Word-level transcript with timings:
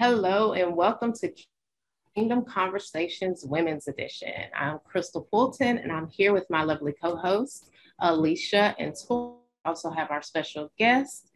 Hello, 0.00 0.54
and 0.54 0.74
welcome 0.74 1.12
to 1.12 1.30
Kingdom 2.14 2.42
Conversations 2.46 3.44
Women's 3.44 3.86
Edition. 3.86 4.32
I'm 4.58 4.78
Crystal 4.82 5.28
Fulton, 5.30 5.76
and 5.76 5.92
I'm 5.92 6.08
here 6.08 6.32
with 6.32 6.48
my 6.48 6.62
lovely 6.62 6.94
co 6.94 7.16
hosts, 7.16 7.68
Alicia 7.98 8.74
and 8.78 8.94
Tori. 8.96 9.34
Also, 9.66 9.90
have 9.90 10.10
our 10.10 10.22
special 10.22 10.72
guest, 10.78 11.30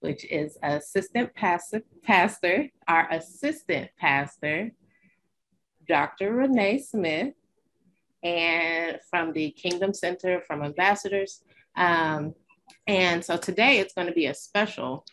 which 0.00 0.24
is 0.24 0.58
assistant 0.64 1.32
pastor, 1.36 1.84
pastor, 2.02 2.68
our 2.88 3.08
assistant 3.12 3.92
pastor, 3.96 4.72
Dr. 5.86 6.34
Renee 6.34 6.80
Smith, 6.80 7.34
and 8.24 8.98
from 9.08 9.32
the 9.32 9.52
Kingdom 9.52 9.94
Center 9.94 10.42
from 10.48 10.64
Ambassadors. 10.64 11.44
Um, 11.76 12.34
and 12.88 13.24
so 13.24 13.36
today 13.36 13.78
it's 13.78 13.94
going 13.94 14.08
to 14.08 14.12
be 14.12 14.26
a 14.26 14.34
special 14.34 15.04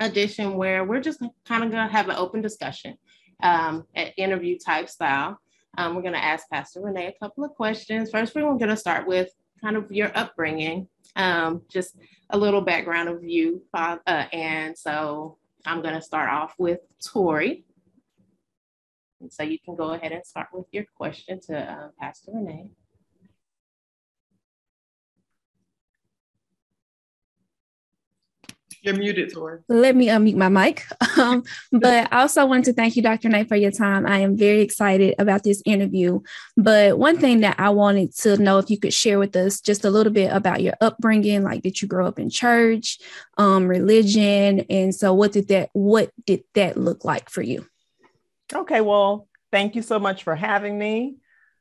edition 0.00 0.54
where 0.54 0.84
we're 0.84 1.00
just 1.00 1.20
kind 1.46 1.64
of 1.64 1.70
going 1.70 1.86
to 1.86 1.92
have 1.92 2.08
an 2.08 2.16
open 2.16 2.40
discussion, 2.40 2.96
um, 3.42 3.84
an 3.94 4.08
interview 4.16 4.58
type 4.58 4.88
style. 4.88 5.38
Um, 5.76 5.94
we're 5.94 6.02
going 6.02 6.14
to 6.14 6.24
ask 6.24 6.48
Pastor 6.50 6.80
Renee 6.80 7.14
a 7.14 7.24
couple 7.24 7.44
of 7.44 7.52
questions. 7.52 8.10
First, 8.10 8.34
we're 8.34 8.42
going 8.42 8.68
to 8.68 8.76
start 8.76 9.06
with 9.06 9.30
kind 9.60 9.76
of 9.76 9.90
your 9.90 10.10
upbringing, 10.16 10.88
um, 11.16 11.62
just 11.70 11.96
a 12.30 12.38
little 12.38 12.60
background 12.60 13.08
of 13.08 13.22
you. 13.22 13.62
Uh, 13.74 13.98
and 14.06 14.76
so 14.76 15.38
I'm 15.66 15.82
going 15.82 15.94
to 15.94 16.02
start 16.02 16.30
off 16.30 16.54
with 16.58 16.80
Tori. 17.04 17.64
And 19.20 19.32
so 19.32 19.42
you 19.42 19.58
can 19.64 19.74
go 19.76 19.90
ahead 19.90 20.12
and 20.12 20.24
start 20.24 20.48
with 20.52 20.66
your 20.72 20.84
question 20.96 21.40
to 21.46 21.58
uh, 21.58 21.88
Pastor 22.00 22.32
Renee. 22.34 22.70
You're 28.82 28.96
muted, 28.96 29.32
Tori. 29.32 29.60
Let 29.68 29.96
me 29.96 30.06
unmute 30.06 30.36
my 30.36 30.48
mic. 30.48 30.86
Um, 31.18 31.42
but 31.72 32.12
I 32.12 32.20
also 32.20 32.46
want 32.46 32.64
to 32.66 32.72
thank 32.72 32.94
you, 32.94 33.02
Dr. 33.02 33.28
Knight, 33.28 33.48
for 33.48 33.56
your 33.56 33.72
time. 33.72 34.06
I 34.06 34.18
am 34.18 34.36
very 34.36 34.60
excited 34.60 35.16
about 35.18 35.42
this 35.42 35.60
interview. 35.64 36.20
But 36.56 36.96
one 36.96 37.18
thing 37.18 37.40
that 37.40 37.58
I 37.58 37.70
wanted 37.70 38.14
to 38.18 38.36
know 38.36 38.58
if 38.58 38.70
you 38.70 38.78
could 38.78 38.94
share 38.94 39.18
with 39.18 39.34
us 39.34 39.60
just 39.60 39.84
a 39.84 39.90
little 39.90 40.12
bit 40.12 40.32
about 40.32 40.62
your 40.62 40.74
upbringing, 40.80 41.42
like 41.42 41.62
did 41.62 41.82
you 41.82 41.88
grow 41.88 42.06
up 42.06 42.20
in 42.20 42.30
church, 42.30 43.00
um, 43.36 43.66
religion, 43.66 44.60
and 44.70 44.94
so 44.94 45.12
what 45.12 45.32
did 45.32 45.48
that 45.48 45.70
what 45.72 46.12
did 46.24 46.44
that 46.54 46.76
look 46.76 47.04
like 47.04 47.30
for 47.30 47.42
you? 47.42 47.66
Okay, 48.54 48.80
well, 48.80 49.26
thank 49.50 49.74
you 49.74 49.82
so 49.82 49.98
much 49.98 50.22
for 50.22 50.36
having 50.36 50.78
me. 50.78 51.16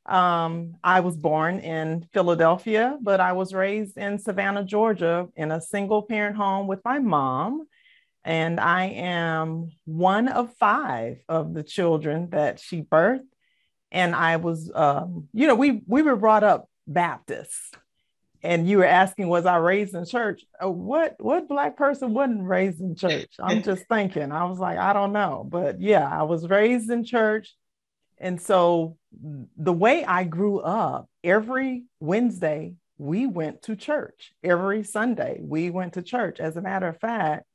Um, 0.08 0.75
I 0.83 1.02
was 1.02 1.17
born 1.17 1.59
in 1.59 2.08
Philadelphia, 2.13 2.97
but 3.02 3.19
I 3.19 3.33
was 3.33 3.53
raised 3.53 3.97
in 3.97 4.19
Savannah, 4.19 4.64
Georgia, 4.64 5.27
in 5.36 5.52
a 5.52 5.61
single 5.61 6.02
parent 6.02 6.38
home 6.38 6.67
with 6.67 6.83
my 6.86 6.99
mom. 6.99 7.67
And 8.23 8.59
I 8.59 8.86
am 8.86 9.72
one 9.86 10.27
of 10.27 10.53
five 10.55 11.17
of 11.27 11.53
the 11.53 11.64
children 11.64 12.30
that 12.31 12.59
she 12.59 12.81
birthed. 12.81 13.27
And 13.91 14.16
I 14.16 14.38
was, 14.38 14.72
um, 14.73 15.27
you 15.33 15.47
know, 15.47 15.55
we 15.55 15.81
we 15.88 16.02
were 16.02 16.16
brought 16.16 16.44
up 16.44 16.69
Baptist. 16.88 17.77
And 18.44 18.67
you 18.67 18.77
were 18.77 18.86
asking, 18.86 19.27
was 19.30 19.45
I 19.45 19.58
raised 19.58 19.95
in 19.95 20.05
church? 20.05 20.44
Oh, 20.61 20.69
what 20.69 21.16
what 21.19 21.49
black 21.49 21.75
person 21.75 22.14
wasn't 22.14 22.44
raised 22.44 22.80
in 22.80 22.95
church? 22.95 23.33
I'm 23.39 23.61
just 23.69 23.88
thinking. 23.88 24.31
I 24.31 24.45
was 24.45 24.59
like, 24.59 24.77
I 24.77 24.94
don't 24.94 25.14
know, 25.14 25.45
but 25.49 25.81
yeah, 25.81 26.08
I 26.08 26.23
was 26.23 26.47
raised 26.47 26.89
in 26.89 27.03
church 27.03 27.55
and 28.20 28.42
so 28.42 28.98
the 29.58 29.73
way 29.73 30.04
I 30.04 30.23
grew 30.23 30.60
up, 30.60 31.10
every 31.23 31.86
Wednesday, 32.00 32.76
we 32.98 33.28
went 33.28 33.64
to 33.64 33.76
church. 33.76 34.34
Every 34.44 34.84
Sunday, 34.84 35.40
we 35.42 35.70
went 35.70 35.94
to 35.94 36.02
church. 36.02 36.40
As 36.40 36.58
a 36.58 36.62
matter 36.62 36.88
of 36.88 37.00
fact, 37.00 37.45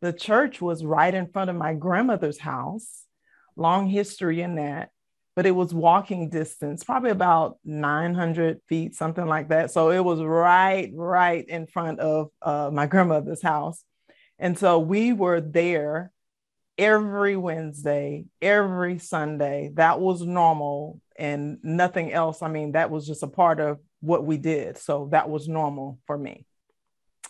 the 0.00 0.12
church 0.12 0.60
was 0.60 0.84
right 0.84 1.12
in 1.12 1.26
front 1.28 1.50
of 1.50 1.56
my 1.56 1.74
grandmother's 1.74 2.38
house. 2.38 3.04
Long 3.56 3.88
history 3.88 4.42
in 4.42 4.56
that, 4.56 4.90
but 5.34 5.46
it 5.46 5.52
was 5.52 5.72
walking 5.72 6.28
distance, 6.28 6.84
probably 6.84 7.10
about 7.10 7.58
900 7.64 8.60
feet, 8.68 8.94
something 8.94 9.26
like 9.26 9.48
that. 9.48 9.70
So 9.70 9.90
it 9.90 10.04
was 10.04 10.20
right, 10.20 10.90
right 10.94 11.46
in 11.48 11.66
front 11.66 11.98
of 11.98 12.28
uh, 12.42 12.70
my 12.72 12.86
grandmother's 12.86 13.42
house. 13.42 13.82
And 14.38 14.58
so 14.58 14.78
we 14.78 15.14
were 15.14 15.40
there 15.40 16.12
every 16.78 17.36
Wednesday, 17.36 18.26
every 18.40 18.98
Sunday. 18.98 19.70
That 19.74 20.00
was 20.00 20.22
normal 20.22 21.00
and 21.18 21.58
nothing 21.62 22.12
else. 22.12 22.42
I 22.42 22.48
mean, 22.48 22.72
that 22.72 22.90
was 22.90 23.06
just 23.06 23.22
a 23.22 23.28
part 23.28 23.60
of 23.60 23.78
what 24.00 24.24
we 24.24 24.36
did. 24.36 24.78
So 24.78 25.08
that 25.12 25.28
was 25.28 25.48
normal 25.48 25.98
for 26.06 26.16
me. 26.16 26.46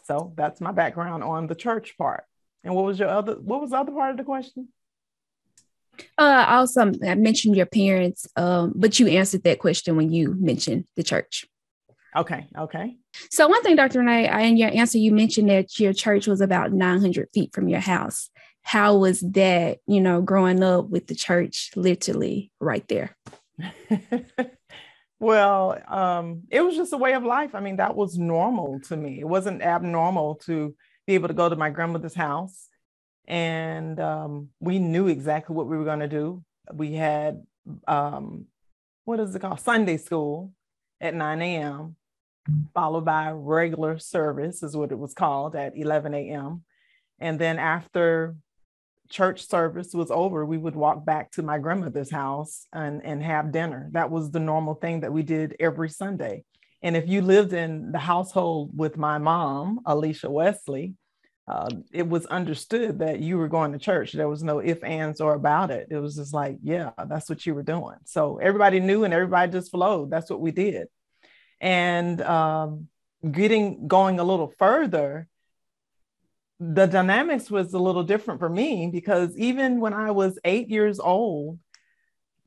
So 0.04 0.32
that's 0.36 0.60
my 0.60 0.72
background 0.72 1.24
on 1.24 1.46
the 1.46 1.54
church 1.54 1.96
part. 1.98 2.24
And 2.64 2.74
what 2.74 2.84
was 2.84 2.98
your 2.98 3.08
other 3.08 3.34
what 3.34 3.60
was 3.60 3.70
the 3.70 3.76
other 3.76 3.92
part 3.92 4.12
of 4.12 4.16
the 4.16 4.24
question? 4.24 4.68
Uh 6.18 6.44
also 6.48 6.92
I 7.04 7.14
mentioned 7.14 7.56
your 7.56 7.66
parents, 7.66 8.26
um, 8.36 8.72
but 8.74 8.98
you 8.98 9.06
answered 9.08 9.44
that 9.44 9.58
question 9.58 9.96
when 9.96 10.12
you 10.12 10.34
mentioned 10.38 10.84
the 10.96 11.02
church. 11.02 11.46
Okay, 12.14 12.46
okay. 12.56 12.96
So 13.30 13.46
one 13.46 13.62
thing, 13.62 13.76
Dr. 13.76 13.98
Renee, 13.98 14.48
in 14.48 14.56
your 14.56 14.70
answer, 14.70 14.96
you 14.96 15.12
mentioned 15.12 15.50
that 15.50 15.78
your 15.78 15.92
church 15.92 16.26
was 16.26 16.40
about 16.40 16.72
900 16.72 17.28
feet 17.34 17.52
from 17.52 17.68
your 17.68 17.80
house 17.80 18.30
how 18.66 18.96
was 18.96 19.20
that, 19.20 19.78
you 19.86 20.00
know, 20.00 20.20
growing 20.20 20.60
up 20.60 20.88
with 20.88 21.06
the 21.06 21.14
church 21.14 21.70
literally 21.76 22.50
right 22.58 22.84
there? 22.88 23.16
well, 25.20 25.80
um, 25.86 26.42
it 26.50 26.62
was 26.62 26.74
just 26.74 26.92
a 26.92 26.96
way 26.96 27.12
of 27.12 27.22
life. 27.22 27.54
I 27.54 27.60
mean, 27.60 27.76
that 27.76 27.94
was 27.94 28.18
normal 28.18 28.80
to 28.88 28.96
me. 28.96 29.20
It 29.20 29.28
wasn't 29.28 29.62
abnormal 29.62 30.34
to 30.46 30.74
be 31.06 31.14
able 31.14 31.28
to 31.28 31.34
go 31.34 31.48
to 31.48 31.54
my 31.54 31.70
grandmother's 31.70 32.16
house. 32.16 32.66
And 33.28 34.00
um, 34.00 34.48
we 34.58 34.80
knew 34.80 35.06
exactly 35.06 35.54
what 35.54 35.68
we 35.68 35.76
were 35.76 35.84
going 35.84 36.00
to 36.00 36.08
do. 36.08 36.42
We 36.72 36.94
had, 36.94 37.44
um, 37.86 38.46
what 39.04 39.20
is 39.20 39.32
it 39.32 39.42
called? 39.42 39.60
Sunday 39.60 39.96
school 39.96 40.50
at 41.00 41.14
9 41.14 41.40
a.m., 41.40 41.94
followed 42.74 43.04
by 43.04 43.30
regular 43.30 44.00
service, 44.00 44.64
is 44.64 44.76
what 44.76 44.90
it 44.90 44.98
was 44.98 45.14
called 45.14 45.54
at 45.54 45.78
11 45.78 46.14
a.m. 46.14 46.64
And 47.20 47.38
then 47.38 47.60
after 47.60 48.34
church 49.08 49.46
service 49.46 49.94
was 49.94 50.10
over, 50.10 50.44
we 50.44 50.58
would 50.58 50.76
walk 50.76 51.04
back 51.04 51.30
to 51.32 51.42
my 51.42 51.58
grandmother's 51.58 52.10
house 52.10 52.66
and, 52.72 53.04
and 53.04 53.22
have 53.22 53.52
dinner. 53.52 53.88
That 53.92 54.10
was 54.10 54.30
the 54.30 54.40
normal 54.40 54.74
thing 54.74 55.00
that 55.00 55.12
we 55.12 55.22
did 55.22 55.56
every 55.60 55.90
Sunday. 55.90 56.44
And 56.82 56.96
if 56.96 57.08
you 57.08 57.22
lived 57.22 57.52
in 57.52 57.92
the 57.92 57.98
household 57.98 58.70
with 58.76 58.96
my 58.96 59.18
mom, 59.18 59.80
Alicia 59.86 60.30
Wesley, 60.30 60.94
uh, 61.48 61.70
it 61.92 62.08
was 62.08 62.26
understood 62.26 62.98
that 62.98 63.20
you 63.20 63.38
were 63.38 63.48
going 63.48 63.72
to 63.72 63.78
church. 63.78 64.12
There 64.12 64.28
was 64.28 64.42
no 64.42 64.58
if, 64.58 64.82
ands, 64.82 65.20
or 65.20 65.34
about 65.34 65.70
it. 65.70 65.88
It 65.90 65.98
was 65.98 66.16
just 66.16 66.34
like, 66.34 66.58
yeah, 66.62 66.90
that's 67.06 67.28
what 67.28 67.46
you 67.46 67.54
were 67.54 67.62
doing. 67.62 67.96
So 68.04 68.38
everybody 68.38 68.80
knew 68.80 69.04
and 69.04 69.14
everybody 69.14 69.52
just 69.52 69.70
flowed. 69.70 70.10
That's 70.10 70.28
what 70.28 70.40
we 70.40 70.50
did. 70.50 70.88
And 71.60 72.20
um, 72.22 72.88
getting 73.30 73.86
going 73.86 74.18
a 74.18 74.24
little 74.24 74.52
further, 74.58 75.28
the 76.58 76.86
dynamics 76.86 77.50
was 77.50 77.74
a 77.74 77.78
little 77.78 78.02
different 78.02 78.40
for 78.40 78.48
me 78.48 78.88
because 78.90 79.36
even 79.36 79.80
when 79.80 79.92
I 79.92 80.10
was 80.10 80.38
eight 80.44 80.70
years 80.70 80.98
old, 80.98 81.58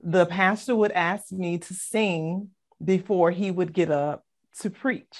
the 0.01 0.25
pastor 0.25 0.75
would 0.75 0.91
ask 0.91 1.31
me 1.31 1.59
to 1.59 1.73
sing 1.73 2.49
before 2.83 3.31
he 3.31 3.51
would 3.51 3.73
get 3.73 3.91
up 3.91 4.25
to 4.61 4.69
preach. 4.69 5.15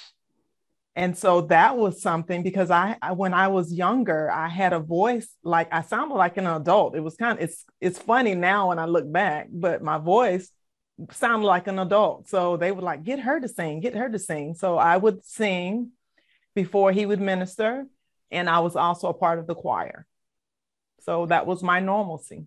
And 0.96 1.16
so 1.16 1.42
that 1.42 1.76
was 1.76 2.02
something 2.02 2.42
because 2.42 2.70
I, 2.70 2.96
I, 3.00 3.12
when 3.12 3.32
I 3.32 3.48
was 3.48 3.72
younger, 3.72 4.30
I 4.30 4.48
had 4.48 4.72
a 4.72 4.80
voice 4.80 5.28
like 5.44 5.72
I 5.72 5.82
sounded 5.82 6.16
like 6.16 6.36
an 6.36 6.48
adult. 6.48 6.96
It 6.96 7.00
was 7.00 7.16
kind 7.16 7.38
of 7.38 7.44
it's 7.44 7.64
it's 7.80 7.98
funny 7.98 8.34
now 8.34 8.68
when 8.68 8.78
I 8.78 8.86
look 8.86 9.10
back, 9.10 9.48
but 9.52 9.82
my 9.82 9.98
voice 9.98 10.50
sounded 11.12 11.46
like 11.46 11.68
an 11.68 11.78
adult. 11.78 12.28
So 12.28 12.56
they 12.56 12.72
would 12.72 12.84
like 12.84 13.04
get 13.04 13.20
her 13.20 13.38
to 13.40 13.48
sing, 13.48 13.80
get 13.80 13.94
her 13.94 14.10
to 14.10 14.18
sing. 14.18 14.54
So 14.54 14.76
I 14.76 14.96
would 14.96 15.24
sing 15.24 15.92
before 16.54 16.90
he 16.90 17.06
would 17.06 17.20
minister 17.20 17.86
and 18.30 18.48
I 18.48 18.60
was 18.60 18.76
also 18.76 19.08
a 19.08 19.14
part 19.14 19.38
of 19.38 19.46
the 19.46 19.54
choir. 19.54 20.06
So 21.00 21.26
that 21.26 21.46
was 21.46 21.62
my 21.62 21.80
normalcy. 21.80 22.46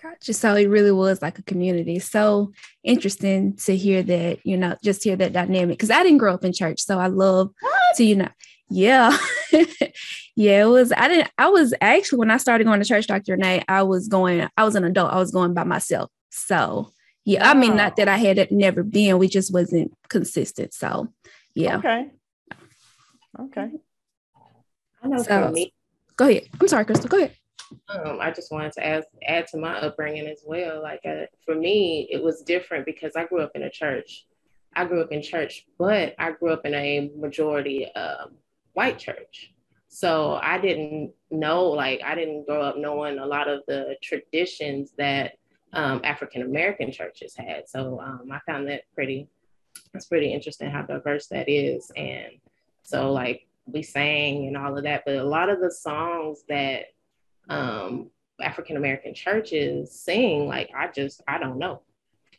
Gotcha. 0.00 0.32
So 0.32 0.54
it 0.54 0.68
really 0.68 0.92
was 0.92 1.20
like 1.22 1.38
a 1.38 1.42
community. 1.42 1.98
So 1.98 2.52
interesting 2.84 3.56
to 3.56 3.76
hear 3.76 4.02
that, 4.04 4.46
you 4.46 4.56
know, 4.56 4.76
just 4.82 5.02
hear 5.02 5.16
that 5.16 5.32
dynamic. 5.32 5.76
Because 5.76 5.90
I 5.90 6.02
didn't 6.02 6.18
grow 6.18 6.34
up 6.34 6.44
in 6.44 6.52
church. 6.52 6.80
So 6.80 6.98
I 6.98 7.08
love 7.08 7.50
what? 7.60 7.96
to, 7.96 8.04
you 8.04 8.16
know, 8.16 8.28
yeah. 8.70 9.16
yeah, 10.36 10.62
it 10.62 10.68
was, 10.68 10.92
I 10.96 11.08
didn't, 11.08 11.30
I 11.36 11.48
was 11.48 11.74
actually, 11.80 12.20
when 12.20 12.30
I 12.30 12.36
started 12.36 12.64
going 12.64 12.80
to 12.80 12.86
church, 12.86 13.08
Dr. 13.08 13.32
Renee, 13.32 13.64
I 13.66 13.82
was 13.82 14.06
going, 14.06 14.46
I 14.56 14.64
was 14.64 14.76
an 14.76 14.84
adult, 14.84 15.12
I 15.12 15.16
was 15.16 15.32
going 15.32 15.54
by 15.54 15.64
myself. 15.64 16.10
So 16.30 16.92
yeah, 17.24 17.44
wow. 17.44 17.50
I 17.50 17.54
mean, 17.54 17.76
not 17.76 17.96
that 17.96 18.08
I 18.08 18.18
had 18.18 18.52
never 18.52 18.84
been, 18.84 19.18
we 19.18 19.28
just 19.28 19.52
wasn't 19.52 19.92
consistent. 20.08 20.74
So 20.74 21.12
yeah. 21.54 21.78
Okay. 21.78 22.10
Okay. 23.40 23.70
I 25.08 25.16
know 25.16 25.22
so, 25.22 25.46
for 25.46 25.52
me. 25.52 25.72
Go 26.16 26.28
ahead. 26.28 26.48
I'm 26.60 26.68
sorry, 26.68 26.84
Crystal. 26.84 27.08
Go 27.08 27.18
ahead. 27.18 27.32
Um, 27.88 28.18
I 28.20 28.30
just 28.30 28.50
wanted 28.50 28.72
to 28.72 28.86
add, 28.86 29.04
add 29.26 29.46
to 29.48 29.58
my 29.58 29.78
upbringing 29.78 30.26
as 30.26 30.42
well. 30.44 30.82
Like 30.82 31.00
uh, 31.06 31.26
for 31.44 31.54
me, 31.54 32.08
it 32.10 32.22
was 32.22 32.42
different 32.42 32.86
because 32.86 33.14
I 33.16 33.24
grew 33.24 33.40
up 33.40 33.52
in 33.54 33.62
a 33.62 33.70
church. 33.70 34.26
I 34.74 34.84
grew 34.84 35.00
up 35.02 35.12
in 35.12 35.22
church, 35.22 35.66
but 35.78 36.14
I 36.18 36.32
grew 36.32 36.52
up 36.52 36.64
in 36.64 36.74
a 36.74 37.10
majority 37.16 37.90
um, 37.94 38.36
white 38.74 38.98
church. 38.98 39.52
So 39.88 40.38
I 40.42 40.58
didn't 40.58 41.12
know, 41.30 41.64
like, 41.64 42.02
I 42.04 42.14
didn't 42.14 42.46
grow 42.46 42.60
up 42.60 42.76
knowing 42.76 43.18
a 43.18 43.26
lot 43.26 43.48
of 43.48 43.62
the 43.66 43.96
traditions 44.02 44.92
that 44.98 45.32
um, 45.72 46.02
African 46.04 46.42
American 46.42 46.92
churches 46.92 47.34
had. 47.36 47.68
So 47.68 47.98
um, 48.00 48.28
I 48.30 48.40
found 48.46 48.68
that 48.68 48.82
pretty, 48.94 49.28
it's 49.94 50.06
pretty 50.06 50.32
interesting 50.32 50.70
how 50.70 50.82
diverse 50.82 51.26
that 51.28 51.48
is. 51.48 51.90
And 51.96 52.32
so, 52.82 53.12
like, 53.12 53.47
we 53.70 53.82
sang 53.82 54.46
and 54.46 54.56
all 54.56 54.76
of 54.76 54.84
that, 54.84 55.02
but 55.04 55.16
a 55.16 55.24
lot 55.24 55.50
of 55.50 55.60
the 55.60 55.70
songs 55.70 56.42
that 56.48 56.86
um, 57.48 58.10
African 58.40 58.76
American 58.76 59.14
churches 59.14 59.92
sing, 59.92 60.46
like, 60.46 60.70
I 60.76 60.88
just, 60.88 61.22
I 61.26 61.38
don't 61.38 61.58
know. 61.58 61.82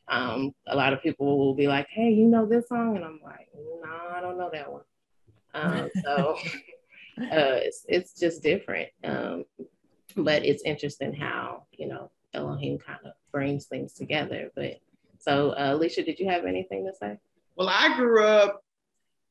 Um, 0.07 0.53
a 0.67 0.75
lot 0.75 0.93
of 0.93 1.03
people 1.03 1.37
will 1.37 1.53
be 1.53 1.67
like, 1.67 1.87
hey, 1.89 2.09
you 2.09 2.25
know 2.25 2.45
this 2.45 2.67
song? 2.67 2.95
And 2.95 3.05
I'm 3.05 3.19
like, 3.23 3.47
no, 3.53 4.15
I 4.15 4.21
don't 4.21 4.37
know 4.37 4.49
that 4.51 4.71
one. 4.71 4.81
Um, 5.53 5.89
so 6.03 6.35
uh, 7.21 7.59
it's, 7.61 7.85
it's 7.87 8.13
just 8.19 8.41
different. 8.41 8.89
Um, 9.03 9.45
but 10.15 10.43
it's 10.45 10.63
interesting 10.63 11.13
how, 11.13 11.63
you 11.71 11.87
know, 11.87 12.11
Elohim 12.33 12.79
kind 12.79 12.99
of 13.05 13.13
brings 13.31 13.65
things 13.65 13.93
together. 13.93 14.51
But 14.55 14.79
so, 15.19 15.51
uh, 15.51 15.73
Alicia, 15.73 16.03
did 16.03 16.19
you 16.19 16.29
have 16.29 16.45
anything 16.45 16.85
to 16.85 16.93
say? 16.95 17.19
Well, 17.55 17.69
I 17.69 17.95
grew 17.97 18.23
up 18.23 18.63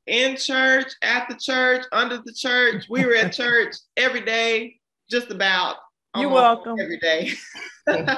in 0.08 0.36
church, 0.36 0.92
at 1.02 1.28
the 1.28 1.36
church, 1.36 1.84
under 1.92 2.16
the 2.24 2.32
church. 2.32 2.86
We 2.88 3.04
were 3.04 3.14
at 3.14 3.32
church 3.32 3.76
every 3.96 4.22
day, 4.22 4.76
just 5.10 5.30
about. 5.30 5.76
You're 6.16 6.30
welcome. 6.30 6.78
Every 6.80 6.98
day. 6.98 7.32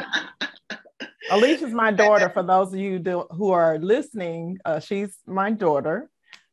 Alicia's 1.30 1.72
my 1.72 1.90
daughter. 2.04 2.30
For 2.30 2.42
those 2.42 2.72
of 2.72 2.80
you 2.80 3.26
who 3.30 3.50
are 3.50 3.78
listening, 3.78 4.58
uh, 4.64 4.80
she's 4.80 5.16
my 5.26 5.50
daughter. 5.50 6.08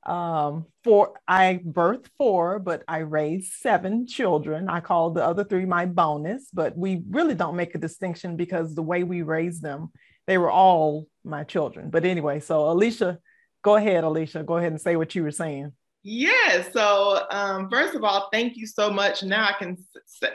Um, 0.06 0.66
four, 0.84 1.14
I 1.28 1.60
birthed 1.66 2.08
four, 2.18 2.60
but 2.60 2.84
I 2.88 3.00
raised 3.00 3.54
seven 3.54 4.08
children. 4.08 4.70
I 4.70 4.80
call 4.80 5.12
the 5.12 5.24
other 5.24 5.44
three 5.44 5.66
my 5.66 5.86
bonus, 5.86 6.48
but 6.54 6.78
we 6.78 7.04
really 7.10 7.36
don't 7.36 7.58
make 7.58 7.76
a 7.76 7.80
distinction 7.80 8.38
because 8.38 8.74
the 8.74 8.84
way 8.84 9.04
we 9.04 9.22
raised 9.22 9.62
them, 9.62 9.92
they 10.26 10.38
were 10.38 10.52
all 10.52 11.08
my 11.26 11.44
children. 11.44 11.90
But 11.90 12.06
anyway, 12.06 12.40
so 12.40 12.70
Alicia, 12.72 13.20
go 13.68 13.76
ahead, 13.76 14.06
Alicia, 14.06 14.44
go 14.44 14.56
ahead 14.56 14.72
and 14.72 14.80
say 14.80 14.96
what 14.96 15.14
you 15.14 15.22
were 15.22 15.32
saying. 15.32 15.74
Yes. 16.02 16.72
So, 16.72 17.26
um, 17.32 17.70
first 17.70 17.96
of 17.96 18.04
all, 18.06 18.30
thank 18.32 18.56
you 18.56 18.66
so 18.66 18.90
much. 18.90 19.24
Now 19.24 19.46
I 19.46 19.52
can 19.60 19.78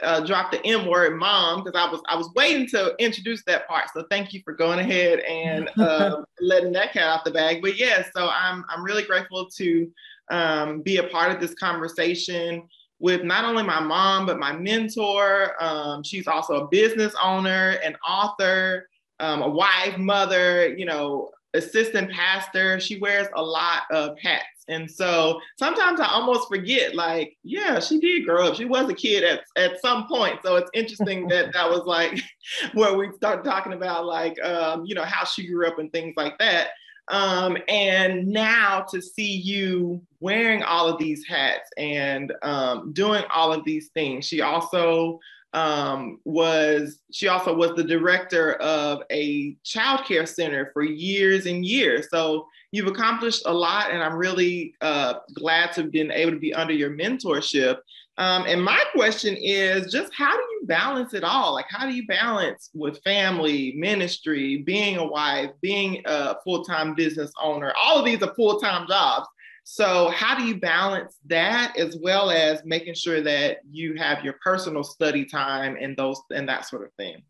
uh, 0.03 0.23
drop 0.23 0.51
the 0.51 0.63
M 0.63 0.85
word, 0.85 1.17
mom, 1.17 1.63
because 1.63 1.75
I 1.75 1.91
was 1.91 1.99
I 2.07 2.15
was 2.15 2.29
waiting 2.35 2.67
to 2.67 2.93
introduce 2.99 3.43
that 3.45 3.67
part. 3.67 3.85
So, 3.91 4.05
thank 4.11 4.33
you 4.33 4.41
for 4.43 4.53
going 4.53 4.77
ahead 4.77 5.21
and 5.21 5.67
uh, 5.79 6.21
letting 6.41 6.73
that 6.73 6.93
cat 6.93 7.07
out 7.07 7.25
the 7.25 7.31
bag. 7.31 7.63
But 7.63 7.75
yes, 7.75 8.05
yeah, 8.05 8.11
so 8.15 8.29
I'm 8.29 8.65
I'm 8.69 8.83
really 8.83 9.01
grateful 9.01 9.49
to 9.57 9.91
um, 10.29 10.81
be 10.81 10.97
a 10.97 11.05
part 11.05 11.31
of 11.31 11.41
this 11.41 11.55
conversation 11.55 12.67
with 12.99 13.23
not 13.23 13.45
only 13.45 13.63
my 13.63 13.79
mom 13.79 14.27
but 14.27 14.37
my 14.37 14.51
mentor. 14.55 15.55
Um, 15.59 16.03
she's 16.03 16.27
also 16.27 16.65
a 16.65 16.67
business 16.67 17.15
owner, 17.19 17.79
an 17.83 17.95
author, 18.07 18.89
um, 19.19 19.41
a 19.41 19.49
wife, 19.49 19.97
mother. 19.97 20.67
You 20.67 20.85
know, 20.85 21.31
assistant 21.53 22.11
pastor. 22.11 22.79
She 22.79 22.99
wears 22.99 23.27
a 23.35 23.41
lot 23.41 23.83
of 23.91 24.17
hats. 24.19 24.45
And 24.69 24.89
so 24.89 25.39
sometimes 25.57 25.99
I 25.99 26.07
almost 26.07 26.47
forget, 26.47 26.95
like, 26.95 27.35
yeah, 27.43 27.79
she 27.79 27.99
did 27.99 28.25
grow 28.25 28.47
up. 28.47 28.55
She 28.55 28.65
was 28.65 28.89
a 28.89 28.93
kid 28.93 29.23
at, 29.23 29.41
at 29.57 29.81
some 29.81 30.07
point. 30.07 30.39
So 30.43 30.55
it's 30.55 30.71
interesting 30.73 31.27
that 31.29 31.53
that 31.53 31.69
was 31.69 31.85
like 31.85 32.19
where 32.73 32.97
we 32.97 33.11
started 33.15 33.43
talking 33.43 33.73
about, 33.73 34.05
like, 34.05 34.41
um, 34.43 34.85
you 34.85 34.95
know, 34.95 35.03
how 35.03 35.25
she 35.25 35.47
grew 35.47 35.67
up 35.67 35.79
and 35.79 35.91
things 35.91 36.13
like 36.15 36.37
that. 36.39 36.69
Um, 37.09 37.57
and 37.67 38.27
now 38.27 38.85
to 38.91 39.01
see 39.01 39.35
you 39.35 40.01
wearing 40.21 40.63
all 40.63 40.87
of 40.87 40.97
these 40.97 41.25
hats 41.27 41.69
and 41.77 42.31
um, 42.43 42.93
doing 42.93 43.23
all 43.33 43.51
of 43.51 43.65
these 43.65 43.89
things, 43.89 44.25
she 44.25 44.39
also 44.39 45.19
um, 45.53 46.19
was 46.25 46.99
she 47.11 47.27
also 47.27 47.55
was 47.55 47.75
the 47.75 47.83
director 47.83 48.53
of 48.55 49.03
a 49.11 49.55
child 49.63 50.05
care 50.05 50.25
center 50.25 50.71
for 50.73 50.83
years 50.83 51.45
and 51.45 51.65
years. 51.65 52.07
So 52.09 52.47
you've 52.71 52.87
accomplished 52.87 53.43
a 53.45 53.53
lot, 53.53 53.91
and 53.91 54.01
I'm 54.01 54.15
really 54.15 54.73
uh, 54.81 55.15
glad 55.33 55.73
to 55.73 55.83
have 55.83 55.91
been 55.91 56.11
able 56.11 56.31
to 56.31 56.39
be 56.39 56.53
under 56.53 56.73
your 56.73 56.91
mentorship. 56.91 57.77
Um, 58.17 58.45
and 58.47 58.63
my 58.63 58.81
question 58.93 59.35
is 59.39 59.91
just 59.91 60.13
how 60.13 60.31
do 60.31 60.41
you 60.41 60.61
balance 60.65 61.13
it 61.13 61.23
all? 61.23 61.53
Like, 61.53 61.65
how 61.69 61.87
do 61.87 61.95
you 61.95 62.05
balance 62.05 62.69
with 62.73 63.01
family, 63.03 63.73
ministry, 63.75 64.57
being 64.57 64.97
a 64.97 65.05
wife, 65.05 65.51
being 65.61 66.01
a 66.05 66.35
full 66.43 66.63
time 66.63 66.95
business 66.95 67.31
owner? 67.41 67.73
All 67.79 67.97
of 67.97 68.05
these 68.05 68.21
are 68.21 68.33
full 68.35 68.59
time 68.59 68.87
jobs. 68.87 69.27
So, 69.65 70.09
how 70.09 70.37
do 70.37 70.43
you 70.43 70.59
balance 70.59 71.17
that 71.27 71.75
as 71.77 71.97
well 72.01 72.29
as 72.29 72.61
making 72.65 72.95
sure 72.95 73.21
that 73.21 73.59
you 73.69 73.95
have 73.95 74.23
your 74.23 74.35
personal 74.43 74.83
study 74.83 75.25
time 75.25 75.77
and 75.79 75.95
those 75.95 76.21
and 76.31 76.49
that 76.49 76.67
sort 76.67 76.83
of 76.83 76.93
thing? 76.93 77.23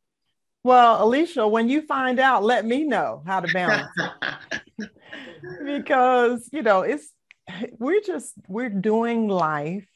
Well, 0.63 1.03
Alicia, 1.03 1.47
when 1.47 1.69
you 1.69 1.81
find 1.81 2.19
out, 2.19 2.43
let 2.43 2.65
me 2.65 2.85
know 2.85 3.21
how 3.25 3.41
to 3.41 3.53
balance 3.53 3.89
it. 4.79 4.89
because, 5.65 6.49
you 6.51 6.63
know, 6.63 6.81
it's 6.81 7.11
we're 7.77 8.01
just 8.01 8.33
we're 8.47 8.69
doing 8.69 9.27
life 9.27 9.87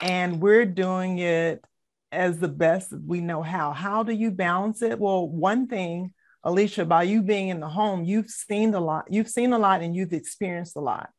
and 0.00 0.40
we're 0.40 0.64
doing 0.64 1.18
it 1.18 1.62
as 2.10 2.38
the 2.38 2.48
best 2.48 2.92
we 3.06 3.20
know 3.20 3.42
how. 3.42 3.72
How 3.72 4.02
do 4.02 4.12
you 4.12 4.30
balance 4.30 4.82
it? 4.82 4.98
Well, 4.98 5.28
one 5.28 5.66
thing, 5.68 6.12
Alicia, 6.42 6.86
by 6.86 7.02
you 7.02 7.22
being 7.22 7.48
in 7.48 7.60
the 7.60 7.68
home, 7.68 8.04
you've 8.04 8.30
seen 8.30 8.74
a 8.74 8.80
lot, 8.80 9.06
you've 9.10 9.28
seen 9.28 9.52
a 9.52 9.58
lot 9.58 9.82
and 9.82 9.94
you've 9.94 10.12
experienced 10.12 10.76
a 10.76 10.80
lot. 10.80 11.10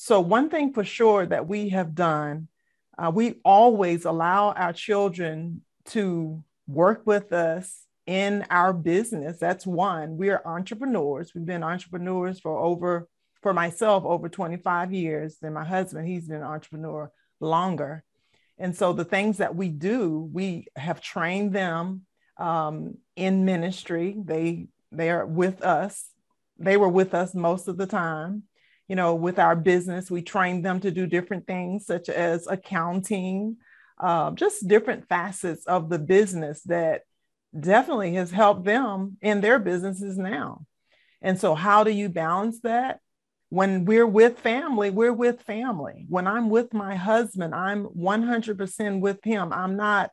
So, 0.00 0.20
one 0.20 0.48
thing 0.48 0.72
for 0.72 0.84
sure 0.84 1.26
that 1.26 1.48
we 1.48 1.70
have 1.70 1.92
done, 1.92 2.46
uh, 2.96 3.10
we 3.12 3.40
always 3.44 4.04
allow 4.04 4.52
our 4.52 4.72
children 4.72 5.62
to 5.86 6.44
work 6.68 7.02
with 7.04 7.32
us 7.32 7.82
in 8.06 8.46
our 8.48 8.72
business. 8.72 9.38
That's 9.40 9.66
one. 9.66 10.16
We 10.16 10.30
are 10.30 10.40
entrepreneurs. 10.46 11.34
We've 11.34 11.44
been 11.44 11.64
entrepreneurs 11.64 12.38
for 12.38 12.56
over, 12.56 13.08
for 13.42 13.52
myself, 13.52 14.04
over 14.04 14.28
25 14.28 14.92
years. 14.92 15.38
Then 15.42 15.54
my 15.54 15.64
husband, 15.64 16.06
he's 16.06 16.28
been 16.28 16.36
an 16.36 16.42
entrepreneur 16.44 17.10
longer. 17.40 18.04
And 18.56 18.76
so 18.76 18.92
the 18.92 19.04
things 19.04 19.38
that 19.38 19.56
we 19.56 19.68
do, 19.68 20.30
we 20.32 20.68
have 20.76 21.00
trained 21.00 21.52
them 21.52 22.02
um, 22.36 22.98
in 23.16 23.44
ministry. 23.44 24.14
They 24.16 24.68
they 24.92 25.10
are 25.10 25.26
with 25.26 25.60
us. 25.60 26.08
They 26.56 26.76
were 26.76 26.88
with 26.88 27.14
us 27.14 27.34
most 27.34 27.66
of 27.66 27.76
the 27.76 27.86
time 27.86 28.44
you 28.88 28.96
know, 28.96 29.14
with 29.14 29.38
our 29.38 29.54
business, 29.54 30.10
we 30.10 30.22
train 30.22 30.62
them 30.62 30.80
to 30.80 30.90
do 30.90 31.06
different 31.06 31.46
things 31.46 31.84
such 31.86 32.08
as 32.08 32.46
accounting, 32.46 33.58
uh, 34.00 34.30
just 34.30 34.66
different 34.66 35.08
facets 35.08 35.66
of 35.66 35.90
the 35.90 35.98
business 35.98 36.62
that 36.62 37.02
definitely 37.58 38.14
has 38.14 38.30
helped 38.30 38.64
them 38.64 39.18
in 39.20 39.42
their 39.42 39.58
businesses 39.58 40.16
now. 40.16 40.64
And 41.20 41.38
so, 41.38 41.54
how 41.54 41.84
do 41.84 41.90
you 41.90 42.08
balance 42.08 42.60
that? 42.60 43.00
When 43.50 43.84
we're 43.84 44.06
with 44.06 44.38
family, 44.38 44.90
we're 44.90 45.12
with 45.12 45.42
family. 45.42 46.06
When 46.08 46.26
I'm 46.26 46.50
with 46.50 46.72
my 46.72 46.94
husband, 46.94 47.54
I'm 47.54 47.86
100% 47.86 49.00
with 49.00 49.24
him. 49.24 49.52
I'm 49.52 49.76
not, 49.76 50.10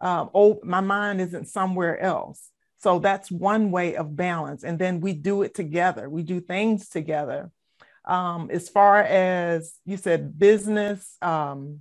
uh, 0.00 0.26
oh, 0.34 0.60
my 0.64 0.80
mind 0.80 1.20
isn't 1.20 1.48
somewhere 1.48 1.98
else. 2.00 2.50
So 2.78 2.98
that's 2.98 3.30
one 3.30 3.70
way 3.70 3.96
of 3.96 4.16
balance. 4.16 4.64
And 4.64 4.78
then 4.78 5.00
we 5.00 5.12
do 5.12 5.42
it 5.42 5.54
together, 5.54 6.08
we 6.10 6.22
do 6.22 6.40
things 6.40 6.88
together 6.88 7.50
um, 8.08 8.50
as 8.50 8.68
far 8.70 9.02
as 9.02 9.74
you 9.84 9.98
said, 9.98 10.38
business, 10.38 11.16
um, 11.20 11.80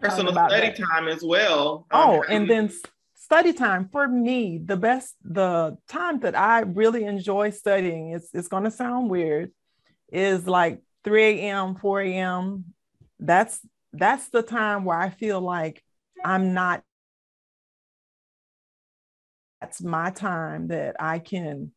personal 0.00 0.32
study 0.32 0.68
that. 0.68 0.76
time 0.76 1.06
as 1.06 1.22
well. 1.22 1.86
Um, 1.92 2.00
oh, 2.00 2.24
and 2.28 2.50
then 2.50 2.70
study 3.14 3.52
time 3.52 3.88
for 3.90 4.06
me, 4.06 4.58
the 4.62 4.76
best, 4.76 5.14
the 5.22 5.78
time 5.88 6.18
that 6.20 6.34
I 6.34 6.60
really 6.60 7.04
enjoy 7.04 7.50
studying, 7.50 8.10
it's, 8.10 8.34
it's 8.34 8.48
going 8.48 8.64
to 8.64 8.72
sound 8.72 9.08
weird, 9.08 9.52
is 10.10 10.48
like 10.48 10.82
3 11.04 11.22
a.m., 11.22 11.76
4 11.76 12.00
a.m. 12.02 12.64
That's 13.20 13.60
that's 13.92 14.30
the 14.30 14.42
time 14.42 14.84
where 14.84 14.98
I 14.98 15.10
feel 15.10 15.40
like 15.40 15.84
I'm 16.24 16.54
not. 16.54 16.82
That's 19.60 19.80
my 19.80 20.10
time 20.10 20.68
that 20.68 20.96
I 20.98 21.20
can 21.20 21.70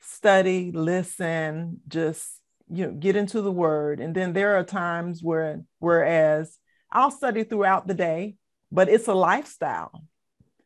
study, 0.00 0.70
listen, 0.70 1.80
just 1.88 2.41
you 2.72 2.86
know 2.86 2.92
get 2.92 3.16
into 3.16 3.40
the 3.40 3.52
word. 3.52 4.00
And 4.00 4.14
then 4.14 4.32
there 4.32 4.56
are 4.58 4.64
times 4.64 5.22
where 5.22 5.62
whereas 5.78 6.58
i'll 6.90 7.10
study 7.10 7.42
throughout 7.44 7.86
the 7.86 7.94
day 7.94 8.36
but 8.72 8.88
it's 8.88 9.06
a 9.06 9.14
lifestyle. 9.14 10.02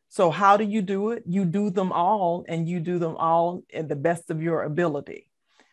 So 0.07 0.31
how 0.31 0.55
do 0.55 0.63
you 0.63 0.81
do 0.81 1.11
it? 1.11 1.23
You 1.27 1.43
do 1.43 1.69
them 1.69 1.91
all 1.91 2.45
and 2.47 2.67
you 2.67 2.79
do 2.79 2.97
them 2.97 3.17
all 3.17 3.63
in 3.69 3.89
the 3.89 3.97
best 3.97 4.31
of 4.31 4.41
your 4.41 4.63
ability. 4.63 5.29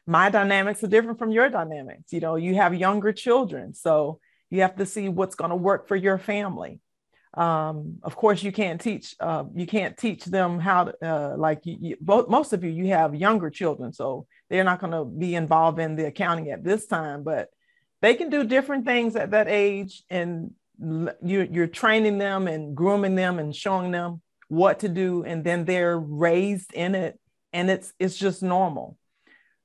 My 0.06 0.28
dynamics 0.28 0.82
are 0.82 0.88
different 0.88 1.20
from 1.20 1.30
your 1.30 1.48
dynamics. 1.48 2.12
You 2.12 2.20
know 2.20 2.34
you 2.34 2.56
have 2.56 2.74
younger 2.74 3.12
children 3.12 3.72
so 3.72 4.20
you 4.50 4.62
have 4.62 4.76
to 4.76 4.86
see 4.86 5.08
what's 5.08 5.36
going 5.36 5.50
to 5.50 5.56
work 5.56 5.88
for 5.88 5.96
your 5.96 6.18
family. 6.18 6.80
Um, 7.34 7.98
of 8.02 8.14
course 8.14 8.42
you 8.42 8.52
can't 8.52 8.80
teach 8.80 9.14
uh, 9.20 9.44
you 9.54 9.66
can't 9.66 9.96
teach 9.96 10.24
them 10.24 10.60
how 10.60 10.84
to 10.84 10.94
uh, 11.02 11.34
like 11.36 11.60
you, 11.64 11.76
you, 11.80 11.96
both, 12.00 12.28
most 12.28 12.52
of 12.52 12.62
you 12.62 12.70
you 12.70 12.88
have 12.88 13.14
younger 13.14 13.50
children 13.50 13.92
so 13.92 14.26
they're 14.54 14.64
not 14.64 14.80
going 14.80 14.92
to 14.92 15.04
be 15.04 15.34
involved 15.34 15.80
in 15.80 15.96
the 15.96 16.06
accounting 16.06 16.50
at 16.50 16.62
this 16.62 16.87
time 16.87 17.25
but 17.25 17.49
they 18.00 18.14
can 18.14 18.30
do 18.30 18.44
different 18.44 18.84
things 18.84 19.16
at 19.16 19.30
that 19.32 19.49
age 19.49 20.04
and 20.11 20.50
you, 20.78 21.49
you're 21.50 21.66
training 21.66 22.18
them 22.18 22.46
and 22.46 22.76
grooming 22.76 23.14
them 23.14 23.38
and 23.38 23.54
showing 23.54 23.90
them 23.90 24.20
what 24.49 24.80
to 24.80 24.88
do 24.88 25.25
and 25.25 25.42
then 25.42 25.64
they're 25.64 25.99
raised 25.99 26.73
in 26.75 26.94
it 26.94 27.18
and 27.52 27.70
it's 27.70 27.92
it's 27.99 28.18
just 28.18 28.42
normal. 28.42 28.99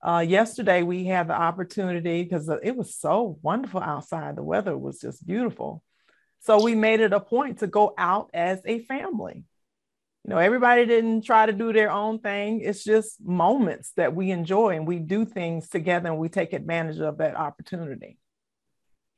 Uh, 0.02 0.24
yesterday 0.26 0.84
we 0.84 1.04
had 1.04 1.28
the 1.28 1.34
opportunity 1.34 2.24
because 2.24 2.50
it 2.64 2.78
was 2.78 2.96
so 2.96 3.38
wonderful 3.42 3.82
outside. 3.82 4.38
The 4.38 4.44
weather 4.44 4.78
was 4.78 5.00
just 5.00 5.28
beautiful. 5.28 5.84
So 6.40 6.64
we 6.64 6.76
made 6.76 7.02
it 7.02 7.12
a 7.12 7.20
point 7.20 7.60
to 7.60 7.68
go 7.68 7.94
out 7.98 8.30
as 8.34 8.62
a 8.66 8.86
family 8.86 9.44
know 10.30 10.38
everybody 10.38 10.86
didn't 10.86 11.24
try 11.24 11.46
to 11.46 11.54
do 11.54 11.74
their 11.74 11.92
own 11.92 12.20
thing. 12.20 12.62
It's 12.62 12.84
just 12.84 13.22
moments 13.22 13.92
that 13.98 14.16
we 14.16 14.32
enjoy 14.32 14.76
and 14.76 14.88
we 14.88 15.00
do 15.00 15.26
things 15.26 15.70
together 15.70 16.10
and 16.10 16.18
we 16.18 16.30
take 16.30 16.54
advantage 16.54 17.00
of 17.00 17.18
that 17.18 17.36
opportunity. 17.36 18.18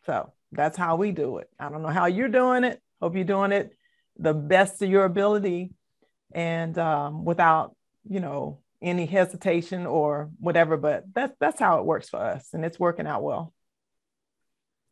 So 0.06 0.32
that's 0.52 0.78
how 0.78 0.96
we 0.96 1.12
do 1.12 1.38
it. 1.38 1.50
I 1.60 1.70
don't 1.70 1.82
know 1.82 1.90
how 1.90 2.08
you're 2.08 2.30
doing 2.30 2.64
it. 2.64 2.82
Hope 3.02 3.16
you're 3.16 3.24
doing 3.24 3.52
it 3.52 3.76
the 4.18 4.34
best 4.34 4.82
of 4.82 4.90
your 4.90 5.06
ability. 5.06 5.74
And 6.34 6.78
um, 6.78 7.26
without 7.26 7.76
you 8.10 8.20
know 8.20 8.60
any 8.82 9.06
hesitation 9.06 9.86
or 9.86 10.32
whatever 10.40 10.76
but 10.76 11.04
that's 11.14 11.36
that's 11.40 11.60
how 11.60 11.78
it 11.78 11.86
works 11.86 12.10
for 12.10 12.18
us 12.18 12.50
and 12.54 12.66
it's 12.66 12.80
working 12.80 13.06
out 13.06 13.22
well. 13.22 13.54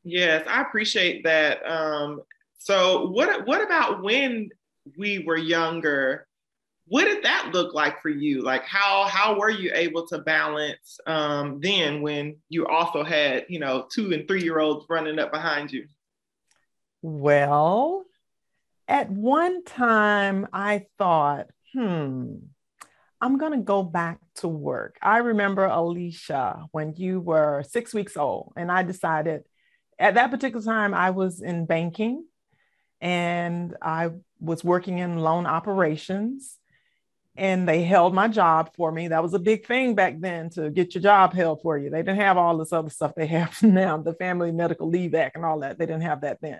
Yes 0.04 0.46
i 0.48 0.62
appreciate 0.62 1.24
that. 1.24 1.66
Um, 1.66 2.22
so 2.58 3.08
what 3.08 3.48
what 3.48 3.62
about 3.62 4.04
when 4.04 4.50
we 4.98 5.20
were 5.20 5.38
younger 5.38 6.28
what 6.90 7.06
did 7.06 7.24
that 7.24 7.52
look 7.54 7.76
like 7.76 8.02
for 8.02 8.10
you? 8.10 8.42
Like 8.42 8.66
how 8.66 9.06
how 9.08 9.38
were 9.38 9.52
you 9.52 9.72
able 9.76 10.08
to 10.08 10.18
balance 10.18 11.00
um, 11.06 11.60
then 11.62 12.02
when 12.02 12.38
you 12.50 12.66
also 12.66 13.04
had 13.04 13.46
you 13.48 13.60
know 13.60 13.86
two 13.92 14.12
and 14.12 14.28
three 14.28 14.42
year 14.42 14.60
olds 14.60 14.88
running 14.90 15.20
up 15.20 15.32
behind 15.32 15.72
you? 15.72 15.88
Well 17.04 18.06
at 18.90 19.10
one 19.10 19.64
time 19.64 20.48
I 20.52 20.88
thought, 20.98 21.46
hmm, 21.74 22.38
I'm 23.22 23.38
going 23.38 23.52
to 23.52 23.64
go 23.64 23.84
back 23.84 24.18
to 24.38 24.48
work. 24.48 24.98
I 25.02 25.20
remember 25.20 25.66
Alicia 25.66 26.66
when 26.72 26.96
you 26.96 27.20
were 27.20 27.64
six 27.70 27.94
weeks 27.94 28.18
old, 28.18 28.54
and 28.58 28.72
I 28.72 28.82
decided 28.82 29.44
at 30.00 30.16
that 30.16 30.32
particular 30.32 30.66
time 30.66 30.96
I 30.96 31.12
was 31.12 31.42
in 31.42 31.68
banking 31.68 32.26
and 33.02 33.76
I 33.82 34.12
was 34.40 34.64
working 34.64 35.00
in 35.00 35.20
loan 35.20 35.46
operations. 35.46 36.56
And 37.36 37.70
they 37.70 37.84
held 37.84 38.14
my 38.14 38.28
job 38.28 38.72
for 38.76 38.92
me. 38.92 39.08
That 39.08 39.24
was 39.24 39.34
a 39.34 39.40
big 39.40 39.66
thing 39.66 39.96
back 39.96 40.20
then 40.20 40.50
to 40.52 40.70
get 40.70 40.94
your 40.94 41.02
job 41.02 41.34
held 41.34 41.62
for 41.62 41.78
you. 41.78 41.90
They 41.90 42.00
didn't 42.02 42.20
have 42.20 42.36
all 42.36 42.58
this 42.58 42.74
other 42.74 42.90
stuff 42.90 43.14
they 43.16 43.28
have 43.28 43.64
now, 43.64 43.98
the 43.98 44.14
Family 44.16 44.52
Medical 44.52 44.90
Leave 44.90 45.16
Act 45.16 45.38
and 45.38 45.46
all 45.46 45.60
that. 45.60 45.80
They 45.80 45.86
didn't 45.86 46.02
have 46.02 46.22
that 46.22 46.40
then. 46.42 46.60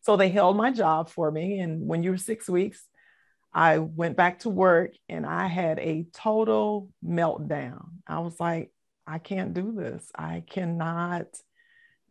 So 0.00 0.16
they 0.16 0.30
held 0.30 0.56
my 0.56 0.70
job 0.70 1.10
for 1.10 1.30
me. 1.30 1.58
And 1.58 1.86
when 1.86 2.02
you 2.02 2.10
were 2.10 2.16
six 2.16 2.48
weeks, 2.48 2.86
I 3.52 3.78
went 3.78 4.16
back 4.16 4.40
to 4.40 4.50
work 4.50 4.94
and 5.08 5.26
I 5.26 5.46
had 5.46 5.78
a 5.78 6.06
total 6.14 6.88
meltdown. 7.04 7.84
I 8.06 8.20
was 8.20 8.40
like, 8.40 8.70
I 9.06 9.18
can't 9.18 9.52
do 9.52 9.72
this. 9.72 10.10
I 10.14 10.42
cannot 10.48 11.26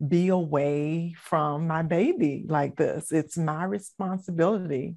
be 0.06 0.28
away 0.28 1.14
from 1.18 1.66
my 1.66 1.82
baby 1.82 2.44
like 2.48 2.76
this. 2.76 3.12
It's 3.12 3.38
my 3.38 3.64
responsibility 3.64 4.96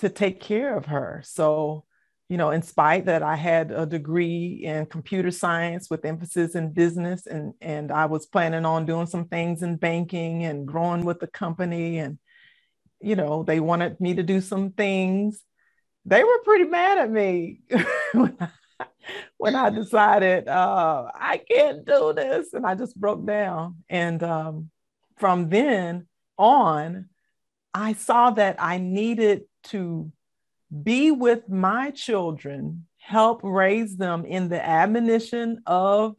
to 0.00 0.08
take 0.08 0.40
care 0.40 0.76
of 0.76 0.86
her. 0.86 1.22
So 1.24 1.84
you 2.32 2.38
know, 2.38 2.50
in 2.50 2.62
spite 2.62 3.04
that 3.04 3.22
I 3.22 3.36
had 3.36 3.70
a 3.70 3.84
degree 3.84 4.62
in 4.64 4.86
computer 4.86 5.30
science 5.30 5.90
with 5.90 6.06
emphasis 6.06 6.54
in 6.54 6.72
business 6.72 7.26
and, 7.26 7.52
and 7.60 7.92
I 7.92 8.06
was 8.06 8.24
planning 8.24 8.64
on 8.64 8.86
doing 8.86 9.06
some 9.06 9.26
things 9.28 9.62
in 9.62 9.76
banking 9.76 10.44
and 10.44 10.66
growing 10.66 11.04
with 11.04 11.20
the 11.20 11.26
company. 11.26 11.98
And, 11.98 12.18
you 13.02 13.16
know, 13.16 13.42
they 13.42 13.60
wanted 13.60 14.00
me 14.00 14.14
to 14.14 14.22
do 14.22 14.40
some 14.40 14.70
things. 14.70 15.42
They 16.06 16.24
were 16.24 16.38
pretty 16.42 16.64
mad 16.64 16.96
at 16.96 17.10
me 17.10 17.60
when, 18.14 18.34
when 19.38 19.54
I 19.54 19.70
decided 19.70 20.48
uh, 20.48 21.10
I 21.14 21.38
can't 21.38 21.84
do 21.84 22.12
this. 22.14 22.52
And 22.52 22.66
I 22.66 22.74
just 22.74 22.98
broke 22.98 23.26
down. 23.26 23.76
And 23.88 24.22
um, 24.22 24.70
from 25.16 25.48
then 25.48 26.06
on, 26.38 27.08
I 27.74 27.94
saw 27.94 28.30
that 28.30 28.56
I 28.58 28.78
needed 28.78 29.42
to 29.64 30.12
be 30.82 31.10
with 31.10 31.48
my 31.48 31.90
children, 31.90 32.86
help 32.98 33.40
raise 33.42 33.96
them 33.96 34.24
in 34.24 34.48
the 34.48 34.64
admonition 34.64 35.62
of, 35.66 36.16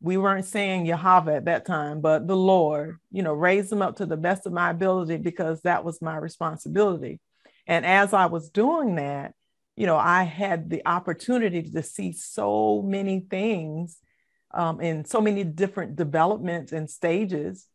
we 0.00 0.16
weren't 0.16 0.44
saying 0.44 0.86
Yahweh 0.86 1.36
at 1.36 1.44
that 1.46 1.66
time, 1.66 2.00
but 2.00 2.28
the 2.28 2.36
Lord, 2.36 2.98
you 3.10 3.22
know, 3.22 3.32
raise 3.32 3.68
them 3.68 3.82
up 3.82 3.96
to 3.96 4.06
the 4.06 4.16
best 4.16 4.46
of 4.46 4.52
my 4.52 4.70
ability 4.70 5.16
because 5.16 5.60
that 5.62 5.84
was 5.84 6.00
my 6.00 6.16
responsibility. 6.16 7.18
And 7.66 7.84
as 7.84 8.12
I 8.14 8.26
was 8.26 8.50
doing 8.50 8.94
that, 8.96 9.34
you 9.78 9.86
know, 9.86 9.96
I 9.96 10.24
had 10.24 10.70
the 10.70 10.86
opportunity 10.86 11.62
to 11.62 11.82
see 11.82 12.12
so 12.12 12.82
many 12.82 13.20
things 13.20 13.98
um, 14.52 14.80
in 14.80 15.04
so 15.04 15.20
many 15.20 15.44
different 15.44 15.96
developments 15.96 16.72
and 16.72 16.88
stages, 16.88 17.66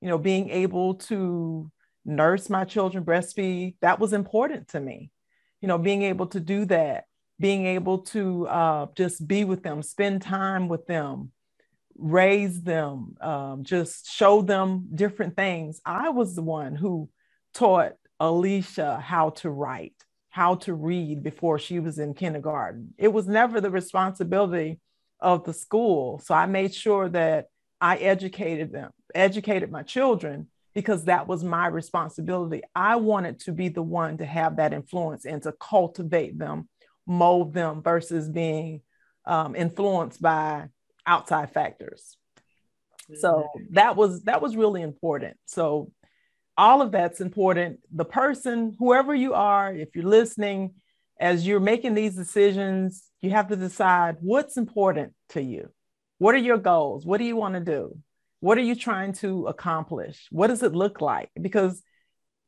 you 0.00 0.08
know, 0.08 0.18
being 0.18 0.50
able 0.50 0.94
to 0.94 1.70
nurse 2.04 2.48
my 2.48 2.64
children, 2.64 3.04
breastfeed, 3.04 3.74
that 3.80 3.98
was 3.98 4.12
important 4.12 4.68
to 4.68 4.80
me 4.80 5.10
you 5.60 5.68
know, 5.68 5.78
being 5.78 6.02
able 6.02 6.26
to 6.28 6.40
do 6.40 6.64
that, 6.66 7.04
being 7.40 7.66
able 7.66 7.98
to 7.98 8.46
uh, 8.48 8.86
just 8.94 9.26
be 9.26 9.44
with 9.44 9.62
them, 9.62 9.82
spend 9.82 10.22
time 10.22 10.68
with 10.68 10.86
them, 10.86 11.32
raise 11.96 12.62
them, 12.62 13.16
um, 13.20 13.64
just 13.64 14.10
show 14.10 14.42
them 14.42 14.88
different 14.94 15.36
things. 15.36 15.80
I 15.84 16.10
was 16.10 16.34
the 16.34 16.42
one 16.42 16.76
who 16.76 17.10
taught 17.54 17.94
Alicia 18.20 18.98
how 18.98 19.30
to 19.30 19.50
write, 19.50 19.94
how 20.30 20.56
to 20.56 20.74
read 20.74 21.22
before 21.22 21.58
she 21.58 21.80
was 21.80 21.98
in 21.98 22.14
kindergarten. 22.14 22.94
It 22.98 23.08
was 23.08 23.26
never 23.26 23.60
the 23.60 23.70
responsibility 23.70 24.80
of 25.20 25.44
the 25.44 25.54
school. 25.54 26.20
So 26.20 26.34
I 26.34 26.46
made 26.46 26.74
sure 26.74 27.08
that 27.08 27.46
I 27.80 27.96
educated 27.96 28.72
them, 28.72 28.90
educated 29.14 29.70
my 29.70 29.82
children 29.82 30.48
because 30.74 31.04
that 31.04 31.26
was 31.26 31.42
my 31.42 31.66
responsibility. 31.66 32.62
I 32.74 32.96
wanted 32.96 33.40
to 33.40 33.52
be 33.52 33.68
the 33.68 33.82
one 33.82 34.18
to 34.18 34.24
have 34.24 34.56
that 34.56 34.72
influence 34.72 35.24
and 35.24 35.42
to 35.42 35.52
cultivate 35.52 36.38
them, 36.38 36.68
mold 37.06 37.54
them 37.54 37.82
versus 37.82 38.28
being 38.28 38.82
um, 39.24 39.56
influenced 39.56 40.20
by 40.20 40.68
outside 41.06 41.52
factors. 41.52 42.16
So 43.14 43.48
mm-hmm. 43.56 43.74
that 43.74 43.96
was 43.96 44.22
that 44.24 44.42
was 44.42 44.56
really 44.56 44.82
important. 44.82 45.36
So 45.46 45.90
all 46.58 46.82
of 46.82 46.90
that's 46.90 47.20
important. 47.20 47.78
The 47.92 48.04
person, 48.04 48.76
whoever 48.78 49.14
you 49.14 49.32
are, 49.32 49.72
if 49.72 49.94
you're 49.94 50.04
listening, 50.04 50.74
as 51.18 51.46
you're 51.46 51.60
making 51.60 51.94
these 51.94 52.16
decisions, 52.16 53.04
you 53.20 53.30
have 53.30 53.48
to 53.48 53.56
decide 53.56 54.16
what's 54.20 54.56
important 54.56 55.14
to 55.30 55.40
you. 55.40 55.70
What 56.18 56.34
are 56.34 56.38
your 56.38 56.58
goals? 56.58 57.06
What 57.06 57.18
do 57.18 57.24
you 57.24 57.36
want 57.36 57.54
to 57.54 57.60
do? 57.60 57.96
What 58.40 58.58
are 58.58 58.62
you 58.62 58.74
trying 58.74 59.12
to 59.14 59.46
accomplish? 59.46 60.26
What 60.30 60.48
does 60.48 60.62
it 60.62 60.74
look 60.74 61.00
like? 61.00 61.30
Because 61.40 61.80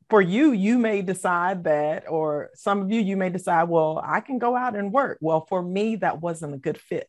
for 0.09 0.21
you, 0.21 0.50
you 0.50 0.76
may 0.76 1.02
decide 1.02 1.64
that, 1.64 2.05
or 2.09 2.50
some 2.55 2.83
of 2.83 2.90
you, 2.90 3.00
you 3.00 3.17
may 3.17 3.31
decide, 3.31 3.69
well, 3.69 4.02
I 4.05 4.21
can 4.21 4.38
go 4.38 4.57
out 4.57 4.76
and 4.76 4.93
work. 4.93 5.19
Well, 5.21 5.47
for 5.49 5.62
me, 5.62 5.97
that 5.97 6.21
wasn't 6.21 6.55
a 6.55 6.59
good 6.59 6.79
fit. 6.79 7.09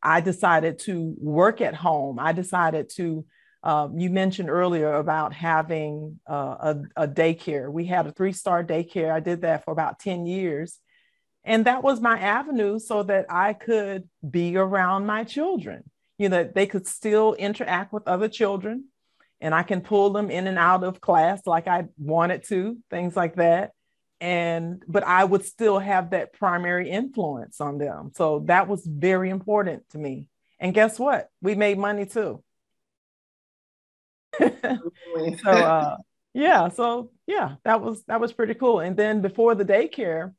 I 0.00 0.20
decided 0.20 0.78
to 0.80 1.14
work 1.18 1.60
at 1.60 1.74
home. 1.74 2.18
I 2.20 2.32
decided 2.32 2.90
to, 2.96 3.24
um, 3.62 3.98
you 3.98 4.10
mentioned 4.10 4.50
earlier 4.50 4.94
about 4.94 5.32
having 5.32 6.20
uh, 6.28 6.74
a, 6.96 7.04
a 7.04 7.08
daycare. 7.08 7.70
We 7.70 7.86
had 7.86 8.06
a 8.06 8.12
three 8.12 8.32
star 8.32 8.64
daycare. 8.64 9.12
I 9.12 9.20
did 9.20 9.42
that 9.42 9.64
for 9.64 9.70
about 9.70 9.98
10 9.98 10.26
years. 10.26 10.78
And 11.44 11.64
that 11.64 11.82
was 11.82 12.00
my 12.00 12.18
avenue 12.18 12.78
so 12.78 13.02
that 13.04 13.26
I 13.28 13.52
could 13.52 14.08
be 14.28 14.56
around 14.56 15.06
my 15.06 15.24
children 15.24 15.84
you 16.22 16.28
know, 16.28 16.44
they 16.44 16.66
could 16.66 16.86
still 16.86 17.34
interact 17.34 17.92
with 17.92 18.06
other 18.06 18.28
children 18.28 18.84
and 19.40 19.52
I 19.52 19.64
can 19.64 19.80
pull 19.80 20.10
them 20.10 20.30
in 20.30 20.46
and 20.46 20.56
out 20.56 20.84
of 20.84 21.00
class 21.00 21.40
like 21.46 21.66
I 21.66 21.86
wanted 21.98 22.44
to, 22.44 22.78
things 22.90 23.16
like 23.16 23.34
that. 23.36 23.72
And, 24.20 24.84
but 24.86 25.02
I 25.02 25.24
would 25.24 25.44
still 25.44 25.80
have 25.80 26.10
that 26.10 26.32
primary 26.32 26.90
influence 26.90 27.60
on 27.60 27.78
them. 27.78 28.12
So 28.14 28.44
that 28.46 28.68
was 28.68 28.86
very 28.86 29.30
important 29.30 29.90
to 29.90 29.98
me. 29.98 30.28
And 30.60 30.72
guess 30.72 30.96
what? 30.96 31.28
We 31.40 31.56
made 31.56 31.76
money 31.76 32.06
too. 32.06 32.44
So, 34.40 35.50
uh, 35.50 35.96
yeah, 36.34 36.68
so 36.68 37.10
yeah, 37.26 37.56
that 37.64 37.80
was, 37.80 38.04
that 38.04 38.20
was 38.20 38.32
pretty 38.32 38.54
cool. 38.54 38.80
And 38.80 38.96
then 38.96 39.20
before 39.20 39.54
the 39.54 39.64
daycare, 39.64 40.32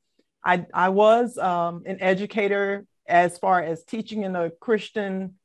I, 0.43 0.65
I 0.73 0.89
was 0.89 1.38
um, 1.38 1.83
an 1.85 2.01
educator 2.01 2.85
as 3.07 3.38
far 3.38 3.62
as 3.62 3.83
teaching 3.83 4.23
in 4.23 4.35
a 4.35 4.50
Christian 4.50 5.35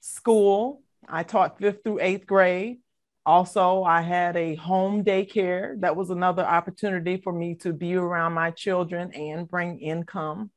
school. 0.00 0.82
I 1.08 1.22
taught 1.22 1.58
fifth 1.58 1.82
through 1.84 2.00
eighth 2.00 2.26
grade. 2.26 2.78
Also, 3.24 3.82
I 3.82 4.00
had 4.00 4.36
a 4.36 4.54
home 4.54 5.04
daycare. 5.04 5.78
That 5.80 5.96
was 5.96 6.10
another 6.10 6.44
opportunity 6.44 7.20
for 7.22 7.32
me 7.32 7.56
to 7.56 7.72
be 7.72 7.94
around 7.94 8.32
my 8.32 8.50
children 8.50 9.12
and 9.12 9.48
bring 9.48 9.80
income 9.80 10.50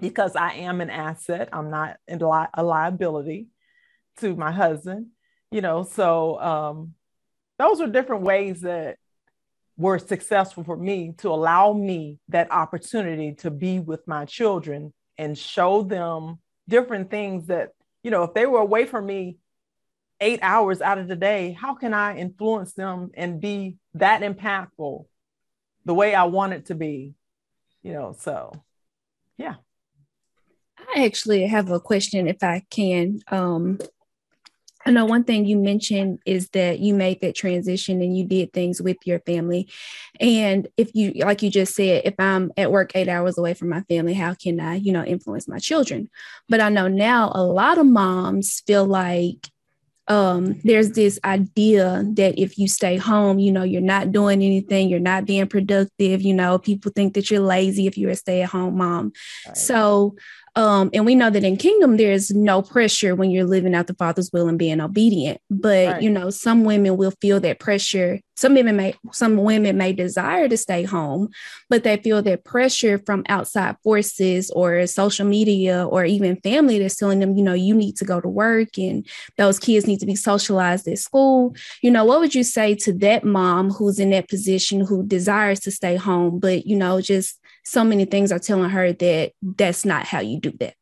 because 0.00 0.34
I 0.34 0.54
am 0.54 0.80
an 0.80 0.90
asset. 0.90 1.50
I'm 1.52 1.70
not 1.70 1.98
a 2.08 2.62
liability 2.62 3.48
to 4.18 4.34
my 4.34 4.50
husband, 4.50 5.08
you 5.50 5.60
know. 5.60 5.82
So, 5.82 6.40
um, 6.40 6.94
those 7.58 7.80
are 7.80 7.86
different 7.86 8.22
ways 8.22 8.60
that 8.62 8.96
were 9.76 9.98
successful 9.98 10.64
for 10.64 10.76
me 10.76 11.12
to 11.18 11.28
allow 11.28 11.72
me 11.72 12.18
that 12.28 12.50
opportunity 12.50 13.34
to 13.34 13.50
be 13.50 13.78
with 13.78 14.06
my 14.06 14.24
children 14.24 14.92
and 15.18 15.36
show 15.36 15.82
them 15.82 16.38
different 16.68 17.10
things 17.10 17.46
that, 17.46 17.70
you 18.02 18.10
know, 18.10 18.22
if 18.24 18.34
they 18.34 18.46
were 18.46 18.60
away 18.60 18.86
from 18.86 19.06
me 19.06 19.36
eight 20.20 20.40
hours 20.42 20.80
out 20.80 20.98
of 20.98 21.08
the 21.08 21.16
day, 21.16 21.52
how 21.52 21.74
can 21.74 21.92
I 21.92 22.16
influence 22.16 22.72
them 22.72 23.10
and 23.14 23.40
be 23.40 23.76
that 23.94 24.22
impactful 24.22 25.04
the 25.84 25.94
way 25.94 26.14
I 26.14 26.24
want 26.24 26.54
it 26.54 26.66
to 26.66 26.74
be? 26.74 27.14
You 27.82 27.92
know, 27.92 28.16
so 28.18 28.52
yeah. 29.36 29.56
I 30.78 31.04
actually 31.04 31.46
have 31.46 31.70
a 31.70 31.80
question 31.80 32.28
if 32.28 32.42
I 32.42 32.62
can. 32.70 33.20
Um, 33.28 33.78
I 34.86 34.92
know 34.92 35.04
one 35.04 35.24
thing 35.24 35.44
you 35.44 35.56
mentioned 35.56 36.20
is 36.24 36.48
that 36.50 36.78
you 36.78 36.94
made 36.94 37.20
that 37.20 37.34
transition 37.34 38.00
and 38.00 38.16
you 38.16 38.24
did 38.24 38.52
things 38.52 38.80
with 38.80 38.96
your 39.04 39.18
family. 39.20 39.68
And 40.20 40.68
if 40.76 40.94
you, 40.94 41.12
like 41.16 41.42
you 41.42 41.50
just 41.50 41.74
said, 41.74 42.02
if 42.04 42.14
I'm 42.18 42.52
at 42.56 42.70
work 42.70 42.92
eight 42.94 43.08
hours 43.08 43.36
away 43.36 43.54
from 43.54 43.68
my 43.68 43.82
family, 43.82 44.14
how 44.14 44.34
can 44.34 44.60
I, 44.60 44.76
you 44.76 44.92
know, 44.92 45.04
influence 45.04 45.48
my 45.48 45.58
children? 45.58 46.08
But 46.48 46.60
I 46.60 46.68
know 46.68 46.86
now 46.86 47.32
a 47.34 47.42
lot 47.42 47.78
of 47.78 47.86
moms 47.86 48.62
feel 48.64 48.86
like 48.86 49.50
um, 50.08 50.60
there's 50.62 50.92
this 50.92 51.18
idea 51.24 52.04
that 52.14 52.40
if 52.40 52.58
you 52.58 52.68
stay 52.68 52.96
home, 52.96 53.40
you 53.40 53.50
know, 53.50 53.64
you're 53.64 53.80
not 53.80 54.12
doing 54.12 54.40
anything, 54.40 54.88
you're 54.88 55.00
not 55.00 55.24
being 55.26 55.48
productive. 55.48 56.22
You 56.22 56.34
know, 56.34 56.58
people 56.58 56.92
think 56.94 57.14
that 57.14 57.30
you're 57.30 57.40
lazy 57.40 57.86
if 57.86 57.98
you're 57.98 58.12
a 58.12 58.16
stay 58.16 58.42
at 58.42 58.50
home 58.50 58.78
mom. 58.78 59.12
Right. 59.46 59.56
So, 59.56 60.14
um, 60.56 60.88
and 60.94 61.04
we 61.04 61.14
know 61.14 61.28
that 61.28 61.44
in 61.44 61.58
kingdom, 61.58 61.98
there's 61.98 62.30
no 62.30 62.62
pressure 62.62 63.14
when 63.14 63.30
you're 63.30 63.44
living 63.44 63.74
out 63.74 63.88
the 63.88 63.94
Father's 63.94 64.32
will 64.32 64.48
and 64.48 64.58
being 64.58 64.80
obedient. 64.80 65.38
But 65.50 65.86
right. 65.86 66.02
you 66.02 66.08
know, 66.08 66.30
some 66.30 66.64
women 66.64 66.96
will 66.96 67.12
feel 67.20 67.40
that 67.40 67.60
pressure. 67.60 68.20
Some 68.36 68.54
women 68.54 68.76
may, 68.76 68.94
some 69.12 69.36
women 69.36 69.76
may 69.76 69.92
desire 69.92 70.48
to 70.48 70.56
stay 70.56 70.82
home, 70.82 71.28
but 71.68 71.84
they 71.84 71.98
feel 71.98 72.22
that 72.22 72.44
pressure 72.44 72.98
from 73.04 73.22
outside 73.28 73.76
forces 73.84 74.50
or 74.50 74.86
social 74.86 75.26
media 75.26 75.86
or 75.86 76.06
even 76.06 76.40
family 76.40 76.78
that's 76.78 76.96
telling 76.96 77.20
them, 77.20 77.36
you 77.36 77.42
know, 77.42 77.54
you 77.54 77.74
need 77.74 77.96
to 77.96 78.06
go 78.06 78.20
to 78.20 78.28
work 78.28 78.78
and 78.78 79.06
those 79.36 79.58
kids 79.58 79.86
need 79.86 80.00
to 80.00 80.06
be 80.06 80.16
socialized 80.16 80.88
at 80.88 80.98
school. 80.98 81.54
You 81.82 81.90
know, 81.90 82.04
what 82.06 82.20
would 82.20 82.34
you 82.34 82.44
say 82.44 82.74
to 82.76 82.94
that 82.94 83.24
mom 83.24 83.70
who's 83.70 83.98
in 83.98 84.10
that 84.10 84.30
position 84.30 84.80
who 84.80 85.06
desires 85.06 85.60
to 85.60 85.70
stay 85.70 85.96
home, 85.96 86.38
but 86.38 86.66
you 86.66 86.76
know, 86.76 87.02
just 87.02 87.38
so 87.66 87.82
many 87.82 88.04
things 88.04 88.30
are 88.30 88.38
telling 88.38 88.70
her 88.70 88.92
that 88.92 89.32
that's 89.42 89.84
not 89.84 90.04
how 90.06 90.20
you 90.20 90.38
do 90.38 90.52
that. 90.60 90.74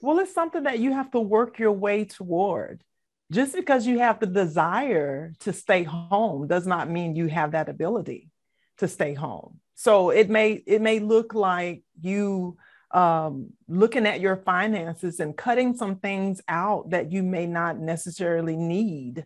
Well, 0.00 0.20
it's 0.20 0.32
something 0.32 0.62
that 0.62 0.78
you 0.78 0.92
have 0.92 1.10
to 1.10 1.20
work 1.20 1.58
your 1.58 1.72
way 1.72 2.04
toward. 2.04 2.84
Just 3.32 3.56
because 3.56 3.86
you 3.86 3.98
have 3.98 4.20
the 4.20 4.26
desire 4.26 5.32
to 5.40 5.52
stay 5.52 5.82
home 5.82 6.46
does 6.46 6.64
not 6.64 6.88
mean 6.88 7.16
you 7.16 7.26
have 7.26 7.52
that 7.52 7.68
ability 7.68 8.30
to 8.78 8.86
stay 8.86 9.14
home. 9.14 9.58
So 9.74 10.10
it 10.10 10.30
may 10.30 10.52
it 10.52 10.80
may 10.80 11.00
look 11.00 11.34
like 11.34 11.82
you 12.00 12.56
um, 12.92 13.50
looking 13.66 14.06
at 14.06 14.20
your 14.20 14.36
finances 14.36 15.18
and 15.18 15.36
cutting 15.36 15.74
some 15.74 15.96
things 15.96 16.40
out 16.46 16.90
that 16.90 17.10
you 17.10 17.24
may 17.24 17.46
not 17.46 17.78
necessarily 17.78 18.54
need 18.54 19.24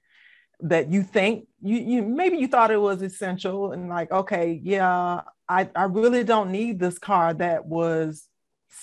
that 0.61 0.91
you 0.91 1.03
think 1.03 1.47
you, 1.63 1.79
you 1.79 2.03
maybe 2.03 2.39
you 2.39 2.49
thought 2.49 2.71
it 2.71 2.81
was 2.81 3.03
essential 3.03 3.73
and 3.73 3.89
like 3.89 4.11
okay 4.11 4.59
yeah 4.63 5.21
I, 5.49 5.69
I 5.75 5.85
really 5.85 6.25
don't 6.25 6.51
need 6.51 6.79
this 6.79 6.99
car 6.99 7.33
that 7.35 7.67
was 7.67 8.29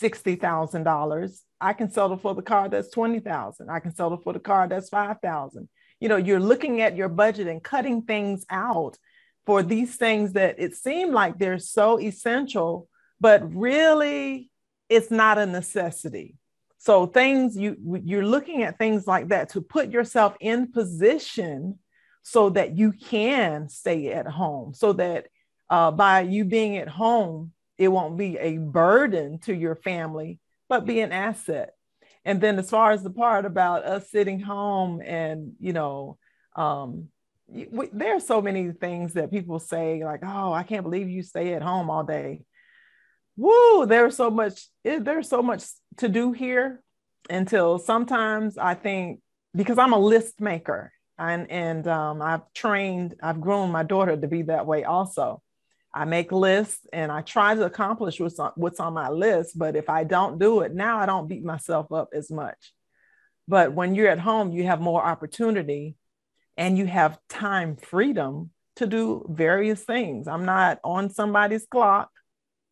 $60,000. 0.01 1.39
I 1.61 1.73
can 1.73 1.91
settle 1.91 2.17
for 2.17 2.33
the 2.33 2.41
car 2.41 2.69
that's 2.69 2.89
20,000. 2.91 3.69
I 3.69 3.79
can 3.79 3.93
settle 3.93 4.17
for 4.17 4.33
the 4.33 4.39
car 4.39 4.67
that's 4.67 4.89
5,000. 4.89 5.69
You 5.99 6.09
know, 6.09 6.17
you're 6.17 6.39
looking 6.39 6.81
at 6.81 6.95
your 6.95 7.09
budget 7.09 7.47
and 7.47 7.63
cutting 7.63 8.03
things 8.03 8.45
out 8.49 8.97
for 9.45 9.61
these 9.61 9.95
things 9.95 10.33
that 10.33 10.55
it 10.57 10.75
seemed 10.75 11.13
like 11.13 11.37
they're 11.37 11.59
so 11.59 11.99
essential, 11.99 12.87
but 13.19 13.53
really 13.53 14.49
it's 14.89 15.11
not 15.11 15.37
a 15.37 15.45
necessity. 15.45 16.35
So 16.83 17.05
things 17.05 17.55
you 17.55 17.77
you're 18.03 18.25
looking 18.25 18.63
at 18.63 18.77
things 18.77 19.07
like 19.07 19.29
that 19.29 19.47
to 19.51 19.61
put 19.61 19.89
yourself 19.89 20.35
in 20.41 20.69
position 20.69 21.79
so 22.23 22.49
that 22.49 22.77
you 22.77 22.91
can 22.91 23.69
stay 23.69 24.11
at 24.11 24.27
home, 24.27 24.73
so 24.73 24.91
that 24.91 25.27
uh, 25.69 25.91
by 25.91 26.19
you 26.23 26.43
being 26.43 26.75
at 26.75 26.89
home, 26.89 27.53
it 27.77 27.87
won't 27.87 28.17
be 28.17 28.37
a 28.37 28.57
burden 28.57 29.39
to 29.43 29.55
your 29.55 29.77
family, 29.77 30.41
but 30.67 30.85
be 30.85 30.99
an 30.99 31.13
asset. 31.13 31.69
And 32.25 32.41
then, 32.41 32.59
as 32.59 32.69
far 32.69 32.91
as 32.91 33.01
the 33.01 33.11
part 33.11 33.45
about 33.45 33.85
us 33.85 34.11
sitting 34.11 34.41
home 34.41 35.01
and, 35.01 35.53
you 35.61 35.71
know, 35.71 36.17
um, 36.57 37.07
there 37.93 38.17
are 38.17 38.19
so 38.19 38.41
many 38.41 38.73
things 38.73 39.13
that 39.13 39.31
people 39.31 39.59
say, 39.59 40.03
like, 40.03 40.19
oh, 40.21 40.51
I 40.51 40.63
can't 40.63 40.83
believe 40.83 41.07
you 41.07 41.23
stay 41.23 41.53
at 41.53 41.61
home 41.61 41.89
all 41.89 42.03
day. 42.03 42.43
Woo, 43.35 43.85
there's 43.85 44.15
so 44.15 44.29
much, 44.29 44.67
there's 44.83 45.29
so 45.29 45.41
much 45.41 45.63
to 45.97 46.07
do 46.07 46.31
here 46.31 46.83
until 47.29 47.79
sometimes 47.79 48.57
I 48.57 48.75
think 48.75 49.21
because 49.55 49.77
I'm 49.77 49.93
a 49.93 49.99
list 49.99 50.39
maker 50.39 50.91
and, 51.17 51.49
and 51.49 51.87
um, 51.87 52.21
I've 52.21 52.41
trained, 52.53 53.15
I've 53.21 53.41
grown 53.41 53.71
my 53.71 53.83
daughter 53.83 54.15
to 54.17 54.27
be 54.27 54.43
that 54.43 54.65
way 54.65 54.83
also. 54.83 55.41
I 55.93 56.05
make 56.05 56.31
lists 56.31 56.87
and 56.91 57.11
I 57.11 57.21
try 57.21 57.53
to 57.53 57.65
accomplish 57.65 58.19
what's 58.19 58.39
on, 58.39 58.51
what's 58.55 58.79
on 58.79 58.93
my 58.93 59.09
list. 59.09 59.57
But 59.57 59.75
if 59.75 59.89
I 59.89 60.03
don't 60.03 60.39
do 60.39 60.61
it 60.61 60.73
now, 60.73 60.97
I 60.97 61.05
don't 61.05 61.27
beat 61.27 61.43
myself 61.43 61.91
up 61.91 62.09
as 62.13 62.31
much. 62.31 62.73
But 63.47 63.73
when 63.73 63.93
you're 63.93 64.07
at 64.07 64.19
home, 64.19 64.51
you 64.51 64.63
have 64.65 64.81
more 64.81 65.03
opportunity 65.03 65.95
and 66.57 66.77
you 66.77 66.87
have 66.87 67.19
time 67.29 67.75
freedom 67.75 68.49
to 68.77 68.87
do 68.87 69.25
various 69.29 69.83
things. 69.83 70.27
I'm 70.27 70.45
not 70.45 70.79
on 70.83 71.11
somebody's 71.11 71.67
clock, 71.67 72.09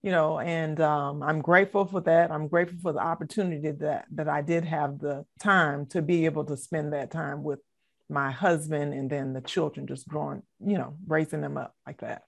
you 0.04 0.12
know, 0.12 0.40
and 0.40 0.80
um, 0.82 1.22
I'm 1.22 1.42
grateful 1.42 1.86
for 1.86 2.02
that. 2.02 2.32
I'm 2.32 2.48
grateful 2.48 2.80
for 2.82 2.94
the 2.94 3.00
opportunity 3.00 3.72
that 3.72 4.06
that 4.12 4.28
I 4.28 4.42
did 4.42 4.66
have 4.66 5.00
the 5.00 5.26
time 5.40 5.86
to 5.88 6.02
be 6.02 6.26
able 6.26 6.46
to 6.46 6.58
spend 6.58 6.94
that 6.94 7.12
time 7.12 7.44
with 7.44 7.60
my 8.10 8.32
husband 8.32 8.94
and 8.94 9.10
then 9.10 9.34
the 9.34 9.42
children 9.42 9.88
just 9.88 10.08
growing, 10.08 10.44
you 10.60 10.78
know, 10.78 10.96
raising 11.08 11.42
them 11.42 11.58
up 11.58 11.76
like 11.88 12.02
that. 12.02 12.24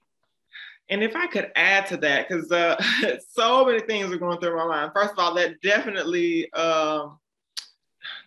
And 0.88 1.02
if 1.02 1.16
I 1.16 1.26
could 1.26 1.50
add 1.56 1.86
to 1.86 1.96
that, 1.98 2.28
because 2.28 2.50
uh, 2.52 2.76
so 3.30 3.64
many 3.64 3.80
things 3.80 4.12
are 4.12 4.18
going 4.18 4.38
through 4.38 4.56
my 4.56 4.66
mind. 4.66 4.92
First 4.94 5.12
of 5.12 5.18
all, 5.18 5.34
that 5.34 5.60
definitely, 5.62 6.48
uh, 6.52 7.08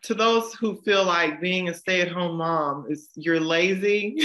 to 0.03 0.13
those 0.13 0.53
who 0.53 0.75
feel 0.81 1.05
like 1.05 1.41
being 1.41 1.69
a 1.69 1.73
stay-at-home 1.73 2.37
mom 2.37 2.85
is 2.89 3.09
you're 3.15 3.39
lazy. 3.39 4.19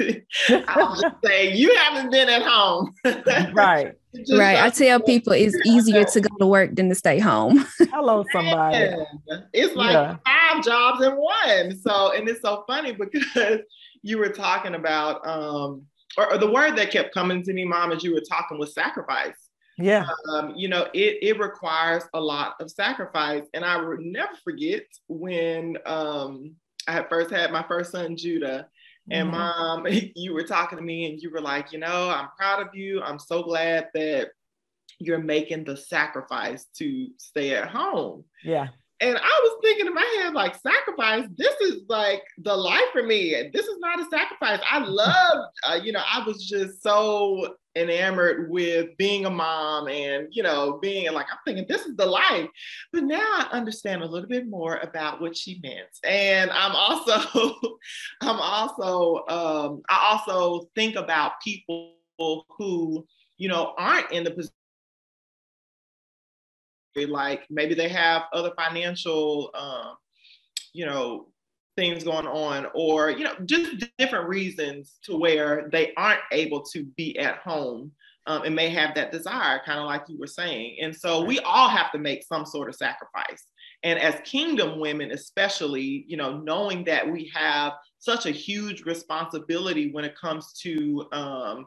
I'll 0.68 1.00
just 1.00 1.16
say 1.24 1.54
you 1.54 1.74
haven't 1.76 2.10
been 2.10 2.28
at 2.28 2.42
home. 2.42 2.92
right. 3.04 3.94
right. 4.32 4.58
I 4.58 4.70
tell 4.70 5.00
people 5.00 5.32
it's 5.32 5.56
easier 5.66 6.04
to 6.04 6.20
go 6.20 6.28
to 6.38 6.46
work 6.46 6.74
than 6.74 6.88
to 6.88 6.94
stay 6.94 7.18
home. 7.18 7.66
Hello, 7.90 8.24
somebody. 8.32 8.94
It's 9.52 9.74
like 9.74 9.92
yeah. 9.92 10.16
five 10.26 10.64
jobs 10.64 11.04
in 11.04 11.12
one. 11.12 11.78
So, 11.78 12.12
and 12.12 12.28
it's 12.28 12.42
so 12.42 12.64
funny 12.66 12.92
because 12.92 13.60
you 14.02 14.18
were 14.18 14.30
talking 14.30 14.74
about 14.74 15.26
um, 15.26 15.82
or, 16.16 16.32
or, 16.32 16.38
the 16.38 16.50
word 16.50 16.76
that 16.76 16.90
kept 16.90 17.12
coming 17.14 17.42
to 17.42 17.52
me, 17.52 17.64
mom, 17.64 17.92
as 17.92 18.02
you 18.02 18.14
were 18.14 18.22
talking 18.28 18.58
was 18.58 18.74
sacrifice. 18.74 19.47
Yeah. 19.78 20.06
Um, 20.32 20.54
you 20.56 20.68
know, 20.68 20.88
it, 20.92 21.18
it 21.22 21.38
requires 21.38 22.04
a 22.12 22.20
lot 22.20 22.54
of 22.60 22.70
sacrifice. 22.70 23.44
And 23.54 23.64
I 23.64 23.76
will 23.76 23.98
never 24.00 24.34
forget 24.42 24.82
when 25.06 25.78
um, 25.86 26.56
I 26.86 26.92
had 26.92 27.08
first 27.08 27.30
had 27.30 27.52
my 27.52 27.64
first 27.66 27.92
son, 27.92 28.16
Judah. 28.16 28.68
And 29.10 29.28
mm-hmm. 29.28 29.38
mom, 29.38 29.86
you 30.16 30.34
were 30.34 30.42
talking 30.42 30.78
to 30.78 30.84
me 30.84 31.10
and 31.10 31.20
you 31.20 31.30
were 31.30 31.40
like, 31.40 31.72
you 31.72 31.78
know, 31.78 32.10
I'm 32.10 32.28
proud 32.36 32.66
of 32.66 32.74
you. 32.74 33.00
I'm 33.02 33.18
so 33.18 33.42
glad 33.42 33.88
that 33.94 34.30
you're 34.98 35.18
making 35.18 35.64
the 35.64 35.76
sacrifice 35.76 36.66
to 36.76 37.08
stay 37.18 37.54
at 37.54 37.68
home. 37.68 38.24
Yeah. 38.42 38.68
And 39.00 39.16
I 39.16 39.40
was 39.42 39.58
thinking 39.62 39.86
in 39.86 39.94
my 39.94 40.18
head, 40.18 40.34
like, 40.34 40.56
sacrifice, 40.56 41.24
this 41.36 41.54
is 41.60 41.82
like 41.88 42.22
the 42.38 42.54
life 42.54 42.90
for 42.92 43.02
me. 43.02 43.50
This 43.52 43.66
is 43.66 43.78
not 43.78 44.00
a 44.00 44.04
sacrifice. 44.10 44.60
I 44.68 44.78
love, 44.80 45.46
uh, 45.64 45.78
you 45.82 45.92
know, 45.92 46.02
I 46.04 46.24
was 46.26 46.44
just 46.44 46.82
so 46.82 47.54
enamored 47.76 48.50
with 48.50 48.96
being 48.96 49.24
a 49.24 49.30
mom 49.30 49.88
and, 49.88 50.26
you 50.32 50.42
know, 50.42 50.78
being 50.82 51.12
like, 51.12 51.26
I'm 51.30 51.38
thinking 51.46 51.66
this 51.68 51.86
is 51.86 51.96
the 51.96 52.06
life. 52.06 52.48
But 52.92 53.04
now 53.04 53.18
I 53.20 53.48
understand 53.52 54.02
a 54.02 54.06
little 54.06 54.28
bit 54.28 54.48
more 54.48 54.78
about 54.78 55.20
what 55.20 55.36
she 55.36 55.60
meant. 55.62 55.88
And 56.02 56.50
I'm 56.50 56.74
also, 56.74 57.54
I'm 58.20 58.40
also, 58.40 59.24
um, 59.28 59.82
I 59.88 60.08
also 60.10 60.68
think 60.74 60.96
about 60.96 61.40
people 61.42 61.94
who, 62.58 63.06
you 63.36 63.48
know, 63.48 63.74
aren't 63.78 64.10
in 64.10 64.24
the 64.24 64.32
position 64.32 64.52
like 67.06 67.42
maybe 67.50 67.74
they 67.74 67.88
have 67.88 68.24
other 68.32 68.52
financial 68.56 69.50
um, 69.54 69.94
you 70.72 70.86
know 70.86 71.28
things 71.76 72.02
going 72.02 72.26
on 72.26 72.66
or 72.74 73.10
you 73.10 73.24
know 73.24 73.34
just 73.44 73.84
different 73.98 74.28
reasons 74.28 74.98
to 75.02 75.16
where 75.16 75.68
they 75.70 75.92
aren't 75.96 76.20
able 76.32 76.62
to 76.62 76.84
be 76.96 77.18
at 77.18 77.38
home 77.38 77.92
um, 78.26 78.42
and 78.42 78.54
may 78.54 78.68
have 78.68 78.94
that 78.94 79.12
desire 79.12 79.60
kind 79.64 79.78
of 79.78 79.86
like 79.86 80.02
you 80.08 80.18
were 80.18 80.26
saying. 80.26 80.76
And 80.82 80.94
so 80.94 81.24
we 81.24 81.38
all 81.40 81.68
have 81.68 81.90
to 81.92 81.98
make 81.98 82.24
some 82.24 82.44
sort 82.44 82.68
of 82.68 82.74
sacrifice. 82.74 83.46
And 83.84 83.98
as 83.98 84.20
kingdom 84.24 84.80
women 84.80 85.12
especially 85.12 86.04
you 86.08 86.16
know 86.16 86.38
knowing 86.38 86.84
that 86.84 87.08
we 87.08 87.30
have 87.34 87.74
such 88.00 88.26
a 88.26 88.30
huge 88.30 88.82
responsibility 88.82 89.90
when 89.92 90.04
it 90.04 90.18
comes 90.18 90.52
to 90.62 91.06
um, 91.12 91.66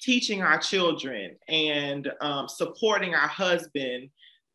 teaching 0.00 0.42
our 0.42 0.58
children 0.58 1.36
and 1.48 2.10
um, 2.20 2.48
supporting 2.48 3.14
our 3.14 3.28
husband, 3.28 4.08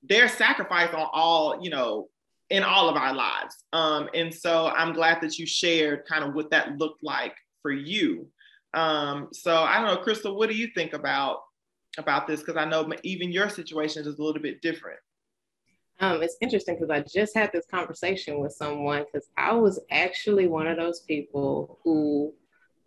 there's 0.08 0.34
sacrifice 0.34 0.94
on 0.94 1.08
all, 1.14 1.64
you 1.64 1.70
know, 1.70 2.08
in 2.50 2.64
all 2.64 2.90
of 2.90 2.96
our 2.96 3.14
lives. 3.14 3.56
Um, 3.74 4.10
and 4.14 4.34
so 4.34 4.68
I'm 4.68 4.94
glad 4.94 5.22
that 5.22 5.40
you 5.40 5.46
shared 5.46 6.06
kind 6.06 6.24
of 6.24 6.34
what 6.36 6.52
that 6.52 6.78
looked 6.78 7.04
like 7.04 7.36
for 7.62 7.72
you. 7.72 8.28
Um, 8.74 9.30
so 9.32 9.56
I 9.56 9.78
don't 9.78 9.88
know, 9.88 10.04
Crystal, 10.04 10.36
what 10.38 10.50
do 10.50 10.56
you 10.56 10.68
think 10.76 10.94
about 10.94 11.40
about 11.98 12.28
this? 12.28 12.42
Because 12.42 12.58
I 12.58 12.66
know 12.66 12.92
even 13.04 13.32
your 13.32 13.50
situation 13.50 14.06
is 14.06 14.20
a 14.20 14.22
little 14.22 14.42
bit 14.42 14.62
different. 14.62 15.00
Um, 16.02 16.22
it's 16.22 16.36
interesting 16.42 16.76
because 16.76 16.90
I 16.90 17.00
just 17.02 17.34
had 17.36 17.52
this 17.54 17.66
conversation 17.72 18.40
with 18.40 18.52
someone 18.52 19.06
because 19.06 19.30
I 19.38 19.54
was 19.54 19.80
actually 19.90 20.48
one 20.48 20.68
of 20.68 20.76
those 20.76 21.00
people 21.02 21.80
who 21.84 22.34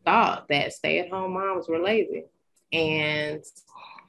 thought 0.05 0.47
that 0.49 0.75
stay-at-home 0.75 1.33
moms 1.33 1.69
were 1.69 1.81
lazy. 1.81 2.27
And 2.71 3.43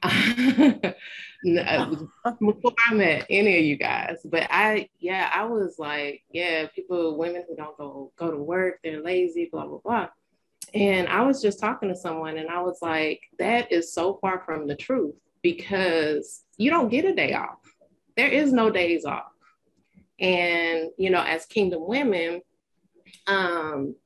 before 1.42 2.74
I 2.88 2.94
met 2.94 3.26
any 3.28 3.58
of 3.58 3.64
you 3.64 3.76
guys, 3.76 4.18
but 4.24 4.46
I, 4.50 4.88
yeah, 4.98 5.30
I 5.32 5.44
was 5.44 5.76
like, 5.78 6.22
yeah, 6.30 6.66
people, 6.74 7.18
women 7.18 7.44
who 7.48 7.56
don't 7.56 7.76
go 7.76 8.12
go 8.16 8.30
to 8.30 8.36
work, 8.38 8.78
they're 8.82 9.02
lazy, 9.02 9.48
blah 9.50 9.66
blah 9.66 9.78
blah. 9.84 10.08
And 10.72 11.08
I 11.08 11.22
was 11.22 11.42
just 11.42 11.60
talking 11.60 11.88
to 11.88 11.96
someone, 11.96 12.38
and 12.38 12.48
I 12.48 12.60
was 12.62 12.78
like, 12.80 13.20
that 13.38 13.72
is 13.72 13.92
so 13.92 14.18
far 14.20 14.42
from 14.46 14.66
the 14.66 14.76
truth 14.76 15.14
because 15.42 16.44
you 16.56 16.70
don't 16.70 16.88
get 16.88 17.04
a 17.04 17.14
day 17.14 17.34
off. 17.34 17.58
There 18.16 18.28
is 18.28 18.52
no 18.52 18.70
days 18.70 19.04
off. 19.04 19.32
And 20.18 20.90
you 20.96 21.10
know, 21.10 21.22
as 21.22 21.46
kingdom 21.46 21.86
women, 21.86 22.42
um, 23.26 23.96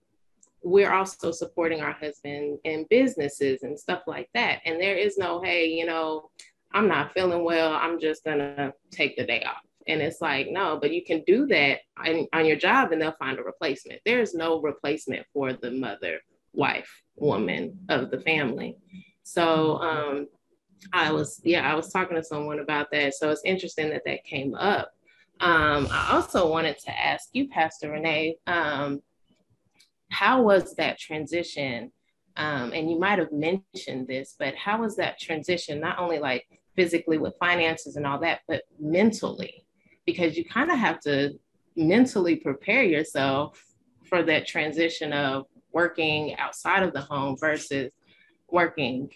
we're 0.65 0.93
also 0.93 1.31
supporting 1.31 1.83
our 1.83 1.93
husband 1.93 2.59
in 2.65 2.87
businesses 2.89 3.63
and 3.63 3.79
stuff 3.79 4.03
like 4.07 4.31
that. 4.35 4.61
And 4.65 4.81
there 4.81 4.97
is 4.97 5.19
no, 5.19 5.43
hey, 5.43 5.67
you 5.67 5.85
know, 5.85 6.31
I'm 6.73 6.89
not 6.89 7.13
feeling 7.13 7.45
well. 7.45 7.75
I'm 7.75 8.01
just 8.01 8.25
gonna 8.25 8.73
take 8.91 9.17
the 9.17 9.25
day 9.25 9.43
off. 9.43 9.63
And 9.87 10.01
it's 10.01 10.23
like, 10.23 10.49
no, 10.51 10.79
but 10.81 10.93
you 10.93 11.05
can 11.05 11.23
do 11.27 11.47
that 11.49 11.81
on, 11.99 12.27
on 12.33 12.47
your 12.47 12.57
job 12.57 12.93
and 12.93 13.01
they'll 13.01 13.13
find 13.13 13.39
a 13.39 13.43
replacement. 13.43 14.01
There's 14.07 14.35
no 14.35 14.63
replacement 14.63 15.27
for 15.35 15.53
the 15.53 15.71
mother, 15.71 16.21
wife, 16.55 16.91
woman 17.17 17.79
of 17.91 18.11
the 18.11 18.21
family. 18.21 18.79
So 19.23 19.77
um, 19.77 20.29
I 20.95 21.13
was, 21.13 21.41
yeah, 21.45 21.71
I 21.71 21.75
was 21.75 21.93
talking 21.93 22.17
to 22.17 22.25
someone 22.25 22.61
about 22.61 22.91
that. 22.93 23.15
So 23.15 23.31
it's 23.31 23.43
interesting 23.45 23.91
that 23.91 24.05
that 24.07 24.25
came 24.25 24.55
up. 24.55 24.91
Um, 25.41 25.89
I 25.91 26.13
also 26.13 26.51
wanted 26.51 26.79
to 26.79 26.99
ask 26.99 27.29
you, 27.33 27.49
Pastor 27.49 27.91
Renee, 27.91 28.39
um, 28.47 29.03
how 30.11 30.43
was 30.43 30.75
that 30.77 30.99
transition? 30.99 31.93
Um, 32.37 32.73
and 32.73 32.91
you 32.91 32.99
might 32.99 33.19
have 33.19 33.33
mentioned 33.33 34.09
this, 34.09 34.35
but 34.39 34.55
how 34.57 34.81
was 34.81 34.97
that 34.97 35.21
transition, 35.21 35.81
not 35.81 35.99
only 35.99 36.19
like 36.19 36.47
physically 36.77 37.19
with 37.19 37.35
finances 37.39 37.97
and 37.97 38.07
all 38.07 38.19
that, 38.21 38.41
but 38.49 38.63
mentally? 38.81 39.67
Because 40.05 40.37
you 40.37 40.45
kind 40.45 40.71
of 40.71 40.79
have 40.79 41.01
to 41.01 41.39
mentally 41.77 42.37
prepare 42.37 42.85
yourself 42.85 43.63
for 44.05 44.23
that 44.23 44.47
transition 44.47 45.13
of 45.13 45.47
working 45.73 46.37
outside 46.37 46.83
of 46.83 46.93
the 46.93 47.01
home 47.01 47.37
versus 47.39 47.91
working 48.51 49.11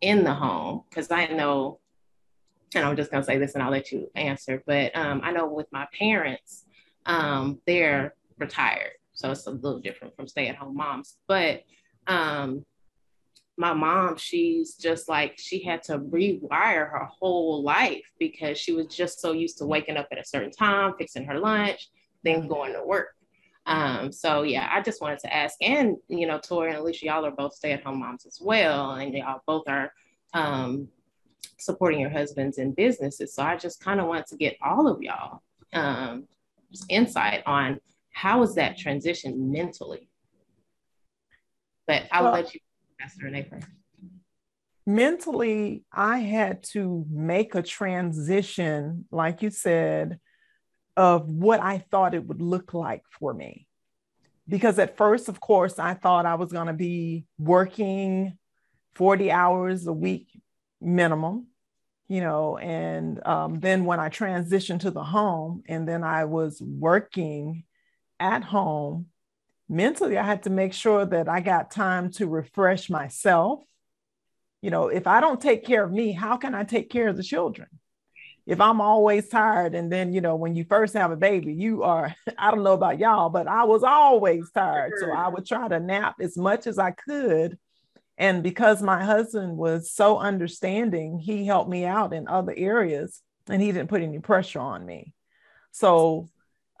in 0.00 0.24
the 0.24 0.34
home. 0.34 0.82
Because 0.88 1.10
I 1.10 1.26
know, 1.26 1.80
and 2.74 2.84
I'm 2.84 2.96
just 2.96 3.10
going 3.10 3.22
to 3.22 3.26
say 3.26 3.38
this 3.38 3.54
and 3.54 3.62
I'll 3.62 3.70
let 3.70 3.92
you 3.92 4.10
answer, 4.14 4.62
but 4.66 4.96
um, 4.96 5.20
I 5.22 5.32
know 5.32 5.46
with 5.46 5.66
my 5.72 5.86
parents, 5.98 6.64
um, 7.06 7.60
they're 7.66 8.14
retired. 8.38 8.92
So 9.18 9.32
it's 9.32 9.48
a 9.48 9.50
little 9.50 9.80
different 9.80 10.14
from 10.14 10.28
stay 10.28 10.46
at 10.46 10.54
home 10.54 10.76
moms. 10.76 11.16
But 11.26 11.64
um, 12.06 12.64
my 13.56 13.72
mom, 13.72 14.16
she's 14.16 14.76
just 14.76 15.08
like, 15.08 15.34
she 15.36 15.64
had 15.64 15.82
to 15.84 15.98
rewire 15.98 16.88
her 16.88 17.08
whole 17.18 17.64
life 17.64 18.08
because 18.20 18.58
she 18.58 18.72
was 18.72 18.86
just 18.86 19.20
so 19.20 19.32
used 19.32 19.58
to 19.58 19.66
waking 19.66 19.96
up 19.96 20.06
at 20.12 20.20
a 20.20 20.24
certain 20.24 20.52
time, 20.52 20.94
fixing 20.96 21.24
her 21.24 21.40
lunch, 21.40 21.90
then 22.22 22.46
going 22.46 22.74
to 22.74 22.84
work. 22.84 23.08
Um, 23.66 24.12
so 24.12 24.44
yeah, 24.44 24.70
I 24.72 24.82
just 24.82 25.02
wanted 25.02 25.18
to 25.20 25.34
ask, 25.34 25.56
and 25.62 25.96
you 26.06 26.28
know, 26.28 26.38
Tori 26.38 26.70
and 26.70 26.78
Alicia, 26.78 27.06
y'all 27.06 27.26
are 27.26 27.32
both 27.32 27.54
stay-at-home 27.54 27.98
moms 27.98 28.24
as 28.24 28.38
well, 28.40 28.92
and 28.92 29.12
y'all 29.12 29.42
both 29.48 29.64
are 29.66 29.92
um, 30.32 30.86
supporting 31.58 31.98
your 31.98 32.10
husbands 32.10 32.58
in 32.58 32.72
businesses. 32.72 33.34
So 33.34 33.42
I 33.42 33.56
just 33.56 33.82
kind 33.82 33.98
of 33.98 34.06
want 34.06 34.28
to 34.28 34.36
get 34.36 34.56
all 34.62 34.86
of 34.86 35.02
y'all 35.02 35.42
um, 35.72 36.28
insight 36.88 37.42
on 37.46 37.80
how 38.12 38.40
was 38.40 38.54
that 38.56 38.78
transition 38.78 39.52
mentally? 39.52 40.08
But 41.86 42.04
I'll 42.12 42.24
well, 42.24 42.32
let 42.32 42.54
you, 42.54 42.60
Pastor 43.00 43.24
Renee, 43.24 43.46
first. 43.50 43.66
Mentally, 44.86 45.84
I 45.92 46.18
had 46.18 46.62
to 46.72 47.04
make 47.10 47.54
a 47.54 47.62
transition, 47.62 49.06
like 49.10 49.42
you 49.42 49.50
said, 49.50 50.18
of 50.96 51.28
what 51.28 51.60
I 51.60 51.78
thought 51.78 52.14
it 52.14 52.26
would 52.26 52.42
look 52.42 52.74
like 52.74 53.02
for 53.18 53.32
me. 53.32 53.66
Because 54.48 54.78
at 54.78 54.96
first, 54.96 55.28
of 55.28 55.40
course, 55.40 55.78
I 55.78 55.94
thought 55.94 56.26
I 56.26 56.34
was 56.34 56.52
going 56.52 56.68
to 56.68 56.72
be 56.72 57.26
working 57.38 58.38
40 58.94 59.30
hours 59.30 59.86
a 59.86 59.92
week 59.92 60.28
minimum, 60.80 61.46
you 62.08 62.20
know, 62.20 62.58
and 62.58 63.24
um, 63.26 63.60
then 63.60 63.84
when 63.84 64.00
I 64.00 64.08
transitioned 64.08 64.80
to 64.80 64.90
the 64.90 65.04
home 65.04 65.62
and 65.68 65.86
then 65.86 66.02
I 66.02 66.24
was 66.24 66.60
working 66.60 67.64
at 68.20 68.44
home, 68.44 69.06
mentally, 69.68 70.18
I 70.18 70.24
had 70.24 70.44
to 70.44 70.50
make 70.50 70.72
sure 70.72 71.04
that 71.04 71.28
I 71.28 71.40
got 71.40 71.70
time 71.70 72.10
to 72.12 72.26
refresh 72.26 72.90
myself. 72.90 73.60
You 74.62 74.70
know, 74.70 74.88
if 74.88 75.06
I 75.06 75.20
don't 75.20 75.40
take 75.40 75.64
care 75.64 75.84
of 75.84 75.92
me, 75.92 76.12
how 76.12 76.36
can 76.36 76.54
I 76.54 76.64
take 76.64 76.90
care 76.90 77.08
of 77.08 77.16
the 77.16 77.22
children? 77.22 77.68
If 78.46 78.60
I'm 78.60 78.80
always 78.80 79.28
tired, 79.28 79.74
and 79.74 79.92
then, 79.92 80.14
you 80.14 80.22
know, 80.22 80.34
when 80.34 80.54
you 80.56 80.64
first 80.64 80.94
have 80.94 81.10
a 81.10 81.16
baby, 81.16 81.52
you 81.52 81.82
are, 81.82 82.14
I 82.38 82.50
don't 82.50 82.64
know 82.64 82.72
about 82.72 82.98
y'all, 82.98 83.28
but 83.28 83.46
I 83.46 83.64
was 83.64 83.82
always 83.82 84.50
tired. 84.52 84.94
So 84.98 85.10
I 85.12 85.28
would 85.28 85.46
try 85.46 85.68
to 85.68 85.78
nap 85.78 86.16
as 86.20 86.36
much 86.36 86.66
as 86.66 86.78
I 86.78 86.92
could. 86.92 87.58
And 88.16 88.42
because 88.42 88.82
my 88.82 89.04
husband 89.04 89.56
was 89.56 89.92
so 89.92 90.18
understanding, 90.18 91.18
he 91.18 91.46
helped 91.46 91.70
me 91.70 91.84
out 91.84 92.12
in 92.12 92.26
other 92.26 92.54
areas 92.56 93.20
and 93.48 93.62
he 93.62 93.70
didn't 93.70 93.90
put 93.90 94.02
any 94.02 94.18
pressure 94.18 94.60
on 94.60 94.84
me. 94.84 95.12
So 95.70 96.28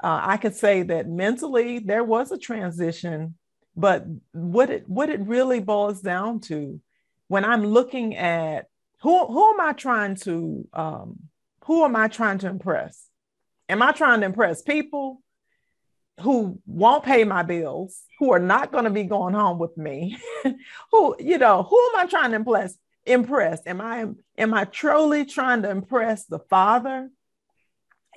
uh, 0.02 0.20
I 0.22 0.36
could 0.36 0.54
say 0.54 0.82
that 0.84 1.08
mentally 1.08 1.80
there 1.80 2.04
was 2.04 2.30
a 2.30 2.38
transition, 2.38 3.34
but 3.76 4.04
what 4.32 4.70
it 4.70 4.88
what 4.88 5.10
it 5.10 5.20
really 5.20 5.60
boils 5.60 6.00
down 6.00 6.40
to, 6.42 6.80
when 7.26 7.44
I'm 7.44 7.66
looking 7.66 8.16
at 8.16 8.66
who 9.02 9.26
who 9.26 9.50
am 9.52 9.60
I 9.60 9.72
trying 9.72 10.16
to 10.16 10.68
um, 10.72 11.18
who 11.64 11.84
am 11.84 11.96
I 11.96 12.08
trying 12.08 12.38
to 12.38 12.48
impress? 12.48 13.06
Am 13.68 13.82
I 13.82 13.92
trying 13.92 14.20
to 14.20 14.26
impress 14.26 14.62
people 14.62 15.20
who 16.20 16.60
won't 16.66 17.04
pay 17.04 17.24
my 17.24 17.42
bills, 17.42 18.02
who 18.18 18.32
are 18.32 18.40
not 18.40 18.72
going 18.72 18.84
to 18.84 18.90
be 18.90 19.04
going 19.04 19.34
home 19.34 19.58
with 19.58 19.76
me? 19.76 20.18
who 20.92 21.16
you 21.18 21.38
know 21.38 21.64
who 21.64 21.90
am 21.90 21.96
I 21.96 22.06
trying 22.06 22.30
to 22.30 22.36
impress? 22.36 22.76
Impress? 23.04 23.66
Am 23.66 23.80
I 23.80 24.06
am 24.36 24.54
I 24.54 24.64
truly 24.64 25.24
trying 25.24 25.62
to 25.62 25.70
impress 25.70 26.24
the 26.26 26.38
Father? 26.38 27.10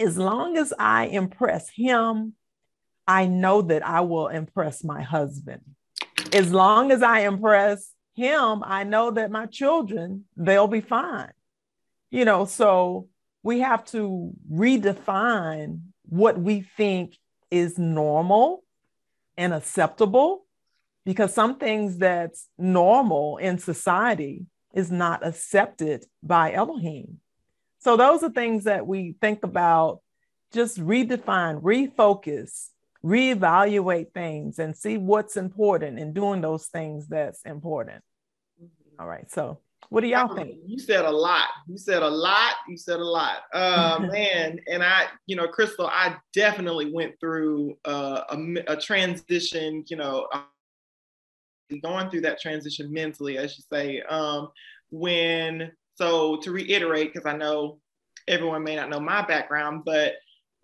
As 0.01 0.17
long 0.17 0.57
as 0.57 0.73
I 0.77 1.05
impress 1.05 1.69
him, 1.69 2.33
I 3.07 3.25
know 3.27 3.61
that 3.61 3.85
I 3.85 4.01
will 4.01 4.27
impress 4.27 4.83
my 4.83 5.01
husband. 5.01 5.61
As 6.33 6.51
long 6.51 6.91
as 6.91 7.01
I 7.01 7.21
impress 7.21 7.91
him, 8.15 8.63
I 8.65 8.83
know 8.83 9.11
that 9.11 9.31
my 9.31 9.45
children, 9.45 10.25
they'll 10.35 10.67
be 10.67 10.81
fine. 10.81 11.31
You 12.09 12.25
know, 12.25 12.45
so 12.45 13.07
we 13.43 13.59
have 13.59 13.85
to 13.85 14.31
redefine 14.51 15.81
what 16.03 16.37
we 16.39 16.61
think 16.61 17.17
is 17.49 17.77
normal 17.77 18.63
and 19.37 19.53
acceptable 19.53 20.45
because 21.05 21.33
some 21.33 21.57
things 21.57 21.97
that's 21.97 22.47
normal 22.57 23.37
in 23.37 23.57
society 23.57 24.45
is 24.73 24.91
not 24.91 25.25
accepted 25.25 26.05
by 26.21 26.53
Elohim. 26.53 27.19
So 27.81 27.97
those 27.97 28.23
are 28.23 28.29
things 28.29 28.65
that 28.65 28.85
we 28.85 29.15
think 29.19 29.43
about, 29.43 30.01
just 30.53 30.79
redefine, 30.79 31.61
refocus, 31.61 32.69
reevaluate 33.03 34.13
things 34.13 34.59
and 34.59 34.77
see 34.77 34.97
what's 34.97 35.35
important 35.35 35.97
and 35.97 36.13
doing 36.13 36.41
those 36.41 36.67
things 36.67 37.07
that's 37.07 37.41
important. 37.43 38.03
Mm-hmm. 38.61 39.01
All 39.01 39.07
right. 39.07 39.29
So 39.31 39.59
what 39.89 40.01
do 40.01 40.07
y'all 40.07 40.33
think? 40.33 40.57
You 40.65 40.77
said 40.77 41.05
a 41.05 41.11
lot. 41.11 41.47
You 41.67 41.77
said 41.77 42.03
a 42.03 42.09
lot. 42.09 42.53
You 42.69 42.77
said 42.77 42.99
a 42.99 43.03
lot. 43.03 43.39
Uh, 43.51 44.07
man, 44.11 44.59
and 44.71 44.83
I, 44.83 45.07
you 45.25 45.35
know, 45.35 45.47
Crystal, 45.47 45.87
I 45.87 46.15
definitely 46.33 46.93
went 46.93 47.19
through 47.19 47.77
uh, 47.85 48.21
a, 48.29 48.73
a, 48.73 48.77
transition, 48.77 49.83
you 49.89 49.97
know, 49.97 50.27
going 51.81 52.09
through 52.09 52.21
that 52.21 52.39
transition 52.39 52.93
mentally, 52.93 53.37
as 53.37 53.57
you 53.57 53.63
say. 53.71 54.01
Um, 54.03 54.49
when 54.91 55.71
so 56.01 56.37
to 56.37 56.51
reiterate, 56.51 57.13
because 57.13 57.31
I 57.31 57.37
know 57.37 57.77
everyone 58.27 58.63
may 58.63 58.75
not 58.75 58.89
know 58.89 58.99
my 58.99 59.21
background, 59.21 59.83
but 59.85 60.13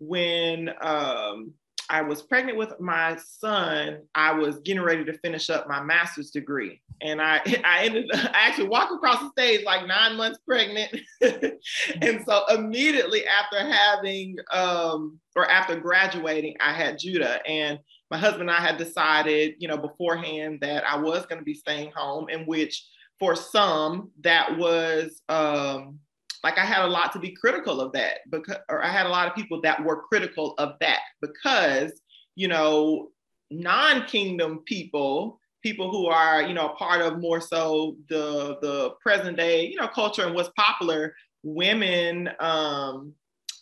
when 0.00 0.70
um, 0.80 1.52
I 1.88 2.02
was 2.02 2.22
pregnant 2.22 2.58
with 2.58 2.80
my 2.80 3.16
son, 3.24 4.00
I 4.16 4.32
was 4.32 4.58
getting 4.58 4.82
ready 4.82 5.04
to 5.04 5.16
finish 5.18 5.48
up 5.48 5.68
my 5.68 5.80
master's 5.80 6.32
degree. 6.32 6.82
And 7.00 7.22
I, 7.22 7.36
I 7.64 7.84
ended 7.84 8.10
I 8.12 8.48
actually 8.48 8.66
walked 8.66 8.92
across 8.92 9.20
the 9.20 9.30
stage 9.30 9.64
like 9.64 9.86
nine 9.86 10.16
months 10.16 10.40
pregnant. 10.44 10.96
and 11.20 12.24
so 12.26 12.42
immediately 12.52 13.24
after 13.24 13.60
having 13.60 14.38
um, 14.50 15.20
or 15.36 15.48
after 15.48 15.78
graduating, 15.78 16.56
I 16.58 16.72
had 16.72 16.98
Judah. 16.98 17.46
And 17.48 17.78
my 18.10 18.18
husband 18.18 18.50
and 18.50 18.50
I 18.50 18.60
had 18.60 18.76
decided, 18.76 19.54
you 19.58 19.68
know, 19.68 19.78
beforehand 19.78 20.58
that 20.62 20.84
I 20.84 20.96
was 20.96 21.26
going 21.26 21.38
to 21.38 21.44
be 21.44 21.54
staying 21.54 21.92
home, 21.94 22.28
in 22.28 22.44
which 22.44 22.84
for 23.18 23.34
some 23.34 24.10
that 24.20 24.56
was 24.56 25.22
um, 25.28 25.98
like 26.44 26.58
I 26.58 26.64
had 26.64 26.84
a 26.84 26.88
lot 26.88 27.12
to 27.12 27.18
be 27.18 27.30
critical 27.32 27.80
of 27.80 27.92
that 27.92 28.18
because, 28.30 28.58
or 28.68 28.84
I 28.84 28.88
had 28.88 29.06
a 29.06 29.10
lot 29.10 29.28
of 29.28 29.34
people 29.34 29.60
that 29.62 29.82
were 29.82 30.02
critical 30.02 30.54
of 30.58 30.74
that 30.80 31.00
because, 31.20 32.00
you 32.36 32.48
know, 32.48 33.08
non-kingdom 33.50 34.62
people, 34.66 35.40
people 35.62 35.90
who 35.90 36.06
are, 36.06 36.42
you 36.42 36.54
know, 36.54 36.68
part 36.70 37.00
of 37.00 37.18
more 37.18 37.40
so 37.40 37.96
the 38.08 38.58
the 38.62 38.90
present 39.02 39.36
day, 39.36 39.66
you 39.66 39.76
know, 39.76 39.88
culture 39.88 40.24
and 40.24 40.34
what's 40.34 40.50
popular, 40.56 41.14
women, 41.42 42.30
um, 42.40 43.14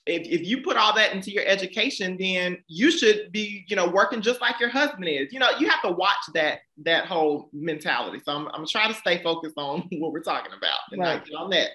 if, 0.06 0.22
if 0.40 0.46
you 0.46 0.62
put 0.62 0.76
all 0.76 0.94
that 0.94 1.12
into 1.12 1.32
your 1.32 1.44
education, 1.46 2.16
then 2.18 2.58
you 2.68 2.90
should 2.90 3.32
be, 3.32 3.64
you 3.68 3.74
know, 3.74 3.88
working 3.88 4.22
just 4.22 4.40
like 4.40 4.60
your 4.60 4.68
husband 4.68 5.08
is. 5.08 5.32
You 5.32 5.40
know, 5.40 5.50
you 5.58 5.68
have 5.68 5.82
to 5.82 5.90
watch 5.90 6.18
that 6.34 6.60
that 6.84 7.06
whole 7.06 7.50
mentality. 7.52 8.20
So 8.24 8.32
I'm, 8.32 8.48
I'm 8.54 8.66
trying 8.66 8.92
to 8.92 8.98
stay 8.98 9.22
focused 9.22 9.58
on 9.58 9.88
what 9.98 10.12
we're 10.12 10.22
talking 10.22 10.52
about 10.56 10.78
and 10.92 11.00
right. 11.00 11.16
not 11.16 11.26
get 11.26 11.34
on 11.34 11.50
that. 11.50 11.70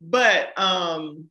But 0.00 0.58
um, 0.58 1.28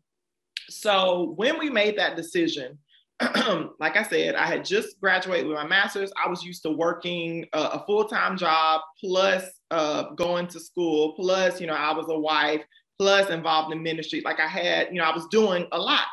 so 0.69 1.33
when 1.35 1.57
we 1.57 1.69
made 1.69 1.97
that 1.97 2.15
decision, 2.15 2.77
like 3.79 3.97
I 3.97 4.03
said, 4.03 4.35
I 4.35 4.45
had 4.45 4.65
just 4.65 4.99
graduated 4.99 5.47
with 5.47 5.55
my 5.55 5.67
master's. 5.67 6.11
I 6.23 6.29
was 6.29 6.43
used 6.43 6.63
to 6.63 6.71
working 6.71 7.45
a, 7.53 7.59
a 7.59 7.83
full-time 7.85 8.37
job 8.37 8.81
plus 8.99 9.45
uh, 9.71 10.11
going 10.15 10.47
to 10.47 10.59
school, 10.59 11.13
plus, 11.13 11.61
you 11.61 11.67
know, 11.67 11.73
I 11.73 11.93
was 11.93 12.05
a 12.09 12.19
wife, 12.19 12.61
plus 12.99 13.29
involved 13.29 13.73
in 13.73 13.81
ministry. 13.81 14.21
Like 14.23 14.39
I 14.39 14.47
had, 14.47 14.87
you 14.91 14.95
know, 14.95 15.05
I 15.05 15.13
was 15.13 15.27
doing 15.27 15.67
a 15.71 15.79
lot. 15.79 16.05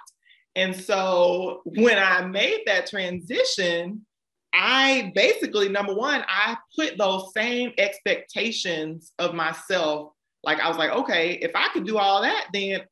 And 0.57 0.75
so 0.75 1.63
when 1.65 1.99
I 1.99 2.25
made 2.27 2.63
that 2.67 2.87
transition, 2.87 4.05
I 4.53 5.13
basically, 5.15 5.69
number 5.69 5.95
one, 5.95 6.25
I 6.27 6.57
put 6.77 6.99
those 6.99 7.33
same 7.33 7.73
expectations 7.79 9.13
of 9.19 9.35
myself 9.35 10.13
like 10.43 10.61
I 10.61 10.69
was 10.69 10.79
like, 10.79 10.91
okay, 10.91 11.33
if 11.35 11.53
I 11.55 11.69
could 11.73 11.87
do 11.87 11.99
all 11.99 12.23
that, 12.23 12.47
then 12.53 12.83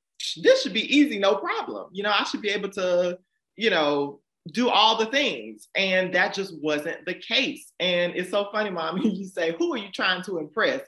this 0.42 0.62
should 0.62 0.74
be 0.74 0.94
easy, 0.94 1.18
no 1.18 1.36
problem. 1.36 1.88
You 1.92 2.02
know, 2.02 2.12
I 2.12 2.24
should 2.24 2.42
be 2.42 2.50
able 2.50 2.70
to, 2.70 3.18
you 3.56 3.70
know, 3.70 4.20
do 4.52 4.68
all 4.68 4.98
the 4.98 5.06
things. 5.06 5.68
And 5.74 6.14
that 6.14 6.34
just 6.34 6.60
wasn't 6.60 7.06
the 7.06 7.14
case. 7.14 7.72
And 7.80 8.14
it's 8.14 8.30
so 8.30 8.48
funny, 8.52 8.70
mom, 8.70 8.98
you 9.02 9.26
say, 9.26 9.54
who 9.58 9.74
are 9.74 9.78
you 9.78 9.90
trying 9.92 10.22
to 10.24 10.38
impress? 10.38 10.82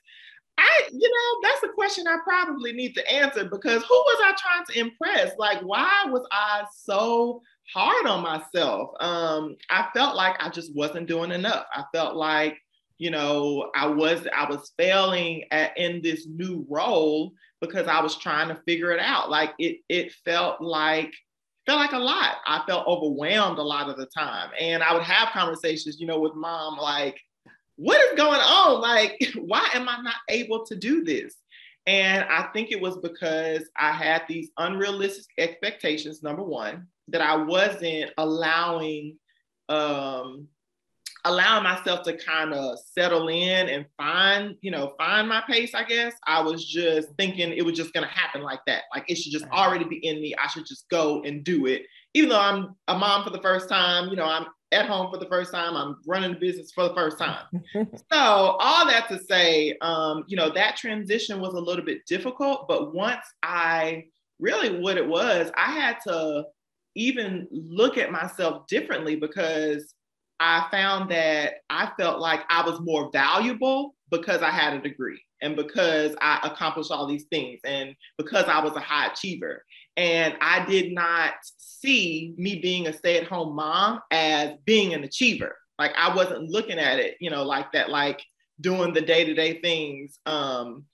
I, 0.60 0.88
you 0.92 1.10
know, 1.10 1.48
that's 1.48 1.64
a 1.64 1.74
question 1.74 2.06
I 2.06 2.18
probably 2.24 2.72
need 2.72 2.94
to 2.94 3.10
answer 3.10 3.44
because 3.44 3.82
who 3.82 3.94
was 3.94 4.18
I 4.22 4.34
trying 4.38 4.66
to 4.66 4.78
impress? 4.78 5.32
Like, 5.38 5.60
why 5.62 6.04
was 6.06 6.26
I 6.30 6.64
so 6.74 7.42
hard 7.72 8.06
on 8.06 8.22
myself? 8.22 8.90
Um, 9.00 9.56
I 9.70 9.88
felt 9.94 10.16
like 10.16 10.36
I 10.38 10.50
just 10.50 10.74
wasn't 10.74 11.08
doing 11.08 11.32
enough. 11.32 11.66
I 11.72 11.84
felt 11.92 12.16
like 12.16 12.58
you 13.00 13.10
know, 13.10 13.70
I 13.74 13.86
was 13.86 14.28
I 14.36 14.48
was 14.48 14.72
failing 14.76 15.44
at, 15.50 15.76
in 15.78 16.02
this 16.02 16.26
new 16.26 16.66
role 16.68 17.32
because 17.62 17.86
I 17.86 18.02
was 18.02 18.18
trying 18.18 18.48
to 18.48 18.60
figure 18.66 18.92
it 18.92 19.00
out. 19.00 19.30
Like 19.30 19.54
it 19.58 19.78
it 19.88 20.12
felt 20.22 20.60
like 20.60 21.10
felt 21.64 21.80
like 21.80 21.92
a 21.92 21.98
lot. 21.98 22.36
I 22.46 22.62
felt 22.66 22.86
overwhelmed 22.86 23.56
a 23.56 23.62
lot 23.62 23.88
of 23.88 23.96
the 23.96 24.04
time, 24.06 24.50
and 24.60 24.82
I 24.82 24.92
would 24.92 25.02
have 25.02 25.30
conversations, 25.30 25.98
you 25.98 26.06
know, 26.06 26.20
with 26.20 26.34
mom 26.34 26.76
like, 26.76 27.18
"What 27.80 28.00
is 28.00 28.16
going 28.16 28.40
on? 28.40 28.80
Like, 28.80 29.18
why 29.36 29.68
am 29.74 29.88
I 29.88 30.00
not 30.02 30.16
able 30.28 30.66
to 30.66 30.76
do 30.76 31.02
this?" 31.02 31.34
And 31.86 32.24
I 32.24 32.48
think 32.52 32.70
it 32.70 32.80
was 32.80 32.98
because 32.98 33.68
I 33.76 33.92
had 33.92 34.22
these 34.28 34.50
unrealistic 34.58 35.26
expectations. 35.38 36.22
Number 36.22 36.42
one, 36.42 36.86
that 37.08 37.22
I 37.22 37.36
wasn't 37.36 38.10
allowing 38.18 39.16
um, 39.68 40.48
allowing 41.24 41.64
myself 41.64 42.02
to 42.02 42.16
kind 42.16 42.52
of 42.54 42.78
settle 42.78 43.28
in 43.28 43.68
and 43.68 43.86
find, 43.96 44.56
you 44.62 44.70
know, 44.70 44.94
find 44.98 45.28
my 45.28 45.42
pace, 45.46 45.74
I 45.74 45.84
guess. 45.84 46.14
I 46.26 46.40
was 46.42 46.64
just 46.64 47.08
thinking 47.18 47.52
it 47.52 47.64
was 47.64 47.76
just 47.76 47.92
going 47.92 48.06
to 48.06 48.12
happen 48.12 48.42
like 48.42 48.60
that. 48.66 48.84
Like 48.94 49.04
it 49.08 49.16
should 49.16 49.32
just 49.32 49.46
already 49.46 49.84
be 49.84 49.96
in 49.96 50.20
me. 50.20 50.34
I 50.42 50.48
should 50.48 50.66
just 50.66 50.88
go 50.88 51.22
and 51.22 51.44
do 51.44 51.66
it. 51.66 51.82
Even 52.14 52.30
though 52.30 52.40
I'm 52.40 52.74
a 52.88 52.96
mom 52.96 53.24
for 53.24 53.30
the 53.30 53.42
first 53.42 53.68
time, 53.68 54.08
you 54.08 54.16
know, 54.16 54.24
I'm 54.24 54.46
at 54.72 54.87
home 54.87 55.11
for 55.11 55.18
the 55.18 55.26
first 55.26 55.52
time, 55.52 55.76
I'm 55.76 55.96
running 56.06 56.33
the 56.33 56.38
business 56.38 56.72
for 56.72 56.88
the 56.88 56.94
first 56.94 57.18
time. 57.18 57.44
so, 57.74 57.87
all 58.12 58.87
that 58.87 59.09
to 59.09 59.18
say, 59.24 59.76
um, 59.80 60.24
you 60.28 60.37
know, 60.37 60.50
that 60.50 60.76
transition 60.76 61.40
was 61.40 61.54
a 61.54 61.61
little 61.61 61.85
bit 61.85 62.06
difficult, 62.06 62.68
but 62.68 62.94
once 62.94 63.24
I 63.42 64.04
really 64.38 64.80
what 64.80 64.96
it 64.96 65.06
was, 65.06 65.50
I 65.56 65.72
had 65.72 65.98
to 66.06 66.44
even 66.94 67.46
look 67.50 67.98
at 67.98 68.12
myself 68.12 68.66
differently 68.66 69.16
because 69.16 69.94
I 70.40 70.66
found 70.70 71.11
that 71.11 71.56
I 71.68 71.90
felt 71.98 72.20
like 72.20 72.40
I 72.48 72.64
was 72.64 72.80
more 72.80 73.11
valuable 73.12 73.94
because 74.11 74.42
I 74.42 74.50
had 74.50 74.72
a 74.72 74.80
degree 74.80 75.20
and 75.42 75.54
because 75.54 76.16
I 76.20 76.40
accomplished 76.42 76.90
all 76.90 77.06
these 77.06 77.24
things 77.24 77.61
and 77.64 77.94
because 78.18 78.44
I 78.46 78.62
was 78.62 78.74
a 78.74 78.80
high 78.80 79.09
achiever. 79.09 79.64
And 80.00 80.34
I 80.40 80.64
did 80.64 80.94
not 80.94 81.34
see 81.58 82.32
me 82.38 82.58
being 82.58 82.86
a 82.86 82.92
stay 82.92 83.18
at 83.18 83.26
home 83.26 83.54
mom 83.54 84.00
as 84.10 84.52
being 84.64 84.94
an 84.94 85.04
achiever. 85.04 85.54
Like 85.78 85.92
I 85.94 86.14
wasn't 86.14 86.48
looking 86.48 86.78
at 86.78 86.98
it, 86.98 87.18
you 87.20 87.28
know, 87.28 87.44
like 87.44 87.72
that, 87.72 87.90
like 87.90 88.22
doing 88.62 88.94
the 88.94 89.02
day 89.02 89.26
to 89.26 89.34
day 89.34 89.60
things. 89.60 90.18
Um, 90.24 90.86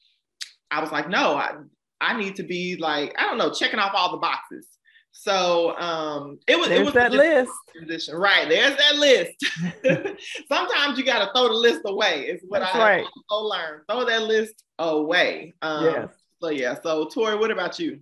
I 0.73 0.81
was 0.81 0.91
like, 0.91 1.09
no, 1.09 1.37
I, 1.37 1.53
I 2.01 2.19
need 2.19 2.35
to 2.37 2.43
be 2.43 2.79
like, 2.79 3.15
I 3.17 3.27
don't 3.27 3.39
know, 3.39 3.53
checking 3.53 3.79
off 3.79 3.93
all 3.95 4.11
the 4.11 4.17
boxes. 4.17 4.67
So 5.13 5.79
um, 5.79 6.41
it 6.49 6.59
was 6.59 6.67
there's 6.67 6.81
it 6.81 6.85
was 6.87 6.95
that 6.95 7.13
list. 7.13 7.53
Transition. 7.77 8.17
Right, 8.17 8.49
there's 8.49 8.77
that 8.77 8.97
list. 8.97 10.19
Sometimes 10.49 10.99
you 10.99 11.05
got 11.05 11.25
to 11.25 11.33
throw 11.33 11.47
the 11.47 11.55
list 11.55 11.83
away. 11.85 12.23
Is 12.23 12.43
what 12.49 12.59
That's 12.59 12.75
I 12.75 12.79
right. 12.79 13.07
learned. 13.31 13.83
Throw 13.89 14.05
that 14.05 14.23
list 14.23 14.65
away. 14.81 15.55
Um, 15.63 15.85
yes. 15.85 16.09
So 16.43 16.49
yeah. 16.49 16.75
So 16.83 17.07
Tori, 17.07 17.37
what 17.37 17.53
about 17.53 17.79
you? 17.79 18.01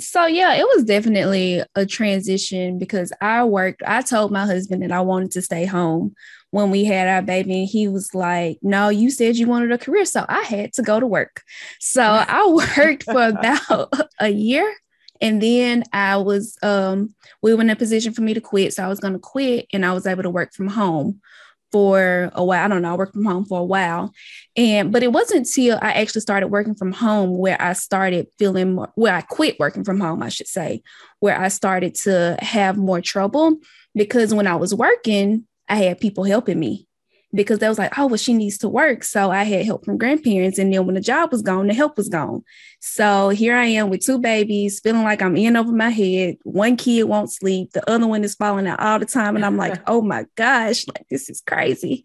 So 0.00 0.26
yeah, 0.26 0.54
it 0.54 0.66
was 0.74 0.84
definitely 0.84 1.62
a 1.74 1.86
transition 1.86 2.78
because 2.78 3.12
I 3.20 3.44
worked. 3.44 3.82
I 3.86 4.02
told 4.02 4.32
my 4.32 4.46
husband 4.46 4.82
that 4.82 4.92
I 4.92 5.00
wanted 5.00 5.30
to 5.32 5.42
stay 5.42 5.64
home 5.64 6.14
when 6.50 6.70
we 6.70 6.84
had 6.84 7.08
our 7.08 7.22
baby, 7.22 7.60
and 7.60 7.68
he 7.68 7.88
was 7.88 8.14
like, 8.14 8.58
"No, 8.62 8.88
you 8.88 9.10
said 9.10 9.36
you 9.36 9.46
wanted 9.46 9.72
a 9.72 9.78
career, 9.78 10.04
so 10.04 10.24
I 10.28 10.42
had 10.42 10.72
to 10.74 10.82
go 10.82 11.00
to 11.00 11.06
work." 11.06 11.42
So 11.80 12.02
I 12.02 12.46
worked 12.76 13.04
for 13.04 13.28
about 13.28 13.92
a 14.20 14.28
year 14.28 14.72
and 15.22 15.40
then 15.40 15.84
I 15.92 16.16
was, 16.16 16.58
um, 16.62 17.14
we 17.42 17.54
were 17.54 17.60
in 17.60 17.70
a 17.70 17.76
position 17.76 18.12
for 18.12 18.22
me 18.22 18.34
to 18.34 18.40
quit. 18.40 18.74
So 18.74 18.82
I 18.82 18.88
was 18.88 18.98
going 18.98 19.12
to 19.12 19.20
quit 19.20 19.66
and 19.72 19.86
I 19.86 19.92
was 19.92 20.04
able 20.04 20.24
to 20.24 20.30
work 20.30 20.52
from 20.52 20.66
home 20.66 21.20
for 21.72 22.30
a 22.34 22.44
while. 22.44 22.64
I 22.64 22.68
don't 22.68 22.82
know, 22.82 22.92
I 22.92 22.96
worked 22.96 23.14
from 23.14 23.24
home 23.24 23.44
for 23.44 23.58
a 23.58 23.64
while. 23.64 24.12
And 24.56 24.92
but 24.92 25.02
it 25.02 25.12
wasn't 25.12 25.46
until 25.46 25.78
I 25.82 25.92
actually 25.92 26.20
started 26.20 26.48
working 26.48 26.74
from 26.74 26.92
home 26.92 27.36
where 27.38 27.60
I 27.60 27.72
started 27.72 28.28
feeling 28.38 28.74
more 28.74 28.92
where 28.94 29.14
I 29.14 29.22
quit 29.22 29.58
working 29.58 29.84
from 29.84 29.98
home, 29.98 30.22
I 30.22 30.28
should 30.28 30.48
say, 30.48 30.82
where 31.20 31.38
I 31.38 31.48
started 31.48 31.94
to 31.96 32.36
have 32.40 32.76
more 32.76 33.00
trouble 33.00 33.56
because 33.94 34.34
when 34.34 34.46
I 34.46 34.56
was 34.56 34.74
working, 34.74 35.46
I 35.68 35.76
had 35.76 36.00
people 36.00 36.24
helping 36.24 36.60
me 36.60 36.86
because 37.34 37.58
they 37.58 37.68
was 37.68 37.78
like, 37.78 37.98
oh, 37.98 38.06
well, 38.06 38.16
she 38.16 38.34
needs 38.34 38.58
to 38.58 38.68
work. 38.68 39.04
So 39.04 39.30
I 39.30 39.44
had 39.44 39.64
help 39.64 39.84
from 39.84 39.98
grandparents. 39.98 40.58
And 40.58 40.72
then 40.72 40.84
when 40.84 40.94
the 40.94 41.00
job 41.00 41.32
was 41.32 41.42
gone, 41.42 41.66
the 41.66 41.74
help 41.74 41.96
was 41.96 42.08
gone. 42.08 42.44
So 42.84 43.28
here 43.28 43.54
I 43.54 43.66
am 43.66 43.90
with 43.90 44.04
two 44.04 44.18
babies, 44.18 44.80
feeling 44.80 45.04
like 45.04 45.22
I'm 45.22 45.36
in 45.36 45.56
over 45.56 45.70
my 45.70 45.90
head. 45.90 46.36
One 46.42 46.76
kid 46.76 47.04
won't 47.04 47.32
sleep, 47.32 47.70
the 47.70 47.88
other 47.88 48.08
one 48.08 48.24
is 48.24 48.34
falling 48.34 48.66
out 48.66 48.80
all 48.80 48.98
the 48.98 49.06
time. 49.06 49.36
And 49.36 49.46
I'm 49.46 49.56
like, 49.56 49.80
oh 49.86 50.02
my 50.02 50.26
gosh, 50.34 50.84
like 50.88 51.06
this 51.08 51.30
is 51.30 51.40
crazy. 51.46 52.04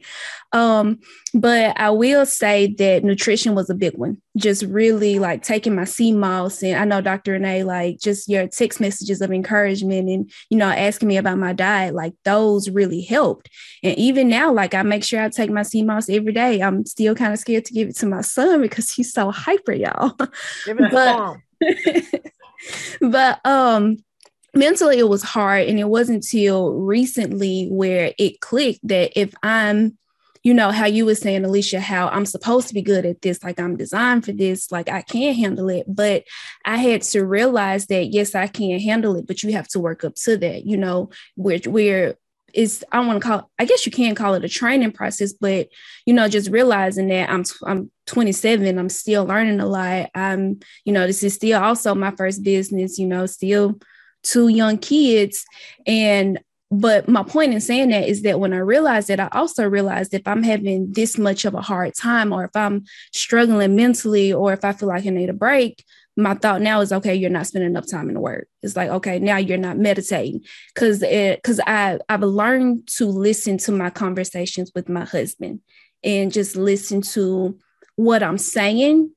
Um, 0.51 0.99
but 1.33 1.79
I 1.79 1.89
will 1.89 2.27
say 2.27 2.67
that 2.77 3.03
nutrition 3.03 3.55
was 3.55 3.71
a 3.71 3.75
big 3.75 3.97
one. 3.97 4.21
Just 4.37 4.61
really 4.63 5.17
like 5.17 5.41
taking 5.41 5.73
my 5.73 5.83
sea 5.83 6.11
moss. 6.11 6.61
And 6.61 6.79
I 6.79 6.85
know 6.85 7.01
Dr. 7.01 7.31
Renee, 7.31 7.63
like 7.63 7.99
just 7.99 8.29
your 8.29 8.47
text 8.47 8.79
messages 8.79 9.19
of 9.19 9.31
encouragement 9.31 10.09
and, 10.09 10.31
you 10.51 10.59
know, 10.59 10.69
asking 10.69 11.07
me 11.07 11.17
about 11.17 11.39
my 11.39 11.53
diet, 11.53 11.95
like 11.95 12.13
those 12.23 12.69
really 12.69 13.01
helped. 13.01 13.49
And 13.81 13.97
even 13.97 14.29
now, 14.29 14.53
like 14.53 14.75
I 14.75 14.83
make 14.83 15.03
sure 15.03 15.21
I 15.21 15.29
take 15.29 15.49
my 15.49 15.63
sea 15.63 15.81
moss 15.81 16.07
every 16.07 16.33
day. 16.33 16.61
I'm 16.61 16.85
still 16.85 17.15
kind 17.15 17.33
of 17.33 17.39
scared 17.39 17.65
to 17.65 17.73
give 17.73 17.89
it 17.89 17.95
to 17.97 18.05
my 18.05 18.21
son 18.21 18.61
because 18.61 18.91
he's 18.91 19.11
so 19.11 19.31
hyper, 19.31 19.73
y'all. 19.73 20.15
but, 20.75 21.37
but 23.01 23.45
um 23.45 23.97
mentally 24.53 24.97
it 24.97 25.09
was 25.09 25.23
hard 25.23 25.67
and 25.67 25.79
it 25.79 25.87
wasn't 25.87 26.23
till 26.27 26.73
recently 26.73 27.67
where 27.69 28.13
it 28.17 28.39
clicked 28.41 28.85
that 28.87 29.11
if 29.19 29.33
i'm 29.43 29.97
you 30.47 30.53
know, 30.53 30.71
how 30.71 30.85
you 30.85 31.05
were 31.05 31.13
saying, 31.13 31.43
Alicia, 31.43 31.81
how 31.81 32.07
I'm 32.07 32.25
supposed 32.25 32.69
to 32.69 32.73
be 32.73 32.81
good 32.81 33.05
at 33.05 33.21
this, 33.21 33.43
like 33.43 33.59
I'm 33.59 33.75
designed 33.75 34.23
for 34.23 34.31
this, 34.31 34.71
like 34.71 34.87
I 34.87 35.01
can 35.01 35.33
handle 35.33 35.67
it. 35.67 35.85
But 35.87 36.23
I 36.63 36.77
had 36.77 37.01
to 37.01 37.25
realize 37.25 37.87
that 37.87 38.13
yes, 38.13 38.33
I 38.33 38.47
can 38.47 38.79
handle 38.79 39.17
it, 39.17 39.27
but 39.27 39.43
you 39.43 39.51
have 39.51 39.67
to 39.69 39.79
work 39.81 40.05
up 40.05 40.15
to 40.23 40.37
that, 40.37 40.65
you 40.65 40.77
know, 40.77 41.09
where 41.35 41.59
where 41.65 42.15
is 42.53 42.83
I 42.91 42.99
want 42.99 43.21
to 43.21 43.27
call 43.27 43.51
I 43.59 43.65
guess 43.65 43.85
you 43.85 43.91
can 43.91 44.15
call 44.15 44.33
it 44.33 44.43
a 44.43 44.49
training 44.49 44.91
process, 44.91 45.33
but 45.33 45.69
you 46.05 46.13
know, 46.13 46.27
just 46.27 46.49
realizing 46.49 47.07
that 47.07 47.29
I'm 47.29 47.43
I'm 47.65 47.91
27, 48.07 48.77
I'm 48.77 48.89
still 48.89 49.25
learning 49.25 49.59
a 49.59 49.65
lot. 49.65 50.09
I'm, 50.15 50.59
you 50.85 50.93
know, 50.93 51.05
this 51.05 51.23
is 51.23 51.33
still 51.35 51.61
also 51.61 51.93
my 51.93 52.11
first 52.11 52.43
business, 52.43 52.97
you 52.97 53.07
know, 53.07 53.25
still 53.25 53.79
two 54.23 54.47
young 54.47 54.77
kids. 54.77 55.45
And 55.85 56.39
but 56.69 57.07
my 57.07 57.23
point 57.23 57.53
in 57.53 57.61
saying 57.61 57.89
that 57.89 58.09
is 58.09 58.23
that 58.23 58.41
when 58.41 58.53
I 58.53 58.57
realized 58.57 59.07
that, 59.07 59.21
I 59.21 59.29
also 59.31 59.65
realized 59.65 60.13
if 60.13 60.27
I'm 60.27 60.43
having 60.43 60.91
this 60.91 61.17
much 61.17 61.45
of 61.45 61.53
a 61.53 61.61
hard 61.61 61.93
time, 61.95 62.33
or 62.33 62.43
if 62.43 62.55
I'm 62.55 62.83
struggling 63.13 63.75
mentally, 63.75 64.33
or 64.33 64.51
if 64.51 64.65
I 64.65 64.73
feel 64.73 64.89
like 64.89 65.05
I 65.05 65.09
need 65.09 65.29
a 65.29 65.33
break, 65.33 65.85
my 66.17 66.33
thought 66.33 66.61
now 66.61 66.81
is 66.81 66.91
okay, 66.91 67.15
you're 67.15 67.29
not 67.29 67.45
spending 67.47 67.69
enough 67.69 67.89
time 67.89 68.07
in 68.07 68.15
the 68.15 68.19
word. 68.19 68.47
It's 68.63 68.75
like, 68.75 68.89
okay, 68.89 69.19
now 69.19 69.37
you're 69.37 69.57
not 69.57 69.77
meditating. 69.77 70.43
Cause 70.75 71.03
it 71.03 71.43
cause 71.43 71.59
I 71.65 71.99
I've 72.09 72.21
learned 72.21 72.87
to 72.97 73.05
listen 73.05 73.57
to 73.59 73.71
my 73.71 73.91
conversations 73.91 74.71
with 74.73 74.89
my 74.89 75.05
husband 75.05 75.61
and 76.03 76.33
just 76.33 76.55
listen 76.55 77.01
to 77.01 77.57
what 77.95 78.23
I'm 78.23 78.39
saying 78.39 79.11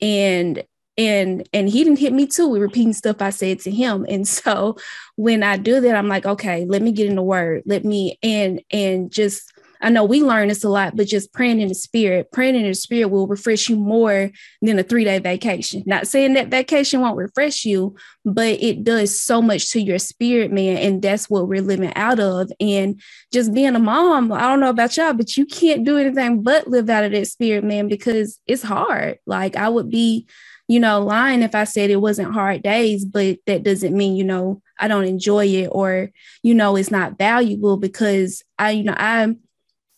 and 0.00 0.62
and 0.98 1.48
and 1.54 1.68
he 1.70 1.84
didn't 1.84 2.00
hit 2.00 2.12
me 2.12 2.26
too 2.26 2.48
with 2.48 2.60
repeating 2.60 2.92
stuff 2.92 3.22
I 3.22 3.30
said 3.30 3.60
to 3.60 3.70
him. 3.70 4.04
And 4.08 4.28
so 4.28 4.76
when 5.16 5.42
I 5.42 5.56
do 5.56 5.80
that, 5.80 5.96
I'm 5.96 6.08
like, 6.08 6.26
okay, 6.26 6.66
let 6.66 6.82
me 6.82 6.92
get 6.92 7.08
in 7.08 7.16
the 7.16 7.22
word. 7.22 7.62
Let 7.64 7.84
me 7.84 8.18
and 8.22 8.62
and 8.70 9.10
just 9.10 9.52
I 9.82 9.90
know 9.90 10.04
we 10.04 10.22
learn 10.22 10.48
this 10.48 10.62
a 10.62 10.68
lot, 10.68 10.96
but 10.96 11.08
just 11.08 11.32
praying 11.32 11.60
in 11.60 11.68
the 11.68 11.74
spirit, 11.74 12.30
praying 12.30 12.54
in 12.54 12.62
the 12.62 12.74
spirit 12.74 13.08
will 13.08 13.26
refresh 13.26 13.68
you 13.68 13.76
more 13.76 14.30
than 14.62 14.78
a 14.78 14.82
three 14.82 15.04
day 15.04 15.18
vacation. 15.18 15.82
Not 15.86 16.06
saying 16.06 16.34
that 16.34 16.48
vacation 16.48 17.00
won't 17.00 17.16
refresh 17.16 17.64
you, 17.64 17.96
but 18.24 18.62
it 18.62 18.84
does 18.84 19.18
so 19.18 19.42
much 19.42 19.70
to 19.72 19.80
your 19.80 19.98
spirit, 19.98 20.52
man. 20.52 20.76
And 20.78 21.02
that's 21.02 21.28
what 21.28 21.48
we're 21.48 21.62
living 21.62 21.92
out 21.96 22.20
of. 22.20 22.50
And 22.60 23.00
just 23.32 23.52
being 23.52 23.74
a 23.74 23.80
mom, 23.80 24.32
I 24.32 24.42
don't 24.42 24.60
know 24.60 24.70
about 24.70 24.96
y'all, 24.96 25.14
but 25.14 25.36
you 25.36 25.44
can't 25.44 25.84
do 25.84 25.98
anything 25.98 26.42
but 26.42 26.68
live 26.68 26.88
out 26.88 27.04
of 27.04 27.12
that 27.12 27.26
spirit, 27.26 27.64
man, 27.64 27.88
because 27.88 28.40
it's 28.46 28.62
hard. 28.62 29.18
Like 29.26 29.56
I 29.56 29.68
would 29.68 29.90
be 29.90 30.26
you 30.68 30.80
know, 30.80 31.00
lying 31.00 31.42
if 31.42 31.54
I 31.54 31.64
said 31.64 31.90
it 31.90 31.96
wasn't 31.96 32.32
hard 32.32 32.62
days, 32.62 33.04
but 33.04 33.38
that 33.46 33.62
doesn't 33.62 33.94
mean, 33.94 34.16
you 34.16 34.24
know, 34.24 34.62
I 34.78 34.88
don't 34.88 35.04
enjoy 35.04 35.46
it 35.46 35.68
or, 35.70 36.10
you 36.42 36.54
know, 36.54 36.76
it's 36.76 36.90
not 36.90 37.18
valuable 37.18 37.76
because 37.76 38.42
I, 38.58 38.70
you 38.70 38.84
know, 38.84 38.94
I 38.96 39.34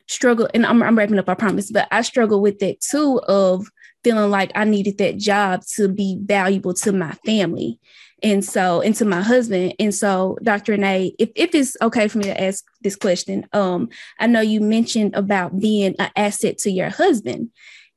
struggle 0.08 0.48
and 0.54 0.66
I'm, 0.66 0.82
I'm 0.82 0.96
wrapping 0.96 1.18
up, 1.18 1.28
I 1.28 1.34
promise, 1.34 1.70
but 1.70 1.88
I 1.90 2.02
struggle 2.02 2.40
with 2.40 2.58
that 2.60 2.80
too 2.80 3.20
of 3.26 3.66
feeling 4.02 4.30
like 4.30 4.52
I 4.54 4.64
needed 4.64 4.98
that 4.98 5.16
job 5.16 5.62
to 5.76 5.88
be 5.88 6.18
valuable 6.20 6.74
to 6.74 6.92
my 6.92 7.12
family. 7.24 7.80
And 8.22 8.44
so, 8.44 8.80
and 8.80 8.94
to 8.96 9.04
my 9.04 9.20
husband. 9.20 9.74
And 9.78 9.94
so, 9.94 10.38
Dr. 10.42 10.72
Renee, 10.72 11.14
if, 11.18 11.30
if 11.34 11.54
it's 11.54 11.76
okay 11.82 12.08
for 12.08 12.18
me 12.18 12.24
to 12.24 12.40
ask 12.40 12.64
this 12.80 12.96
question, 12.96 13.46
um, 13.52 13.88
I 14.18 14.26
know 14.26 14.40
you 14.40 14.60
mentioned 14.60 15.14
about 15.14 15.58
being 15.58 15.94
an 15.98 16.10
asset 16.16 16.58
to 16.58 16.70
your 16.70 16.88
husband. 16.88 17.50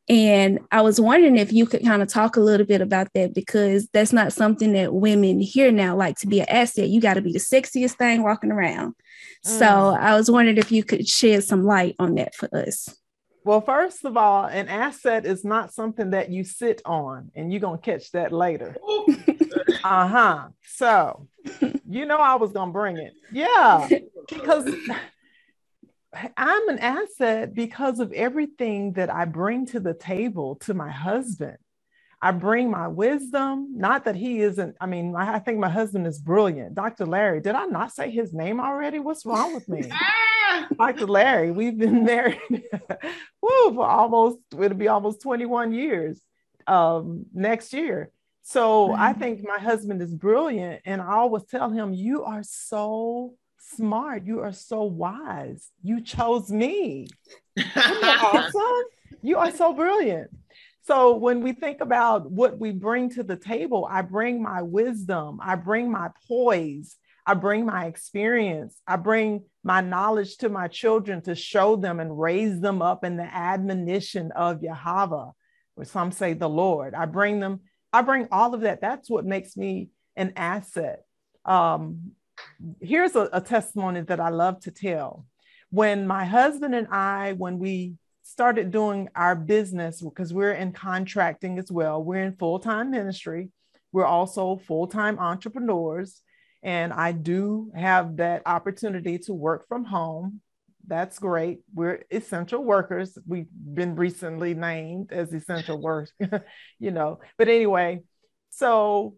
And 0.10 0.60
I 0.72 0.82
was 0.82 1.02
wondering 1.02 1.36
if 1.36 1.52
you 1.52 1.66
could 1.66 1.84
kind 1.84 2.02
of 2.02 2.08
talk 2.08 2.38
a 2.38 2.42
little 2.42 2.66
bit 2.66 2.80
about 2.80 3.10
that 3.14 3.34
because 3.34 3.88
that's 3.92 4.14
not 4.14 4.32
something 4.32 4.72
that 4.74 4.94
women 4.94 5.42
hear 5.42 5.70
now. 5.72 5.98
Like 5.98 6.18
to 6.20 6.28
be 6.28 6.40
an 6.40 6.50
asset, 6.50 6.88
you 6.88 7.02
got 7.02 7.16
to 7.16 7.22
be 7.22 7.34
the 7.34 7.40
sexiest 7.40 7.98
thing 7.98 8.24
walking 8.24 8.52
around. 8.52 8.94
Mm. 9.46 9.60
So 9.60 9.66
I 10.00 10.16
was 10.16 10.32
wondering 10.32 10.58
if 10.58 10.72
you 10.72 10.84
could 10.84 11.08
shed 11.08 11.44
some 11.44 11.66
light 11.66 11.96
on 12.00 12.16
that 12.16 12.36
for 12.36 12.48
us. 12.56 12.88
Well, 13.44 13.62
first 13.62 14.04
of 14.04 14.18
all, 14.18 14.46
an 14.46 14.68
asset 14.68 15.26
is 15.26 15.46
not 15.46 15.74
something 15.74 16.10
that 16.10 16.30
you 16.30 16.44
sit 16.44 16.82
on, 16.84 17.32
and 17.34 17.50
you're 17.50 17.62
going 17.62 17.80
to 17.80 17.86
catch 17.86 18.12
that 18.12 18.34
later. 18.34 18.76
uh 19.86 20.08
huh. 20.08 20.48
So, 20.64 21.30
you 21.88 22.06
know, 22.06 22.18
I 22.18 22.36
was 22.36 22.52
going 22.52 22.70
to 22.70 22.74
bring 22.74 22.98
it. 22.98 23.14
Yeah. 23.32 23.88
Because 24.28 24.70
I'm 26.38 26.70
an 26.70 26.80
asset 26.80 27.54
because 27.54 28.00
of 28.00 28.12
everything 28.14 28.94
that 28.94 29.14
I 29.14 29.26
bring 29.26 29.66
to 29.68 29.80
the 29.80 29.94
table 29.94 30.56
to 30.62 30.74
my 30.74 30.90
husband. 30.90 31.58
I 32.22 32.32
bring 32.32 32.72
my 32.72 32.88
wisdom, 32.88 33.74
not 33.76 34.06
that 34.06 34.16
he 34.16 34.42
isn't. 34.42 34.76
I 34.82 34.88
mean, 34.88 35.16
I 35.16 35.38
think 35.40 35.60
my 35.60 35.70
husband 35.70 36.08
is 36.08 36.20
brilliant. 36.20 36.74
Dr. 36.74 37.06
Larry, 37.06 37.42
did 37.42 37.54
I 37.54 37.66
not 37.66 37.94
say 37.94 38.10
his 38.10 38.34
name 38.34 38.60
already? 38.60 38.98
What's 38.98 39.26
wrong 39.26 39.54
with 39.54 39.70
me? 39.70 39.84
Dr. 40.78 41.06
Larry, 41.06 41.52
we've 41.52 41.78
been 41.78 42.04
married 42.04 42.40
woo, 42.50 43.74
for 43.74 43.86
almost, 43.86 44.40
it'll 44.54 44.78
be 44.78 44.88
almost 44.88 45.22
21 45.22 45.74
years 45.74 46.20
um, 46.66 47.26
next 47.34 47.74
year. 47.74 48.12
So 48.42 48.88
mm-hmm. 48.88 49.02
I 49.02 49.14
think 49.14 49.44
my 49.44 49.60
husband 49.60 50.02
is 50.02 50.14
brilliant. 50.14 50.82
And 50.86 51.02
I 51.02 51.14
always 51.14 51.44
tell 51.44 51.70
him, 51.70 51.94
You 51.94 52.24
are 52.24 52.44
so 52.44 53.34
smart. 53.76 54.26
You 54.26 54.42
are 54.42 54.52
so 54.52 54.84
wise. 54.84 55.70
You 55.84 56.02
chose 56.02 56.52
me. 56.52 57.08
awesome? 57.76 58.64
You 59.24 59.38
are 59.38 59.52
so 59.52 59.74
brilliant. 59.74 60.30
So 60.88 61.18
when 61.18 61.42
we 61.42 61.52
think 61.52 61.82
about 61.82 62.32
what 62.32 62.60
we 62.60 62.72
bring 62.72 63.10
to 63.12 63.24
the 63.24 63.36
table, 63.36 63.88
I 63.90 64.04
bring 64.04 64.42
my 64.42 64.62
wisdom, 64.62 65.40
I 65.42 65.56
bring 65.56 65.92
my 65.92 66.12
poise, 66.28 66.96
I 67.26 67.34
bring 67.34 67.66
my 67.66 67.88
experience, 67.88 68.80
I 68.88 68.96
bring 68.96 69.44
my 69.64 69.82
knowledge 69.82 70.38
to 70.38 70.50
my 70.50 70.70
children 70.70 71.22
to 71.24 71.36
show 71.36 71.76
them 71.76 72.00
and 72.00 72.18
raise 72.18 72.62
them 72.62 72.82
up 72.82 73.04
in 73.04 73.18
the 73.18 73.24
admonition 73.24 74.32
of 74.32 74.64
Yahweh, 74.64 75.32
or 75.76 75.84
some 75.84 76.14
say 76.14 76.32
the 76.34 76.48
Lord. 76.48 76.94
I 76.94 77.06
bring 77.06 77.42
them, 77.42 77.62
I 77.92 78.02
bring 78.02 78.30
all 78.32 78.54
of 78.54 78.62
that. 78.62 78.80
That's 78.80 79.10
what 79.10 79.26
makes 79.26 79.58
me 79.58 79.90
an 80.16 80.34
asset. 80.38 81.04
Um, 81.44 82.12
here's 82.82 83.16
a, 83.16 83.30
a 83.34 83.42
testimony 83.42 84.02
that 84.02 84.20
I 84.20 84.30
love 84.30 84.60
to 84.62 84.72
tell. 84.72 85.26
When 85.70 86.08
my 86.08 86.26
husband 86.26 86.74
and 86.76 86.88
I, 86.90 87.34
when 87.34 87.60
we 87.60 87.96
started 88.24 88.72
doing 88.72 89.10
our 89.16 89.36
business, 89.36 90.02
because 90.02 90.34
we're 90.34 90.54
in 90.54 90.72
contracting 90.72 91.60
as 91.60 91.72
well, 91.72 92.04
we're 92.04 92.24
in 92.24 92.36
full 92.36 92.60
time 92.60 92.92
ministry, 92.92 93.50
we're 93.92 94.06
also 94.06 94.58
full 94.58 94.88
time 94.88 95.20
entrepreneurs. 95.20 96.22
And 96.64 96.92
I 96.92 97.12
do 97.12 97.72
have 97.76 98.18
that 98.18 98.42
opportunity 98.46 99.20
to 99.20 99.34
work 99.34 99.68
from 99.68 99.86
home. 99.86 100.42
That's 100.88 101.20
great. 101.20 101.60
We're 101.74 102.04
essential 102.10 102.64
workers. 102.64 103.18
We've 103.28 103.48
been 103.52 103.96
recently 103.96 104.54
named 104.54 105.12
as 105.12 105.34
essential 105.34 105.80
workers, 105.82 106.12
you 106.80 106.92
know. 106.92 107.20
But 107.38 107.50
anyway, 107.50 108.04
so 108.50 109.16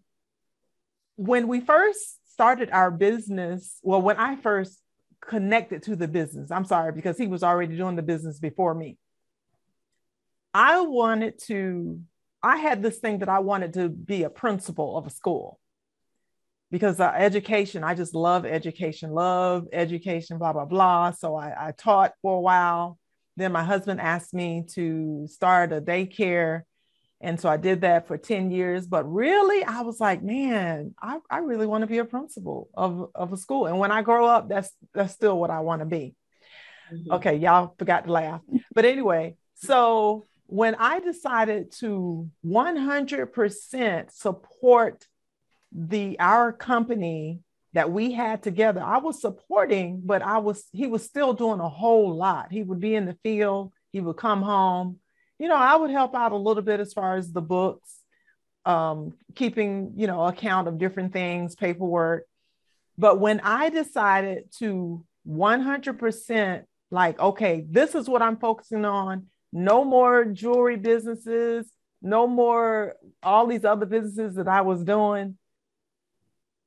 when 1.16 1.48
we 1.48 1.60
first 1.60 2.19
started 2.40 2.70
our 2.72 2.90
business, 2.90 3.80
well, 3.84 4.02
when 4.02 4.16
I 4.16 4.38
first 4.38 4.82
connected 5.20 5.84
to 5.84 5.98
the 5.98 6.08
business, 6.08 6.52
I'm 6.52 6.64
sorry, 6.64 6.94
because 6.94 7.18
he 7.18 7.28
was 7.28 7.44
already 7.44 7.76
doing 7.76 7.98
the 7.98 8.02
business 8.02 8.40
before 8.40 8.74
me. 8.74 8.98
I 10.54 10.80
wanted 10.80 11.38
to, 11.48 12.00
I 12.42 12.56
had 12.56 12.82
this 12.82 13.00
thing 13.00 13.20
that 13.20 13.28
I 13.28 13.40
wanted 13.40 13.74
to 13.74 13.90
be 13.90 14.24
a 14.24 14.30
principal 14.30 14.98
of 14.98 15.06
a 15.06 15.10
school 15.10 15.60
because 16.72 17.02
uh, 17.02 17.12
education, 17.14 17.84
I 17.84 17.94
just 17.94 18.16
love 18.16 18.46
education, 18.46 19.12
love 19.12 19.68
education, 19.74 20.38
blah, 20.38 20.54
blah, 20.54 20.64
blah. 20.64 21.12
So 21.12 21.36
I, 21.36 21.68
I 21.68 21.72
taught 21.72 22.14
for 22.22 22.38
a 22.38 22.40
while. 22.40 22.98
Then 23.36 23.52
my 23.52 23.66
husband 23.66 24.00
asked 24.00 24.34
me 24.34 24.64
to 24.76 25.28
start 25.28 25.74
a 25.74 25.82
daycare 25.82 26.62
and 27.22 27.40
so 27.40 27.50
I 27.50 27.58
did 27.58 27.82
that 27.82 28.08
for 28.08 28.18
10 28.18 28.50
years. 28.50 28.88
But 28.88 29.12
really, 29.12 29.64
I 29.64 29.82
was 29.82 30.00
like, 30.00 30.24
man, 30.24 30.96
I, 31.02 31.20
I 31.30 31.40
really 31.40 31.66
want 31.66 31.82
to 31.82 31.88
be 31.88 31.98
a 31.98 32.06
principal 32.06 32.70
of, 32.74 33.10
of 33.14 33.34
a 33.34 33.38
school. 33.38 33.66
And 33.66 33.78
when 33.78 33.92
I 33.92 34.02
grow 34.02 34.26
up, 34.26 34.48
that's 34.48 34.72
that's 34.94 35.14
still 35.14 35.38
what 35.38 35.50
I 35.50 35.60
want 35.60 35.82
to 35.82 35.86
be. 35.86 36.16
Mm-hmm. 36.94 37.12
Okay, 37.14 37.36
y'all 37.36 37.76
forgot 37.78 38.06
to 38.06 38.12
laugh. 38.12 38.42
But 38.74 38.86
anyway, 38.86 39.36
so 39.56 40.26
when 40.46 40.76
I 40.76 41.00
decided 41.00 41.72
to 41.80 42.30
100% 42.46 44.12
support 44.12 45.06
the 45.72 46.20
our 46.20 46.52
company 46.52 47.42
that 47.74 47.92
we 47.92 48.14
had 48.14 48.42
together, 48.42 48.82
I 48.82 48.98
was 48.98 49.22
supporting, 49.22 50.02
but 50.06 50.22
I 50.22 50.38
was 50.38 50.64
he 50.72 50.88
was 50.88 51.04
still 51.04 51.34
doing 51.34 51.60
a 51.60 51.70
whole 51.70 52.16
lot. 52.16 52.52
He 52.52 52.64
would 52.64 52.80
be 52.80 52.96
in 52.96 53.06
the 53.06 53.18
field, 53.24 53.74
he 53.92 54.00
would 54.00 54.18
come 54.18 54.42
home, 54.42 55.00
you 55.40 55.48
know, 55.48 55.56
I 55.56 55.76
would 55.78 55.90
help 55.90 56.14
out 56.14 56.34
a 56.34 56.38
little 56.38 56.62
bit 56.62 56.80
as 56.80 56.94
far 56.94 57.16
as 57.16 57.32
the 57.32 57.42
books, 57.42 57.96
um, 58.66 59.14
keeping, 59.36 59.94
you 59.96 60.06
know, 60.06 60.26
account 60.26 60.68
of 60.68 60.78
different 60.78 61.14
things, 61.14 61.56
paperwork. 61.56 62.26
But 62.98 63.20
when 63.20 63.40
I 63.40 63.70
decided 63.70 64.52
to 64.60 65.06
100% 65.28 66.64
like, 66.92 67.20
okay, 67.20 67.66
this 67.70 67.96
is 67.96 68.10
what 68.10 68.22
I'm 68.22 68.38
focusing 68.38 68.84
on, 68.84 69.28
no 69.54 69.86
more 69.86 70.26
jewelry 70.26 70.76
businesses, 70.76 71.72
no 72.02 72.28
more 72.28 72.96
all 73.24 73.48
these 73.48 73.64
other 73.64 73.86
businesses 73.86 74.36
that 74.36 74.48
I 74.48 74.62
was 74.62 74.84
doing. 74.84 75.38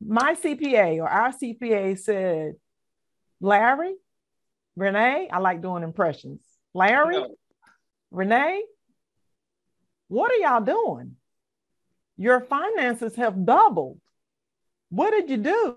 My 0.05 0.35
CPA 0.35 0.99
or 0.99 1.09
our 1.09 1.33
CPA 1.33 1.99
said, 1.99 2.55
Larry, 3.41 3.95
Renee, 4.77 5.29
I 5.31 5.39
like 5.39 5.61
doing 5.61 5.83
impressions. 5.83 6.41
Larry, 6.75 7.19
no. 7.19 7.35
Renee, 8.13 8.63
what 10.09 10.31
are 10.31 10.37
y'all 10.37 10.63
doing? 10.63 11.17
Your 12.19 12.41
finances 12.41 13.17
have 13.17 13.47
doubled. 13.47 13.99
What 14.91 15.13
did 15.13 15.31
you 15.31 15.39
do? 15.39 15.77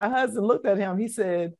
My 0.00 0.08
husband 0.08 0.46
looked 0.46 0.64
at 0.64 0.78
him. 0.78 0.96
He 0.98 1.08
said, 1.08 1.52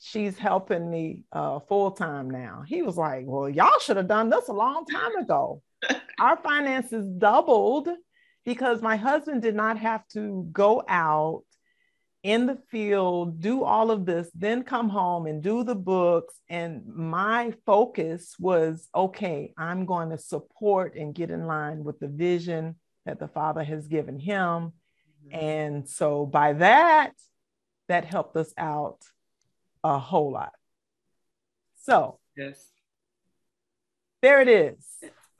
She's 0.00 0.36
helping 0.36 0.90
me 0.90 1.22
uh, 1.32 1.60
full 1.60 1.92
time 1.92 2.28
now. 2.28 2.64
He 2.66 2.82
was 2.82 2.96
like, 2.96 3.22
Well, 3.26 3.48
y'all 3.48 3.78
should 3.80 3.96
have 3.96 4.08
done 4.08 4.28
this 4.28 4.48
a 4.48 4.52
long 4.52 4.84
time 4.86 5.16
ago. 5.16 5.62
Our 6.20 6.36
finances 6.36 7.06
doubled 7.06 7.88
because 8.44 8.82
my 8.82 8.96
husband 8.96 9.42
did 9.42 9.54
not 9.54 9.78
have 9.78 10.06
to 10.08 10.48
go 10.52 10.82
out 10.88 11.44
in 12.26 12.46
the 12.46 12.58
field, 12.72 13.40
do 13.40 13.62
all 13.62 13.92
of 13.92 14.04
this, 14.04 14.28
then 14.34 14.64
come 14.64 14.88
home 14.88 15.26
and 15.26 15.40
do 15.40 15.62
the 15.62 15.76
books. 15.76 16.34
And 16.48 16.84
my 16.84 17.54
focus 17.64 18.34
was 18.40 18.88
okay, 18.92 19.54
I'm 19.56 19.86
going 19.86 20.10
to 20.10 20.18
support 20.18 20.96
and 20.96 21.14
get 21.14 21.30
in 21.30 21.46
line 21.46 21.84
with 21.84 22.00
the 22.00 22.08
vision 22.08 22.74
that 23.04 23.20
the 23.20 23.28
Father 23.28 23.62
has 23.62 23.86
given 23.86 24.18
him. 24.18 24.72
Mm-hmm. 25.30 25.34
And 25.34 25.88
so 25.88 26.26
by 26.26 26.54
that, 26.54 27.12
that 27.86 28.04
helped 28.04 28.36
us 28.36 28.52
out 28.58 28.98
a 29.84 29.96
whole 29.96 30.32
lot. 30.32 30.52
So, 31.82 32.18
yes. 32.36 32.60
There 34.20 34.40
it 34.40 34.48
is. 34.48 34.84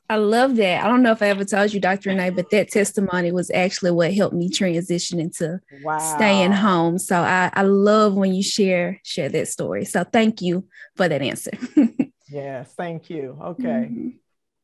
I 0.09 0.17
love 0.17 0.57
that. 0.57 0.85
I 0.85 0.89
don't 0.89 1.03
know 1.03 1.11
if 1.11 1.21
I 1.21 1.29
ever 1.29 1.45
told 1.45 1.73
you, 1.73 1.81
Dr. 1.81 2.11
Renee, 2.11 2.31
but 2.31 2.51
that 2.51 2.71
testimony 2.71 3.33
was 3.33 3.51
actually 3.51 3.91
what 3.91 4.15
helped 4.15 4.37
me 4.37 4.49
transition 4.49 5.19
into 5.19 5.61
wow. 5.83 5.99
staying 5.99 6.53
home. 6.53 6.99
So 6.99 7.17
I, 7.17 7.51
I 7.53 7.63
love 7.63 8.15
when 8.15 8.33
you 8.33 8.43
share 8.43 9.01
share 9.03 9.29
that 9.31 9.49
story. 9.49 9.85
So 9.85 10.05
thank 10.05 10.41
you 10.41 10.67
for 10.95 11.09
that 11.09 11.23
answer. 11.23 11.51
yes, 12.29 12.73
thank 12.77 13.11
you. 13.11 13.37
Okay. 13.43 13.63
Mm-hmm. 13.63 14.09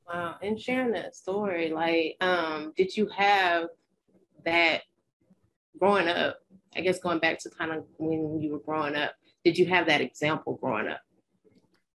Wow. 0.06 0.36
And 0.42 0.60
sharing 0.60 0.92
that 0.92 1.16
story, 1.16 1.70
like, 1.70 2.16
um, 2.20 2.72
did 2.76 2.96
you 2.96 3.08
have 3.08 3.68
that 4.44 4.82
growing 5.78 6.06
up? 6.06 6.38
I 6.76 6.82
guess 6.82 7.00
going 7.00 7.18
back 7.18 7.38
to 7.40 7.50
kind 7.50 7.72
of 7.72 7.84
when 7.98 8.40
you 8.40 8.52
were 8.52 8.60
growing 8.60 8.94
up, 8.94 9.14
did 9.44 9.58
you 9.58 9.66
have 9.66 9.86
that 9.86 10.00
example 10.00 10.58
growing 10.62 10.88
up? 10.88 11.00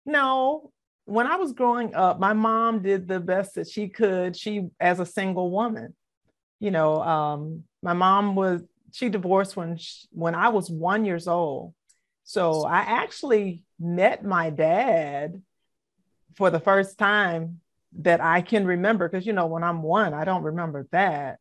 No, 0.07 0.73
when 1.05 1.27
I 1.27 1.37
was 1.37 1.53
growing 1.53 1.95
up, 1.95 2.19
my 2.19 2.33
mom 2.33 2.83
did 2.83 3.07
the 3.07 3.21
best 3.21 3.55
that 3.55 3.69
she 3.69 3.89
could. 3.89 4.37
She, 4.37 4.69
as 4.81 5.01
a 5.01 5.07
single 5.07 5.51
woman, 5.51 5.95
you 6.61 6.71
know, 6.71 7.03
um, 7.03 7.65
my 7.83 7.93
mom 7.93 8.35
was 8.35 8.63
she 8.93 9.09
divorced 9.09 9.57
when 9.57 9.77
she, 9.77 10.07
when 10.13 10.35
I 10.35 10.49
was 10.49 10.71
one 10.71 11.05
years 11.05 11.29
old. 11.29 11.75
So 12.23 12.65
I 12.65 12.79
actually 12.79 13.65
met 13.79 14.25
my 14.25 14.49
dad 14.51 15.43
for 16.37 16.49
the 16.49 16.61
first 16.61 16.97
time 16.97 17.61
that 17.99 18.21
I 18.21 18.41
can 18.41 18.67
remember. 18.67 19.09
Because 19.09 19.27
you 19.27 19.35
know, 19.35 19.47
when 19.47 19.63
I'm 19.63 19.83
one, 19.83 20.15
I 20.15 20.25
don't 20.25 20.43
remember 20.43 20.89
that. 20.93 21.39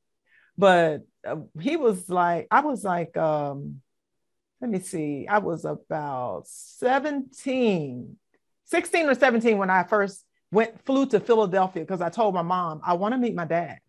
But 0.57 1.03
uh, 1.26 1.38
he 1.59 1.78
was 1.78 2.09
like, 2.09 2.47
I 2.51 2.61
was 2.61 2.84
like, 2.84 3.16
um, 3.16 3.82
let 4.59 4.70
me 4.70 4.80
see, 4.80 5.28
I 5.28 5.39
was 5.39 5.64
about 5.64 6.47
17 6.47 8.18
16 8.66 9.09
or 9.09 9.16
17 9.16 9.57
when 9.57 9.70
I 9.70 9.84
first 9.84 10.24
went 10.51 10.84
flew 10.86 11.05
to 11.07 11.20
Philadelphia 11.20 11.84
because 11.84 12.01
I 12.01 12.09
told 12.09 12.34
my 12.34 12.41
mom 12.41 12.82
I 12.84 12.93
want 12.93 13.14
to 13.14 13.18
meet 13.18 13.36
my 13.36 13.45
dad, 13.45 13.80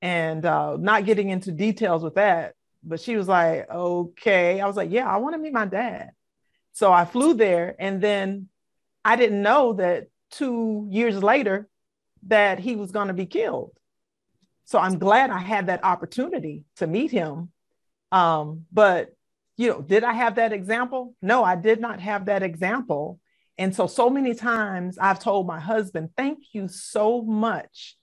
and 0.00 0.44
uh, 0.44 0.76
not 0.78 1.04
getting 1.04 1.30
into 1.30 1.52
details 1.52 2.02
with 2.02 2.14
that, 2.14 2.54
but 2.84 3.00
she 3.00 3.16
was 3.16 3.28
like, 3.28 3.68
"Okay." 3.70 4.60
I 4.60 4.66
was 4.66 4.76
like, 4.76 4.90
"Yeah, 4.90 5.06
I 5.06 5.16
want 5.18 5.34
to 5.34 5.38
meet 5.38 5.52
my 5.52 5.66
dad." 5.66 6.10
So 6.72 6.92
I 6.92 7.04
flew 7.04 7.34
there, 7.34 7.74
and 7.78 8.00
then 8.00 8.48
I 9.04 9.16
didn't 9.16 9.42
know 9.42 9.74
that 9.74 10.08
two 10.30 10.88
years 10.90 11.22
later 11.22 11.68
that 12.26 12.58
he 12.58 12.76
was 12.76 12.90
going 12.90 13.08
to 13.08 13.14
be 13.14 13.26
killed. 13.26 13.72
So 14.64 14.78
I'm 14.78 14.98
glad 14.98 15.30
I 15.30 15.38
had 15.38 15.68
that 15.68 15.84
opportunity 15.84 16.64
to 16.76 16.86
meet 16.86 17.10
him. 17.10 17.50
Um, 18.10 18.66
but 18.72 19.14
you 19.56 19.70
know, 19.70 19.80
did 19.80 20.04
I 20.04 20.12
have 20.12 20.34
that 20.36 20.52
example? 20.52 21.14
No, 21.22 21.42
I 21.44 21.56
did 21.56 21.80
not 21.80 22.00
have 22.00 22.26
that 22.26 22.42
example 22.42 23.20
and 23.58 23.74
so, 23.74 23.86
so 23.86 24.10
many 24.10 24.34
times 24.34 24.98
I've 24.98 25.18
told 25.18 25.46
my 25.46 25.60
husband, 25.60 26.10
thank 26.16 26.38
you 26.52 26.68
so 26.68 27.22
much 27.22 27.96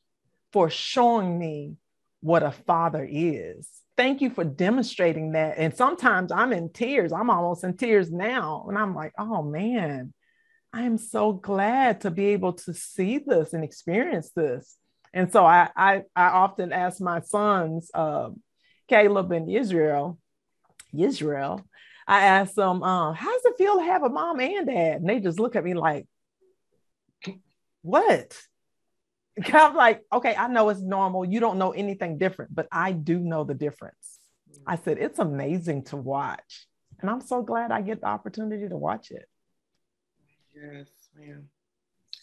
for 0.52 0.70
showing 0.70 1.38
me 1.38 1.76
what 2.22 2.44
a 2.44 2.52
father 2.52 3.08
is. 3.10 3.70
Thank 3.96 4.22
you 4.22 4.32
for 4.32 4.44
demonstrating 4.44 5.34
that. 5.34 5.58
And 5.58 5.76
sometimes 5.76 6.32
I'm 6.32 6.54
in 6.54 6.72
tears. 6.72 7.14
I'm 7.14 7.30
almost 7.30 7.64
in 7.64 7.78
tears 7.78 8.12
now. 8.12 8.66
And 8.68 8.78
I'm 8.78 8.96
like, 8.96 9.14
oh 9.20 9.44
man, 9.44 10.14
I 10.72 10.84
am 10.84 10.98
so 10.98 11.34
glad 11.34 12.02
to 12.02 12.10
be 12.10 12.28
able 12.28 12.54
to 12.54 12.74
see 12.74 13.20
this 13.20 13.54
and 13.54 13.64
experience 13.64 14.32
this. 14.36 14.76
And 15.14 15.32
so 15.32 15.46
I, 15.46 15.70
I, 15.76 16.04
I 16.16 16.30
often 16.30 16.74
ask 16.74 17.00
my 17.00 17.22
sons, 17.22 17.92
uh, 17.94 18.32
Caleb 18.88 19.32
and 19.32 19.50
Israel, 19.50 20.18
Israel, 20.98 21.64
I 22.08 22.26
asked 22.26 22.56
them, 22.56 22.84
um, 22.84 23.16
how 23.16 23.32
does 23.32 23.46
it 23.46 23.58
feel 23.58 23.78
to 23.78 23.84
have 23.84 24.04
a 24.04 24.10
mom 24.10 24.40
and 24.40 24.68
dad? 24.68 25.02
And 25.02 25.10
they 25.10 25.20
just 25.20 25.40
look 25.40 25.56
at 25.56 25.64
me 25.64 25.74
like, 25.74 26.06
what? 27.82 28.38
I'm 29.54 29.76
like, 29.76 30.02
okay, 30.12 30.36
I 30.36 30.48
know 30.48 30.70
it's 30.70 30.82
normal. 30.82 31.26
You 31.26 31.40
don't 31.40 31.58
know 31.58 31.72
anything 31.72 32.18
different, 32.18 32.54
but 32.54 32.68
I 32.72 32.92
do 32.92 33.20
know 33.20 33.44
the 33.44 33.54
difference. 33.54 34.20
I 34.66 34.78
said, 34.78 34.98
it's 34.98 35.20
amazing 35.20 35.86
to 35.86 35.98
watch. 35.98 36.68
And 37.00 37.10
I'm 37.10 37.22
so 37.22 37.42
glad 37.42 37.72
I 37.72 37.82
get 37.82 38.02
the 38.02 38.08
opportunity 38.08 38.68
to 38.70 38.78
watch 38.78 39.12
it. 39.12 39.28
Yes, 40.56 40.88
ma'am. 41.18 41.50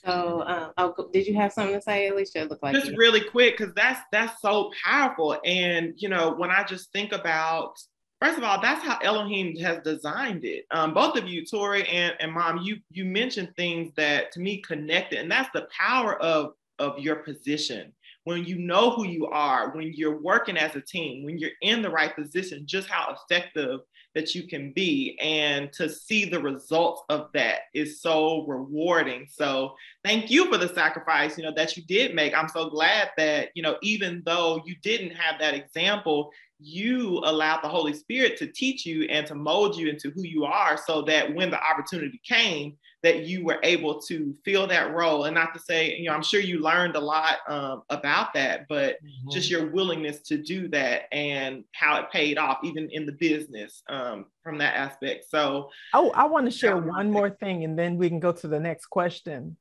So, 0.04 0.42
um, 0.46 0.72
oh, 0.78 1.08
did 1.12 1.26
you 1.26 1.34
have 1.34 1.52
something 1.52 1.74
to 1.74 1.82
say, 1.82 2.08
Alicia? 2.08 2.46
Look 2.48 2.62
like 2.62 2.74
just 2.74 2.92
you. 2.92 2.96
really 2.96 3.20
quick 3.20 3.58
because 3.58 3.74
that's 3.74 4.00
that's 4.10 4.40
so 4.40 4.70
powerful. 4.82 5.38
And 5.44 5.92
you 5.96 6.08
know, 6.08 6.32
when 6.32 6.50
I 6.50 6.64
just 6.64 6.90
think 6.92 7.12
about 7.12 7.74
First 8.20 8.36
of 8.36 8.44
all, 8.44 8.60
that's 8.60 8.84
how 8.84 8.98
Elohim 9.02 9.56
has 9.56 9.78
designed 9.82 10.44
it. 10.44 10.66
Um, 10.70 10.92
both 10.92 11.16
of 11.16 11.26
you, 11.26 11.44
Tori 11.46 11.88
and, 11.88 12.14
and 12.20 12.32
Mom, 12.32 12.58
you 12.58 12.78
you 12.90 13.04
mentioned 13.04 13.54
things 13.56 13.92
that 13.96 14.30
to 14.32 14.40
me 14.40 14.58
connected, 14.58 15.20
and 15.20 15.30
that's 15.30 15.48
the 15.54 15.68
power 15.76 16.20
of 16.20 16.52
of 16.78 16.98
your 16.98 17.16
position. 17.16 17.92
When 18.24 18.44
you 18.44 18.58
know 18.58 18.90
who 18.90 19.06
you 19.06 19.26
are, 19.28 19.70
when 19.74 19.92
you're 19.94 20.20
working 20.20 20.58
as 20.58 20.76
a 20.76 20.80
team, 20.82 21.24
when 21.24 21.38
you're 21.38 21.50
in 21.62 21.80
the 21.80 21.88
right 21.88 22.14
position, 22.14 22.66
just 22.66 22.88
how 22.88 23.16
effective 23.16 23.80
that 24.14 24.34
you 24.34 24.46
can 24.46 24.72
be 24.72 25.16
and 25.20 25.72
to 25.72 25.88
see 25.88 26.24
the 26.24 26.40
results 26.40 27.02
of 27.08 27.28
that 27.32 27.60
is 27.74 28.00
so 28.00 28.44
rewarding 28.46 29.26
so 29.30 29.74
thank 30.04 30.30
you 30.30 30.50
for 30.50 30.58
the 30.58 30.68
sacrifice 30.74 31.38
you 31.38 31.44
know 31.44 31.52
that 31.54 31.76
you 31.76 31.82
did 31.84 32.14
make 32.14 32.34
i'm 32.34 32.48
so 32.48 32.68
glad 32.68 33.10
that 33.16 33.50
you 33.54 33.62
know 33.62 33.76
even 33.82 34.22
though 34.26 34.60
you 34.64 34.74
didn't 34.82 35.10
have 35.10 35.38
that 35.38 35.54
example 35.54 36.30
you 36.60 37.18
allowed 37.24 37.62
the 37.62 37.68
Holy 37.68 37.94
Spirit 37.94 38.36
to 38.38 38.46
teach 38.46 38.84
you 38.84 39.04
and 39.04 39.26
to 39.26 39.34
mold 39.34 39.76
you 39.76 39.88
into 39.88 40.10
who 40.10 40.22
you 40.22 40.44
are 40.44 40.76
so 40.76 41.02
that 41.02 41.34
when 41.34 41.50
the 41.50 41.62
opportunity 41.62 42.20
came, 42.24 42.76
that 43.02 43.24
you 43.24 43.44
were 43.44 43.58
able 43.62 44.00
to 44.02 44.34
fill 44.44 44.66
that 44.66 44.92
role. 44.92 45.24
And 45.24 45.34
not 45.34 45.54
to 45.54 45.60
say, 45.60 45.96
you 45.96 46.06
know, 46.06 46.12
I'm 46.12 46.22
sure 46.22 46.40
you 46.40 46.58
learned 46.60 46.96
a 46.96 47.00
lot 47.00 47.38
um, 47.48 47.82
about 47.88 48.34
that, 48.34 48.66
but 48.68 48.96
mm-hmm. 48.96 49.30
just 49.30 49.50
your 49.50 49.70
willingness 49.70 50.20
to 50.22 50.36
do 50.36 50.68
that 50.68 51.04
and 51.12 51.64
how 51.72 51.98
it 51.98 52.10
paid 52.10 52.36
off, 52.36 52.58
even 52.62 52.90
in 52.90 53.06
the 53.06 53.12
business 53.12 53.82
um, 53.88 54.26
from 54.42 54.58
that 54.58 54.76
aspect. 54.76 55.30
So, 55.30 55.70
oh, 55.94 56.10
I 56.14 56.26
want 56.26 56.44
to 56.44 56.56
share 56.56 56.76
one 56.76 57.10
more 57.10 57.30
thing 57.30 57.64
and 57.64 57.78
then 57.78 57.96
we 57.96 58.08
can 58.08 58.20
go 58.20 58.32
to 58.32 58.48
the 58.48 58.60
next 58.60 58.86
question. 58.86 59.56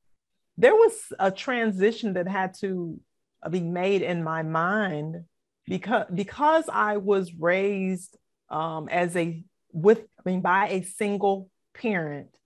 There 0.58 0.74
was 0.74 0.92
a 1.18 1.30
transition 1.30 2.14
that 2.14 2.28
had 2.28 2.54
to 2.60 3.00
be 3.48 3.60
made 3.60 4.02
in 4.02 4.22
my 4.22 4.42
mind 4.42 5.24
because 5.70 6.06
because 6.12 6.64
I 6.68 6.96
was 6.96 7.32
raised 7.32 8.18
um, 8.48 8.88
as 8.88 9.14
a 9.14 9.42
with 9.72 10.00
I 10.18 10.28
mean 10.28 10.40
by 10.40 10.68
a 10.68 10.82
single 10.82 11.48
parent, 11.74 12.36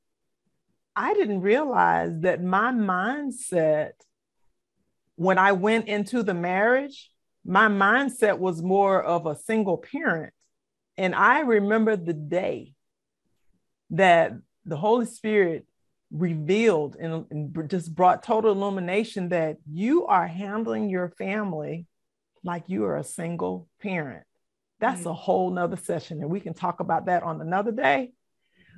I 0.95 1.15
didn't 1.15 1.41
realize 1.41 2.13
that 2.21 2.45
my 2.45 2.71
mindset 2.71 3.93
when 5.17 5.39
I 5.39 5.53
went 5.53 5.89
into 5.89 6.23
the 6.23 6.35
marriage, 6.35 7.11
my 7.47 7.69
mindset 7.69 8.39
was 8.39 8.63
more 8.63 9.03
of 9.03 9.25
a 9.25 9.37
single 9.37 9.79
parent. 9.79 10.35
And 10.99 11.15
I 11.15 11.41
remember 11.41 11.97
the 11.97 12.13
day 12.13 12.75
that 13.91 14.33
the 14.67 14.77
Holy 14.77 15.07
Spirit 15.07 15.67
revealed 16.11 16.97
and, 17.01 17.25
and, 17.31 17.71
just 17.71 17.95
brought 17.95 18.23
total 18.23 18.53
illumination 18.53 19.31
that 19.31 19.57
you 19.71 20.07
are 20.07 20.27
handling 20.27 20.91
your 20.91 21.09
family 21.09 21.87
like 22.45 22.69
you 22.69 22.85
are 22.85 22.97
a 22.97 23.05
single 23.05 23.67
parent. 23.83 24.25
That's 24.81 25.01
mm-hmm. 25.01 25.09
a 25.09 25.15
whole 25.15 25.51
nother 25.51 25.77
session, 25.77 26.21
and 26.21 26.31
we 26.31 26.41
can 26.41 26.55
talk 26.55 26.81
about 26.81 27.07
that 27.07 27.23
on 27.23 27.41
another 27.41 27.73
day. 27.73 28.13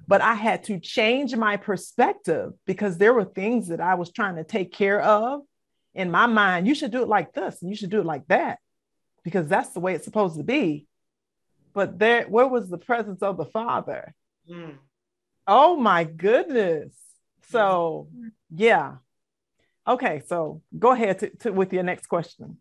But 0.09 0.21
I 0.21 0.35
had 0.35 0.65
to 0.65 0.79
change 0.79 1.35
my 1.35 1.57
perspective 1.57 2.53
because 2.65 2.97
there 2.97 3.13
were 3.13 3.25
things 3.25 3.69
that 3.69 3.81
I 3.81 3.95
was 3.95 4.13
trying 4.13 4.37
to 4.37 4.45
take 4.45 4.73
care 4.73 5.01
of 5.01 5.41
in 5.95 6.11
my 6.11 6.27
mind. 6.27 6.69
You 6.69 6.77
should 6.77 6.93
do 6.93 7.03
it 7.03 7.09
like 7.09 7.33
this, 7.35 7.61
and 7.61 7.71
you 7.71 7.77
should 7.77 7.91
do 7.91 8.01
it 8.01 8.07
like 8.07 8.27
that, 8.29 8.61
because 9.25 9.49
that's 9.49 9.71
the 9.71 9.81
way 9.81 9.95
it's 9.95 10.05
supposed 10.05 10.37
to 10.37 10.45
be. 10.45 10.87
But 11.75 11.99
there, 11.99 12.25
where 12.25 12.47
was 12.47 12.69
the 12.69 12.79
presence 12.79 13.23
of 13.23 13.37
the 13.37 13.45
Father? 13.45 14.15
Mm. 14.49 14.77
Oh 15.47 15.77
my 15.77 16.05
goodness. 16.05 16.95
So, 17.51 18.09
yeah. 18.51 18.97
Okay, 19.87 20.23
so 20.27 20.63
go 20.77 20.93
ahead 20.93 21.21
to, 21.21 21.31
to, 21.37 21.53
with 21.53 21.73
your 21.73 21.83
next 21.83 22.07
question. 22.07 22.59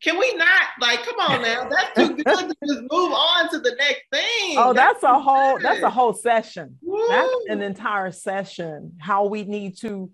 Can 0.00 0.18
we 0.18 0.32
not 0.34 0.62
like 0.80 1.02
come 1.04 1.18
on 1.18 1.42
now? 1.42 1.68
That's 1.68 1.94
too 1.96 2.14
good 2.14 2.24
to 2.24 2.56
just 2.66 2.82
move 2.82 3.12
on 3.12 3.50
to 3.50 3.58
the 3.58 3.74
next 3.78 4.02
thing. 4.12 4.54
Oh, 4.56 4.72
that's, 4.72 5.00
that's 5.00 5.04
a 5.04 5.18
whole 5.18 5.56
good. 5.56 5.64
that's 5.64 5.82
a 5.82 5.90
whole 5.90 6.12
session. 6.12 6.76
Woo. 6.82 7.04
That's 7.08 7.34
an 7.48 7.62
entire 7.62 8.12
session. 8.12 8.96
How 8.98 9.26
we 9.26 9.44
need 9.44 9.76
to 9.78 10.10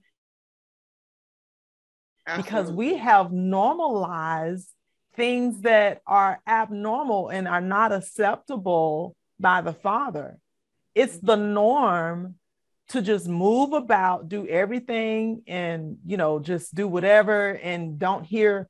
Absolutely. 2.26 2.43
because 2.43 2.72
we 2.72 2.97
have 2.97 3.30
normalized 3.30 4.68
things 5.16 5.61
that 5.61 6.01
are 6.07 6.41
abnormal 6.47 7.28
and 7.28 7.47
are 7.47 7.61
not 7.61 7.93
acceptable 7.93 9.14
by 9.39 9.61
the 9.61 9.74
Father. 9.74 10.39
It's 10.95 11.18
the 11.18 11.37
norm 11.37 12.37
to 12.89 13.03
just 13.03 13.28
move 13.28 13.72
about, 13.72 14.28
do 14.28 14.47
everything, 14.47 15.43
and 15.47 15.99
you 16.07 16.16
know, 16.16 16.39
just 16.39 16.74
do 16.74 16.89
whatever, 16.89 17.51
and 17.51 17.99
don't 17.99 18.24
hear 18.24 18.68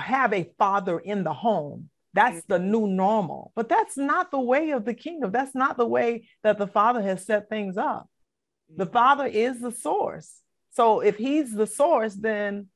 have 0.00 0.32
a 0.32 0.50
father 0.58 0.98
in 0.98 1.24
the 1.24 1.32
home. 1.32 1.90
That's 2.12 2.44
the 2.44 2.58
new 2.58 2.86
normal. 2.86 3.52
But 3.56 3.68
that's 3.68 3.96
not 3.96 4.30
the 4.30 4.40
way 4.40 4.70
of 4.70 4.84
the 4.84 4.94
kingdom. 4.94 5.32
That's 5.32 5.54
not 5.54 5.76
the 5.76 5.86
way 5.86 6.28
that 6.42 6.58
the 6.58 6.68
Father 6.68 7.02
has 7.02 7.26
set 7.26 7.48
things 7.48 7.76
up. 7.76 8.08
The 8.74 8.86
Father 8.86 9.26
is 9.26 9.60
the 9.60 9.72
source. 9.72 10.40
So 10.70 11.00
if 11.00 11.16
He's 11.16 11.52
the 11.52 11.66
source, 11.66 12.14
then 12.14 12.68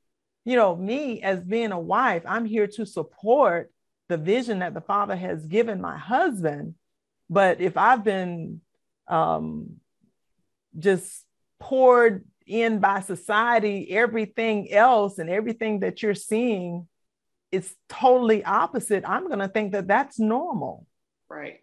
you 0.44 0.56
know, 0.56 0.74
me 0.74 1.20
as 1.20 1.40
being 1.40 1.72
a 1.72 1.78
wife, 1.78 2.22
I'm 2.26 2.46
here 2.46 2.66
to 2.68 2.86
support 2.86 3.70
the 4.08 4.16
vision 4.16 4.60
that 4.60 4.72
the 4.72 4.80
Father 4.80 5.14
has 5.14 5.44
given 5.44 5.80
my 5.80 5.98
husband. 5.98 6.74
But 7.28 7.60
if 7.60 7.76
I've 7.76 8.02
been 8.02 8.62
um, 9.06 9.76
just 10.78 11.24
poured 11.60 12.24
in 12.46 12.78
by 12.78 13.00
society, 13.00 13.90
everything 13.90 14.72
else 14.72 15.18
and 15.18 15.28
everything 15.28 15.80
that 15.80 16.02
you're 16.02 16.14
seeing 16.14 16.88
is 17.50 17.74
totally 17.88 18.44
opposite. 18.44 19.04
I'm 19.06 19.26
going 19.26 19.38
to 19.38 19.48
think 19.48 19.72
that 19.72 19.88
that's 19.88 20.18
normal. 20.18 20.86
Right. 21.28 21.60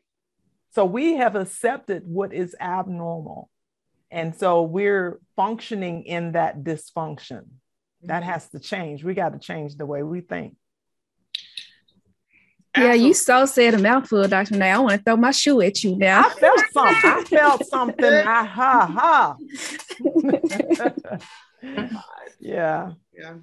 So 0.73 0.85
we 0.85 1.15
have 1.15 1.35
accepted 1.35 2.03
what 2.05 2.33
is 2.33 2.55
abnormal. 2.59 3.49
And 4.11 4.35
so 4.35 4.63
we're 4.63 5.19
functioning 5.35 6.03
in 6.03 6.33
that 6.33 6.63
dysfunction. 6.63 7.45
That 8.03 8.21
mm-hmm. 8.21 8.31
has 8.31 8.49
to 8.49 8.59
change. 8.59 9.03
We 9.03 9.13
got 9.13 9.33
to 9.33 9.39
change 9.39 9.75
the 9.75 9.85
way 9.85 10.03
we 10.03 10.21
think. 10.21 10.55
Yeah, 12.77 12.93
you 12.93 13.13
so 13.13 13.45
said 13.45 13.73
a 13.73 13.77
mouthful, 13.77 14.27
Dr. 14.27 14.57
Now 14.57 14.75
I 14.75 14.79
want 14.79 14.97
to 14.97 15.03
throw 15.03 15.15
my 15.15 15.31
shoe 15.31 15.61
at 15.61 15.81
you 15.81 15.95
now. 15.95 16.25
I 16.25 16.29
felt 16.29 16.59
something. 16.73 17.09
I 17.09 17.23
felt 17.23 17.65
something. 17.67 18.13
I, 18.13 18.43
ha 18.43 18.85
ha. 18.85 19.37
yeah. 22.41 22.91
Yeah. 23.13 23.33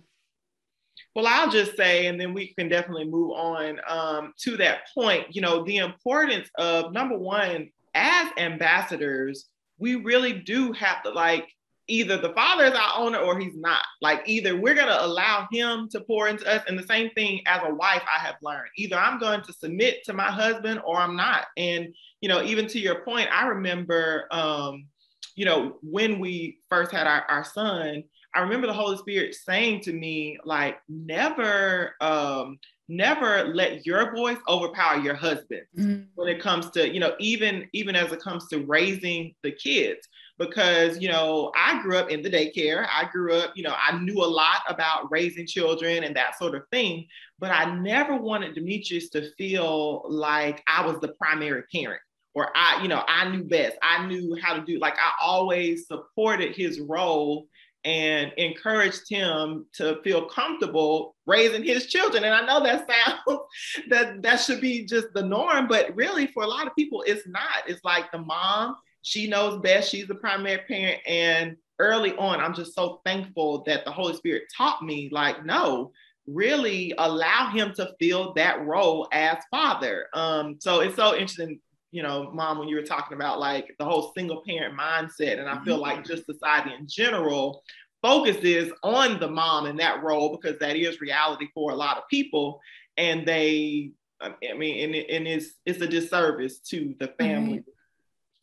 Well, 1.15 1.27
I'll 1.27 1.51
just 1.51 1.77
say, 1.77 2.07
and 2.07 2.19
then 2.21 2.33
we 2.33 2.55
can 2.55 2.69
definitely 2.69 3.05
move 3.05 3.33
on 3.33 3.81
um, 3.87 4.33
to 4.41 4.57
that 4.57 4.89
point. 4.95 5.27
You 5.35 5.43
know, 5.43 5.65
the 5.65 5.79
importance 5.79 6.49
of 6.57 6.93
number 6.93 7.19
one, 7.19 7.71
as 7.95 8.29
ambassadors, 8.39 9.49
we 9.79 9.97
really 9.97 10.33
do 10.33 10.73
have 10.73 11.03
to 11.03 11.11
like 11.11 11.49
either 11.89 12.17
the 12.17 12.33
father 12.33 12.65
is 12.65 12.73
our 12.73 12.99
owner 12.99 13.19
or 13.19 13.39
he's 13.39 13.57
not. 13.57 13.85
Like 14.01 14.23
either 14.27 14.57
we're 14.57 14.75
going 14.75 14.87
to 14.87 15.05
allow 15.05 15.47
him 15.53 15.89
to 15.91 16.01
pour 16.01 16.29
into 16.29 16.47
us. 16.47 16.63
And 16.67 16.79
the 16.79 16.87
same 16.87 17.11
thing 17.11 17.43
as 17.47 17.61
a 17.65 17.75
wife, 17.75 18.03
I 18.07 18.19
have 18.25 18.37
learned 18.41 18.69
either 18.77 18.97
I'm 18.97 19.19
going 19.19 19.43
to 19.43 19.53
submit 19.53 20.05
to 20.05 20.13
my 20.13 20.31
husband 20.31 20.81
or 20.85 20.97
I'm 20.97 21.17
not. 21.17 21.47
And, 21.57 21.95
you 22.21 22.29
know, 22.29 22.43
even 22.43 22.67
to 22.69 22.79
your 22.79 23.05
point, 23.05 23.29
I 23.33 23.47
remember, 23.49 24.27
um, 24.31 24.87
you 25.35 25.45
know, 25.45 25.79
when 25.83 26.19
we 26.19 26.59
first 26.71 26.93
had 26.93 27.07
our, 27.07 27.23
our 27.29 27.45
son, 27.45 28.05
I 28.35 28.41
remember 28.41 28.67
the 28.67 28.73
Holy 28.73 28.97
Spirit 28.97 29.35
saying 29.35 29.81
to 29.83 29.93
me, 29.93 30.39
like, 30.45 30.79
never, 30.89 31.95
um, 32.01 32.59
never 32.89 33.45
let 33.55 33.87
your 33.87 34.15
voice 34.15 34.39
overpower 34.49 35.01
your 35.01 35.15
husband 35.15 35.63
mm-hmm. 35.77 36.03
when 36.15 36.29
it 36.29 36.41
comes 36.41 36.71
to, 36.71 36.93
you 36.93 37.01
know, 37.01 37.15
even 37.19 37.69
even 37.73 37.97
as 37.97 38.13
it 38.13 38.21
comes 38.21 38.49
to 38.49 38.65
raising 38.67 39.35
the 39.43 39.53
kids. 39.53 40.07
Because 40.39 40.99
you 40.99 41.09
know 41.09 41.53
i 41.55 41.81
grew 41.83 41.97
up 41.97 42.11
in 42.11 42.23
the 42.23 42.31
daycare. 42.31 42.87
I 42.91 43.09
grew 43.13 43.35
up 43.35 43.53
you 43.55 43.63
know 43.63 43.75
i 43.79 43.97
knew 43.99 44.25
a 44.25 44.27
lot 44.27 44.63
about 44.67 45.11
raising 45.13 45.47
children 45.47 46.05
and 46.05 46.17
that 46.17 46.37
sort 46.39 46.55
of 46.55 46.63
thing. 46.73 47.07
But 47.39 47.53
i 47.53 47.73
never 47.77 48.17
wanted 48.17 48.55
demetrius 48.55 49.09
to 49.11 49.31
feel 49.37 50.05
like 50.09 50.65
i 50.67 50.85
was 50.85 50.99
the 51.01 51.13
primary 51.21 51.63
parent 51.73 52.01
or 52.35 52.49
i 52.57 52.83
you 52.83 52.89
know 52.89 53.05
i 53.07 53.29
knew 53.29 53.45
best. 53.45 53.77
I 53.83 54.07
knew 54.07 54.37
how 54.43 54.55
to 54.55 54.65
do 54.65 54.79
like 54.81 54.95
i 54.95 55.13
always 55.23 55.87
supported 55.87 56.57
his 56.57 56.81
role 56.81 57.47
and 57.85 58.33
encouraged 58.37 59.09
him 59.09 59.67
to 59.75 60.01
feel 60.03 60.27
comfortable 60.27 61.17
raising 61.27 61.65
his 61.65 61.87
children 61.87 62.25
and 62.25 62.35
i 62.35 62.45
know 62.47 62.63
that 62.63 62.87
sounds 63.27 63.41
that 63.89 64.23
that 64.23 64.37
should 64.37 64.61
be 64.61 64.85
just 64.85 65.09
the 65.15 65.23
norm 65.23 65.67
but 65.67 65.95
really 65.97 66.27
for 66.29 66.45
a 66.45 66.49
lot 66.49 66.67
of 66.67 66.75
people 66.77 67.03
it's 67.07 67.27
not 67.27 67.63
it's 67.67 67.85
like 67.85 68.11
the 68.13 68.19
mom 68.19 68.77
she 69.03 69.27
knows 69.27 69.61
best. 69.61 69.91
She's 69.91 70.07
the 70.07 70.15
primary 70.15 70.63
parent. 70.67 71.01
And 71.07 71.57
early 71.79 72.15
on, 72.17 72.41
I'm 72.41 72.55
just 72.55 72.75
so 72.75 73.01
thankful 73.05 73.65
that 73.67 73.85
the 73.85 73.91
Holy 73.91 74.15
Spirit 74.15 74.45
taught 74.57 74.83
me, 74.83 75.09
like, 75.13 75.45
no, 75.45 75.93
really 76.27 76.95
allow 76.99 77.51
him 77.51 77.75
to 77.75 77.93
fill 78.01 78.33
that 78.35 78.65
role 78.65 79.09
as 79.13 79.39
father. 79.51 80.07
Um, 80.15 80.57
so 80.61 80.81
it's 80.81 80.97
so 80.97 81.15
interesting, 81.15 81.61
you 81.93 82.03
know, 82.03 82.31
mom, 82.33 82.59
when 82.59 82.69
you 82.69 82.77
were 82.77 82.83
talking 82.83 83.17
about 83.17 83.39
like 83.39 83.75
the 83.79 83.85
whole 83.85 84.13
single 84.17 84.43
parent 84.47 84.77
mindset. 84.77 85.39
And 85.39 85.49
I 85.49 85.63
feel 85.63 85.77
like 85.77 85.99
mm-hmm. 85.99 86.13
just 86.13 86.27
society 86.27 86.73
in 86.77 86.89
general 86.89 87.63
focuses 88.01 88.73
on 88.83 89.21
the 89.21 89.29
mom 89.29 89.67
in 89.67 89.77
that 89.77 90.03
role 90.03 90.37
because 90.37 90.59
that 90.59 90.75
is 90.75 91.01
reality 91.01 91.49
for 91.55 91.71
a 91.71 91.77
lot 91.77 91.99
of 91.99 92.09
people. 92.11 92.61
And 92.97 93.27
they, 93.27 93.93
I 94.21 94.55
mean, 94.57 94.85
and, 94.85 94.95
it, 94.95 95.11
and 95.11 95.29
it's, 95.29 95.55
it's 95.67 95.81
a 95.83 95.87
disservice 95.87 96.59
to 96.71 96.95
the 96.99 97.09
family 97.19 97.63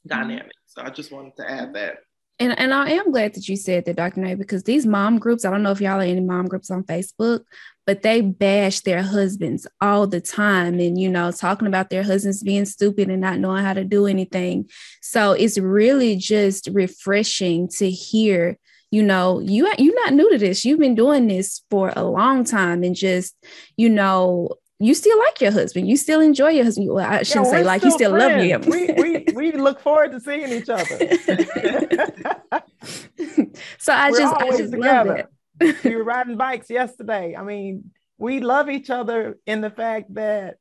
dynamic. 0.05 0.51
So 0.67 0.83
I 0.83 0.91
just 0.91 1.11
wanted 1.11 1.35
to 1.37 1.49
add 1.49 1.73
that. 1.73 1.97
And, 2.39 2.57
and 2.57 2.73
I 2.73 2.91
am 2.91 3.11
glad 3.11 3.33
that 3.33 3.49
you 3.49 3.57
said 3.57 3.83
that, 3.85 3.97
Dr. 3.97 4.21
Nay, 4.21 4.35
because 4.35 4.63
these 4.63 4.85
mom 4.85 5.19
groups, 5.19 5.43
I 5.43 5.51
don't 5.51 5.61
know 5.61 5.71
if 5.71 5.81
y'all 5.81 5.99
are 5.99 6.03
any 6.03 6.21
mom 6.21 6.47
groups 6.47 6.71
on 6.71 6.83
Facebook, 6.83 7.43
but 7.85 8.01
they 8.01 8.21
bash 8.21 8.79
their 8.79 9.01
husbands 9.01 9.67
all 9.81 10.07
the 10.07 10.21
time 10.21 10.79
and, 10.79 10.99
you 10.99 11.09
know, 11.09 11.31
talking 11.31 11.67
about 11.67 11.89
their 11.89 12.03
husbands 12.03 12.41
being 12.41 12.63
stupid 12.63 13.09
and 13.09 13.19
not 13.19 13.39
knowing 13.39 13.65
how 13.65 13.73
to 13.73 13.83
do 13.83 14.07
anything. 14.07 14.69
So 15.01 15.33
it's 15.33 15.57
really 15.57 16.15
just 16.15 16.69
refreshing 16.71 17.67
to 17.79 17.89
hear 17.89 18.57
you 18.91 19.03
know 19.03 19.39
you 19.39 19.71
you're 19.77 20.03
not 20.03 20.13
new 20.13 20.31
to 20.31 20.39
this 20.39 20.65
you've 20.65 20.79
been 20.79 20.95
doing 20.95 21.27
this 21.27 21.61
for 21.69 21.93
a 21.95 22.03
long 22.03 22.43
time 22.43 22.83
and 22.83 22.95
just 22.95 23.35
you 23.77 23.87
know 23.87 24.49
you 24.79 24.93
still 24.93 25.17
like 25.19 25.41
your 25.41 25.51
husband. 25.51 25.89
You 25.89 25.97
still 25.97 26.21
enjoy 26.21 26.49
your 26.49 26.63
husband. 26.63 26.89
Well, 26.89 27.05
I 27.05 27.23
shouldn't 27.23 27.47
yeah, 27.47 27.51
say 27.51 27.63
like 27.63 27.83
you 27.83 27.91
still 27.91 28.11
friends. 28.11 28.51
love 28.51 28.63
him. 28.63 28.71
we, 28.71 28.93
we, 28.93 29.25
we 29.35 29.51
look 29.51 29.81
forward 29.81 30.13
to 30.13 30.21
seeing 30.21 30.49
each 30.53 30.69
other. 30.69 30.85
so 33.77 33.93
I 33.93 34.09
We're 34.11 34.17
just, 34.17 34.35
I 34.35 34.49
just 34.57 34.71
together. 34.71 34.79
love 34.79 35.25
it. 35.59 35.83
we 35.83 35.95
were 35.97 36.03
riding 36.05 36.37
bikes 36.37 36.69
yesterday. 36.69 37.35
I 37.35 37.43
mean, 37.43 37.91
we 38.17 38.39
love 38.39 38.69
each 38.69 38.89
other 38.89 39.37
in 39.45 39.59
the 39.59 39.69
fact 39.69 40.13
that 40.13 40.55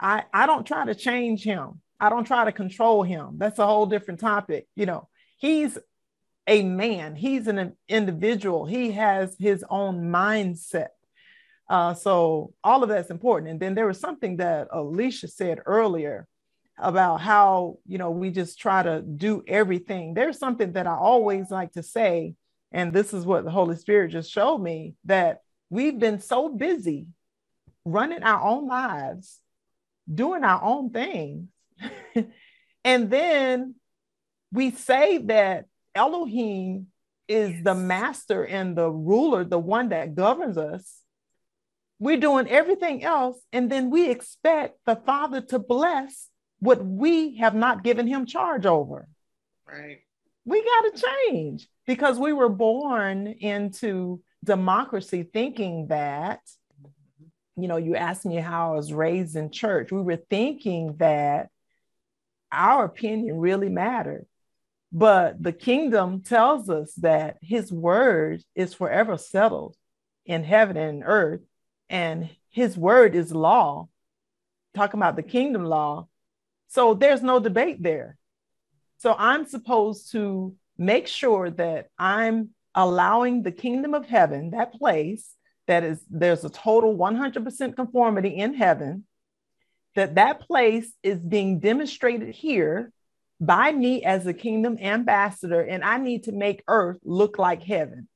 I, 0.00 0.24
I 0.32 0.46
don't 0.46 0.66
try 0.66 0.86
to 0.86 0.94
change 0.94 1.44
him. 1.44 1.80
I 2.00 2.08
don't 2.08 2.26
try 2.26 2.46
to 2.46 2.52
control 2.52 3.02
him. 3.02 3.34
That's 3.36 3.58
a 3.58 3.66
whole 3.66 3.84
different 3.84 4.20
topic. 4.20 4.68
You 4.74 4.86
know, 4.86 5.08
he's 5.36 5.76
a 6.46 6.62
man, 6.62 7.14
he's 7.14 7.46
an 7.46 7.76
individual, 7.88 8.64
he 8.64 8.92
has 8.92 9.36
his 9.38 9.62
own 9.68 10.10
mindset 10.10 10.88
uh, 11.70 11.94
so 11.94 12.52
all 12.64 12.82
of 12.82 12.88
that's 12.88 13.10
important. 13.10 13.48
And 13.48 13.60
then 13.60 13.76
there 13.76 13.86
was 13.86 14.00
something 14.00 14.38
that 14.38 14.66
Alicia 14.72 15.28
said 15.28 15.60
earlier 15.64 16.26
about 16.76 17.20
how, 17.20 17.78
you 17.86 17.96
know, 17.96 18.10
we 18.10 18.30
just 18.30 18.58
try 18.58 18.82
to 18.82 19.00
do 19.00 19.44
everything. 19.46 20.12
There's 20.12 20.36
something 20.36 20.72
that 20.72 20.88
I 20.88 20.96
always 20.96 21.48
like 21.48 21.72
to 21.74 21.84
say, 21.84 22.34
and 22.72 22.92
this 22.92 23.14
is 23.14 23.24
what 23.24 23.44
the 23.44 23.52
Holy 23.52 23.76
Spirit 23.76 24.10
just 24.10 24.32
showed 24.32 24.58
me 24.58 24.94
that 25.04 25.42
we've 25.68 25.96
been 25.96 26.18
so 26.18 26.48
busy 26.48 27.06
running 27.84 28.24
our 28.24 28.42
own 28.42 28.66
lives, 28.66 29.38
doing 30.12 30.42
our 30.42 30.60
own 30.60 30.90
things. 30.90 31.50
and 32.84 33.10
then 33.10 33.76
we 34.52 34.72
say 34.72 35.18
that 35.18 35.66
Elohim 35.94 36.88
is 37.28 37.62
the 37.62 37.76
master 37.76 38.44
and 38.44 38.76
the 38.76 38.90
ruler, 38.90 39.44
the 39.44 39.58
one 39.58 39.90
that 39.90 40.16
governs 40.16 40.58
us 40.58 40.99
we're 42.00 42.16
doing 42.16 42.48
everything 42.48 43.04
else, 43.04 43.38
and 43.52 43.70
then 43.70 43.90
we 43.90 44.10
expect 44.10 44.78
the 44.86 44.96
Father 44.96 45.42
to 45.42 45.58
bless 45.58 46.28
what 46.58 46.84
we 46.84 47.36
have 47.36 47.54
not 47.54 47.84
given 47.84 48.06
him 48.06 48.26
charge 48.26 48.66
over. 48.66 49.06
Right. 49.68 50.00
We 50.44 50.64
got 50.64 50.96
to 50.96 51.06
change 51.28 51.68
because 51.86 52.18
we 52.18 52.32
were 52.32 52.48
born 52.48 53.26
into 53.26 54.22
democracy 54.42 55.22
thinking 55.22 55.88
that, 55.88 56.40
you 57.56 57.68
know, 57.68 57.76
you 57.76 57.94
asked 57.94 58.24
me 58.24 58.36
how 58.36 58.72
I 58.72 58.76
was 58.76 58.92
raised 58.92 59.36
in 59.36 59.52
church. 59.52 59.92
We 59.92 60.00
were 60.00 60.16
thinking 60.16 60.96
that 60.96 61.50
our 62.50 62.86
opinion 62.86 63.38
really 63.38 63.68
mattered. 63.68 64.26
But 64.92 65.40
the 65.40 65.52
kingdom 65.52 66.22
tells 66.22 66.68
us 66.68 66.94
that 66.94 67.36
his 67.42 67.70
word 67.70 68.42
is 68.54 68.74
forever 68.74 69.18
settled 69.18 69.76
in 70.26 70.42
heaven 70.42 70.76
and 70.76 71.02
earth, 71.04 71.42
and 71.90 72.30
his 72.48 72.78
word 72.78 73.14
is 73.14 73.32
law. 73.32 73.88
Talking 74.74 75.00
about 75.00 75.16
the 75.16 75.22
kingdom 75.22 75.64
law. 75.64 76.06
So 76.68 76.94
there's 76.94 77.22
no 77.22 77.40
debate 77.40 77.82
there. 77.82 78.16
So 78.98 79.14
I'm 79.18 79.44
supposed 79.44 80.12
to 80.12 80.54
make 80.78 81.08
sure 81.08 81.50
that 81.50 81.88
I'm 81.98 82.50
allowing 82.74 83.42
the 83.42 83.52
kingdom 83.52 83.92
of 83.92 84.06
heaven, 84.06 84.50
that 84.50 84.72
place 84.72 85.34
that 85.66 85.82
is, 85.84 86.04
there's 86.08 86.44
a 86.44 86.50
total 86.50 86.96
100% 86.96 87.76
conformity 87.76 88.28
in 88.28 88.54
heaven, 88.54 89.04
that 89.96 90.14
that 90.14 90.40
place 90.40 90.92
is 91.02 91.18
being 91.18 91.58
demonstrated 91.58 92.34
here 92.34 92.92
by 93.40 93.72
me 93.72 94.04
as 94.04 94.26
a 94.26 94.34
kingdom 94.34 94.78
ambassador, 94.80 95.60
and 95.60 95.82
I 95.82 95.98
need 95.98 96.24
to 96.24 96.32
make 96.32 96.62
earth 96.68 96.98
look 97.04 97.38
like 97.38 97.62
heaven. 97.62 98.08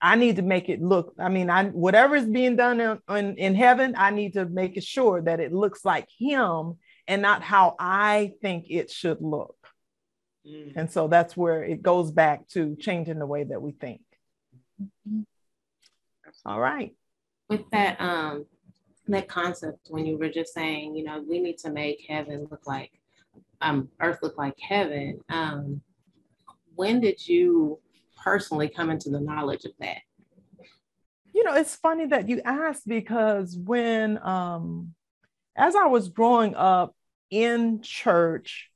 I 0.00 0.16
need 0.16 0.36
to 0.36 0.42
make 0.42 0.68
it 0.68 0.82
look, 0.82 1.14
I 1.18 1.28
mean, 1.28 1.48
I 1.48 1.64
whatever 1.64 2.16
is 2.16 2.26
being 2.26 2.56
done 2.56 2.80
in, 2.80 2.98
in, 3.08 3.36
in 3.36 3.54
heaven, 3.54 3.94
I 3.96 4.10
need 4.10 4.34
to 4.34 4.44
make 4.44 4.76
it 4.76 4.84
sure 4.84 5.22
that 5.22 5.40
it 5.40 5.52
looks 5.52 5.84
like 5.84 6.08
him 6.18 6.74
and 7.08 7.22
not 7.22 7.42
how 7.42 7.76
I 7.78 8.32
think 8.42 8.66
it 8.68 8.90
should 8.90 9.20
look. 9.20 9.56
Mm. 10.46 10.72
And 10.76 10.92
so 10.92 11.08
that's 11.08 11.36
where 11.36 11.64
it 11.64 11.82
goes 11.82 12.10
back 12.10 12.46
to 12.48 12.76
changing 12.76 13.18
the 13.18 13.26
way 13.26 13.44
that 13.44 13.62
we 13.62 13.72
think. 13.72 14.02
Mm-hmm. 14.80 15.22
All 16.44 16.60
right. 16.60 16.94
With 17.48 17.68
that, 17.70 18.00
um, 18.00 18.46
that 19.08 19.28
concept 19.28 19.86
when 19.88 20.04
you 20.04 20.18
were 20.18 20.28
just 20.28 20.52
saying, 20.52 20.96
you 20.96 21.04
know, 21.04 21.24
we 21.26 21.40
need 21.40 21.58
to 21.58 21.70
make 21.70 22.04
heaven 22.08 22.46
look 22.50 22.66
like 22.66 22.90
um, 23.60 23.88
earth 24.00 24.18
look 24.22 24.36
like 24.36 24.58
heaven. 24.60 25.20
Um, 25.28 25.80
when 26.74 27.00
did 27.00 27.26
you 27.26 27.80
personally 28.26 28.68
come 28.68 28.90
into 28.90 29.08
the 29.08 29.20
knowledge 29.20 29.64
of 29.66 29.72
that? 29.78 29.98
You 31.32 31.44
know, 31.44 31.54
it's 31.54 31.76
funny 31.76 32.06
that 32.06 32.28
you 32.28 32.42
asked 32.44 32.88
because 32.88 33.56
when, 33.56 34.18
um, 34.18 34.94
as 35.54 35.76
I 35.76 35.86
was 35.86 36.08
growing 36.08 36.56
up 36.56 36.96
in 37.30 37.82
church, 37.82 38.68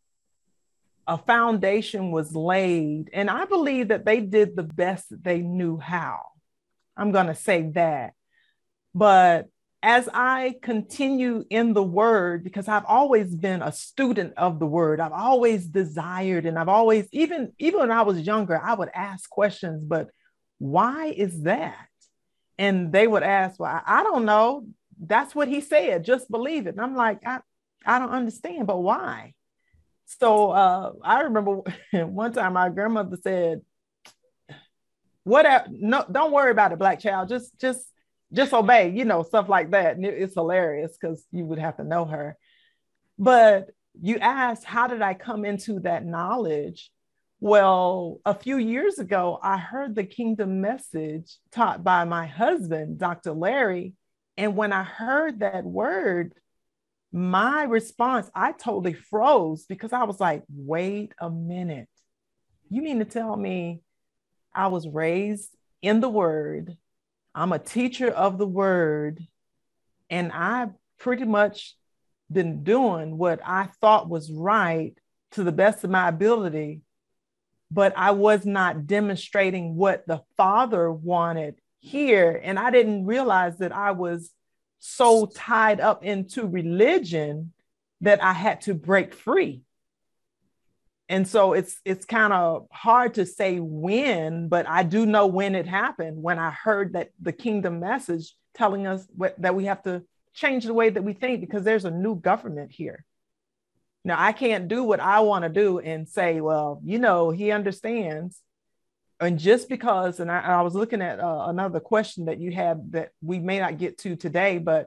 a 1.09 1.19
foundation 1.19 2.13
was 2.13 2.33
laid, 2.33 3.11
and 3.13 3.29
I 3.29 3.45
believe 3.45 3.89
that 3.89 4.05
they 4.05 4.21
did 4.21 4.55
the 4.55 4.63
best 4.63 5.11
that 5.11 5.25
they 5.25 5.41
knew 5.41 5.79
how. 5.79 6.21
I'm 6.97 7.11
going 7.11 7.27
to 7.27 7.35
say 7.35 7.71
that. 7.75 8.13
But 8.95 9.49
as 9.83 10.09
I 10.13 10.57
continue 10.61 11.45
in 11.49 11.73
the 11.73 11.83
word, 11.83 12.45
because 12.45 12.69
I've 12.69 12.85
always 12.85 13.35
been 13.35 13.63
a 13.63 13.73
student 13.73 14.35
of 14.37 14.59
the 14.59 14.67
word, 14.67 15.01
I've 15.01 15.13
always 15.13 15.67
desired, 15.67 16.45
and 16.45 16.59
I've 16.59 16.69
always, 16.69 17.09
even, 17.13 17.53
even 17.59 17.81
when 17.81 17.91
I 17.91 18.03
was 18.03 18.21
younger, 18.21 18.61
I 18.63 18.75
would 18.75 18.91
ask 18.95 19.29
questions, 19.31 19.85
but 19.85 20.11
why 20.59 21.07
is 21.07 21.43
that? 21.43 21.87
And 22.59 22.93
they 22.93 23.07
would 23.07 23.23
ask, 23.23 23.59
Well, 23.59 23.81
I, 23.87 24.03
don't 24.03 24.27
know. 24.27 24.67
That's 25.03 25.35
what 25.35 25.49
he 25.49 25.63
said. 25.63 26.05
Just 26.05 26.31
believe 26.31 26.67
it. 26.67 26.75
And 26.75 26.81
I'm 26.81 26.95
like, 26.95 27.21
I, 27.25 27.41
I 27.87 27.99
don't 27.99 28.11
understand, 28.11 28.67
but 28.67 28.77
why? 28.77 29.33
So 30.05 30.51
uh, 30.51 30.93
I 31.03 31.23
remember 31.23 31.63
one 31.93 32.33
time 32.33 32.53
my 32.53 32.69
grandmother 32.69 33.17
said, 33.23 33.63
"Whatever, 35.25 35.69
no, 35.71 36.05
don't 36.11 36.33
worry 36.33 36.51
about 36.51 36.73
it, 36.73 36.79
black 36.79 37.01
child. 37.01 37.31
Just, 37.31 37.59
just 37.59 37.81
just 38.33 38.53
obey, 38.53 38.91
you 38.91 39.05
know, 39.05 39.23
stuff 39.23 39.49
like 39.49 39.71
that. 39.71 39.97
And 39.97 40.05
it's 40.05 40.35
hilarious 40.35 40.97
because 41.01 41.25
you 41.33 41.45
would 41.47 41.59
have 41.59 41.77
to 41.79 41.85
know 41.85 42.05
her. 42.05 42.37
But 43.19 43.71
you 44.01 44.19
asked, 44.19 44.65
how 44.65 44.87
did 44.87 45.03
I 45.03 45.15
come 45.15 45.45
into 45.45 45.81
that 45.81 46.05
knowledge? 46.05 46.91
Well, 47.41 48.21
a 48.25 48.35
few 48.35 48.59
years 48.59 48.99
ago, 48.99 49.39
I 49.43 49.57
heard 49.57 49.95
the 49.95 50.05
kingdom 50.05 50.61
message 50.61 51.37
taught 51.51 51.83
by 51.83 52.05
my 52.05 52.27
husband, 52.27 52.99
Dr. 52.99 53.33
Larry. 53.33 53.95
And 54.37 54.57
when 54.57 54.73
I 54.73 54.83
heard 54.83 55.41
that 55.41 55.65
word, 55.65 56.35
my 57.13 57.65
response, 57.65 58.31
I 58.35 58.53
totally 58.53 58.93
froze 58.93 59.67
because 59.67 59.93
I 59.93 60.05
was 60.05 60.21
like, 60.21 60.45
wait 60.55 61.13
a 61.19 61.29
minute. 61.29 61.89
You 62.69 62.83
mean 62.83 63.01
to 63.01 63.05
tell 63.05 63.37
me 63.37 63.83
I 64.55 64.69
was 64.69 64.87
raised 64.87 65.49
in 65.83 66.01
the 66.01 66.09
word, 66.09 66.77
I'm 67.35 67.53
a 67.53 67.59
teacher 67.59 68.09
of 68.09 68.39
the 68.39 68.47
word, 68.47 69.27
and 70.09 70.33
I've 70.33 70.71
pretty 70.99 71.25
much 71.25 71.77
been 72.31 72.63
doing 72.65 73.17
what 73.19 73.41
I 73.45 73.69
thought 73.81 74.09
was 74.09 74.31
right 74.31 74.95
to 75.33 75.45
the 75.45 75.53
best 75.53 75.85
of 75.85 75.91
my 75.91 76.09
ability, 76.09 76.83
but 77.71 77.93
I 77.97 78.11
was 78.13 78.45
not 78.45 78.87
demonstrating 78.87 79.77
what 79.77 80.07
the 80.07 80.23
Father 80.37 80.91
wanted 80.91 81.61
here. 81.79 82.41
And 82.43 82.59
I 82.59 82.71
didn't 82.71 83.07
realize 83.07 83.59
that 83.59 83.73
I 83.73 83.93
was 83.93 84.31
so 84.81 85.27
tied 85.27 85.81
up 85.81 86.05
into 86.05 86.47
religion 86.47 87.53
that 88.01 88.23
I 88.23 88.33
had 88.33 88.63
to 88.63 88.75
break 88.75 89.15
free 89.15 89.63
and 91.11 91.27
so 91.27 91.53
it's 91.53 91.81
it's 91.85 92.07
kind 92.07 92.33
of 92.33 92.67
hard 92.73 93.15
to 93.15 93.27
say 93.27 93.59
when 93.61 94.49
but 94.49 94.67
i 94.67 94.83
do 94.83 95.05
know 95.05 95.27
when 95.27 95.55
it 95.55 95.67
happened 95.67 96.23
when 96.23 96.39
i 96.39 96.51
heard 96.51 96.95
that 96.95 97.11
the 97.21 97.33
kingdom 97.33 97.81
message 97.81 98.35
telling 98.55 98.87
us 98.87 99.07
what, 99.15 99.35
that 99.43 99.55
we 99.55 99.67
have 99.67 99.83
to 99.83 100.03
change 100.33 100.65
the 100.65 100.73
way 100.73 100.89
that 100.89 101.03
we 101.03 101.13
think 101.13 101.41
because 101.41 101.65
there's 101.65 101.85
a 101.85 101.91
new 101.91 102.15
government 102.15 102.71
here. 102.71 103.05
Now 104.05 104.17
i 104.19 104.33
can't 104.33 104.69
do 104.69 104.83
what 104.85 105.01
i 105.01 105.21
want 105.21 105.43
to 105.43 105.51
do 105.51 105.81
and 105.81 106.09
say 106.09 106.41
well 106.41 106.81
you 106.85 106.99
know 106.99 107.31
he 107.31 107.51
understands. 107.51 108.41
And 109.23 109.39
just 109.39 109.69
because 109.69 110.21
and 110.21 110.31
i, 110.31 110.41
I 110.41 110.63
was 110.63 110.75
looking 110.75 111.03
at 111.03 111.21
uh, 111.21 111.45
another 111.49 111.81
question 111.81 112.27
that 112.27 112.41
you 112.41 112.53
had 112.53 112.93
that 112.93 113.11
we 113.21 113.39
may 113.39 113.59
not 113.59 113.77
get 113.77 113.99
to 113.99 114.17
today 114.17 114.57
but 114.59 114.87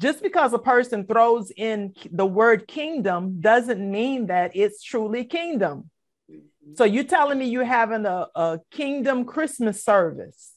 just 0.00 0.22
because 0.22 0.52
a 0.52 0.58
person 0.58 1.06
throws 1.06 1.52
in 1.56 1.94
the 2.10 2.26
word 2.26 2.66
kingdom 2.66 3.40
doesn't 3.40 3.90
mean 3.90 4.26
that 4.26 4.52
it's 4.54 4.82
truly 4.82 5.24
kingdom. 5.24 5.90
Mm-hmm. 6.30 6.74
So 6.74 6.84
you're 6.84 7.04
telling 7.04 7.38
me 7.38 7.46
you're 7.46 7.64
having 7.64 8.06
a, 8.06 8.26
a 8.34 8.60
kingdom 8.70 9.24
Christmas 9.24 9.84
service. 9.84 10.52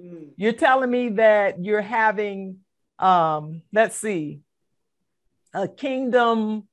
Mm. 0.00 0.30
You're 0.36 0.52
telling 0.52 0.90
me 0.90 1.10
that 1.10 1.62
you're 1.62 1.82
having, 1.82 2.58
um, 2.98 3.62
let's 3.72 3.96
see, 3.96 4.40
a 5.52 5.66
kingdom 5.66 6.68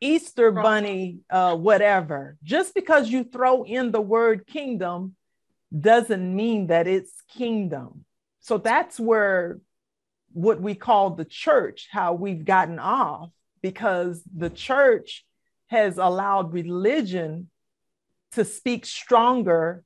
Easter 0.00 0.52
bunny, 0.52 1.18
uh, 1.28 1.56
whatever. 1.56 2.36
Just 2.44 2.74
because 2.74 3.08
you 3.08 3.24
throw 3.24 3.64
in 3.64 3.90
the 3.90 4.00
word 4.00 4.46
kingdom 4.46 5.16
doesn't 5.76 6.34
mean 6.34 6.68
that 6.68 6.86
it's 6.86 7.12
kingdom. 7.36 8.04
So 8.40 8.58
that's 8.58 9.00
where 9.00 9.58
what 10.38 10.60
we 10.60 10.72
call 10.72 11.10
the 11.10 11.24
church, 11.24 11.88
how 11.90 12.12
we've 12.12 12.44
gotten 12.44 12.78
off, 12.78 13.30
because 13.60 14.22
the 14.36 14.48
church 14.48 15.26
has 15.66 15.98
allowed 15.98 16.52
religion 16.52 17.50
to 18.30 18.44
speak 18.44 18.86
stronger 18.86 19.82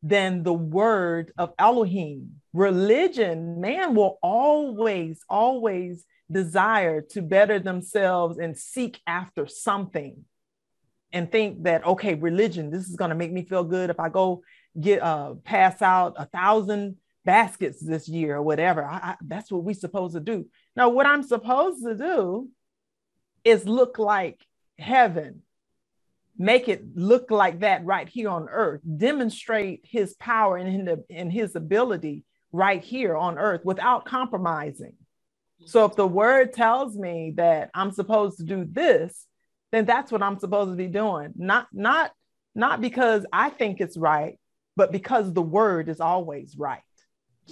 than 0.00 0.44
the 0.44 0.52
word 0.52 1.32
of 1.36 1.52
Elohim. 1.58 2.36
Religion, 2.52 3.60
man 3.60 3.96
will 3.96 4.20
always, 4.22 5.20
always 5.28 6.04
desire 6.30 7.00
to 7.00 7.20
better 7.20 7.58
themselves 7.58 8.38
and 8.38 8.56
seek 8.56 9.00
after 9.04 9.48
something 9.48 10.24
and 11.12 11.32
think 11.32 11.64
that, 11.64 11.84
okay, 11.84 12.14
religion, 12.14 12.70
this 12.70 12.88
is 12.88 12.94
going 12.94 13.10
to 13.10 13.16
make 13.16 13.32
me 13.32 13.44
feel 13.44 13.64
good 13.64 13.90
if 13.90 13.98
I 13.98 14.10
go 14.10 14.44
get 14.80 15.02
uh, 15.02 15.34
pass 15.42 15.82
out 15.82 16.14
a 16.18 16.26
thousand 16.26 16.98
baskets 17.24 17.80
this 17.80 18.08
year 18.08 18.36
or 18.36 18.42
whatever. 18.42 18.84
I, 18.84 18.96
I, 18.96 19.16
that's 19.22 19.50
what 19.50 19.64
we're 19.64 19.74
supposed 19.74 20.14
to 20.14 20.20
do. 20.20 20.46
Now, 20.76 20.88
what 20.88 21.06
I'm 21.06 21.22
supposed 21.22 21.84
to 21.84 21.94
do 21.94 22.48
is 23.44 23.66
look 23.66 23.98
like 23.98 24.40
heaven, 24.78 25.42
make 26.36 26.68
it 26.68 26.82
look 26.94 27.30
like 27.30 27.60
that 27.60 27.84
right 27.84 28.08
here 28.08 28.28
on 28.28 28.48
earth, 28.50 28.80
demonstrate 28.96 29.80
his 29.84 30.14
power 30.14 30.56
and, 30.56 31.04
and 31.10 31.32
his 31.32 31.54
ability 31.56 32.24
right 32.52 32.82
here 32.82 33.16
on 33.16 33.38
earth 33.38 33.62
without 33.64 34.04
compromising. 34.04 34.94
So 35.64 35.84
if 35.84 35.94
the 35.94 36.06
word 36.06 36.52
tells 36.52 36.96
me 36.96 37.34
that 37.36 37.70
I'm 37.74 37.92
supposed 37.92 38.38
to 38.38 38.44
do 38.44 38.66
this, 38.68 39.26
then 39.70 39.84
that's 39.84 40.10
what 40.10 40.22
I'm 40.22 40.38
supposed 40.38 40.70
to 40.70 40.76
be 40.76 40.88
doing. 40.88 41.32
Not 41.36 41.68
not 41.72 42.10
not 42.54 42.80
because 42.80 43.24
I 43.32 43.48
think 43.50 43.80
it's 43.80 43.96
right, 43.96 44.38
but 44.76 44.92
because 44.92 45.32
the 45.32 45.42
word 45.42 45.88
is 45.88 46.00
always 46.00 46.56
right. 46.58 46.82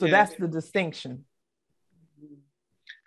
So 0.00 0.06
yeah. 0.06 0.12
that's 0.12 0.34
the 0.36 0.48
distinction. 0.48 1.24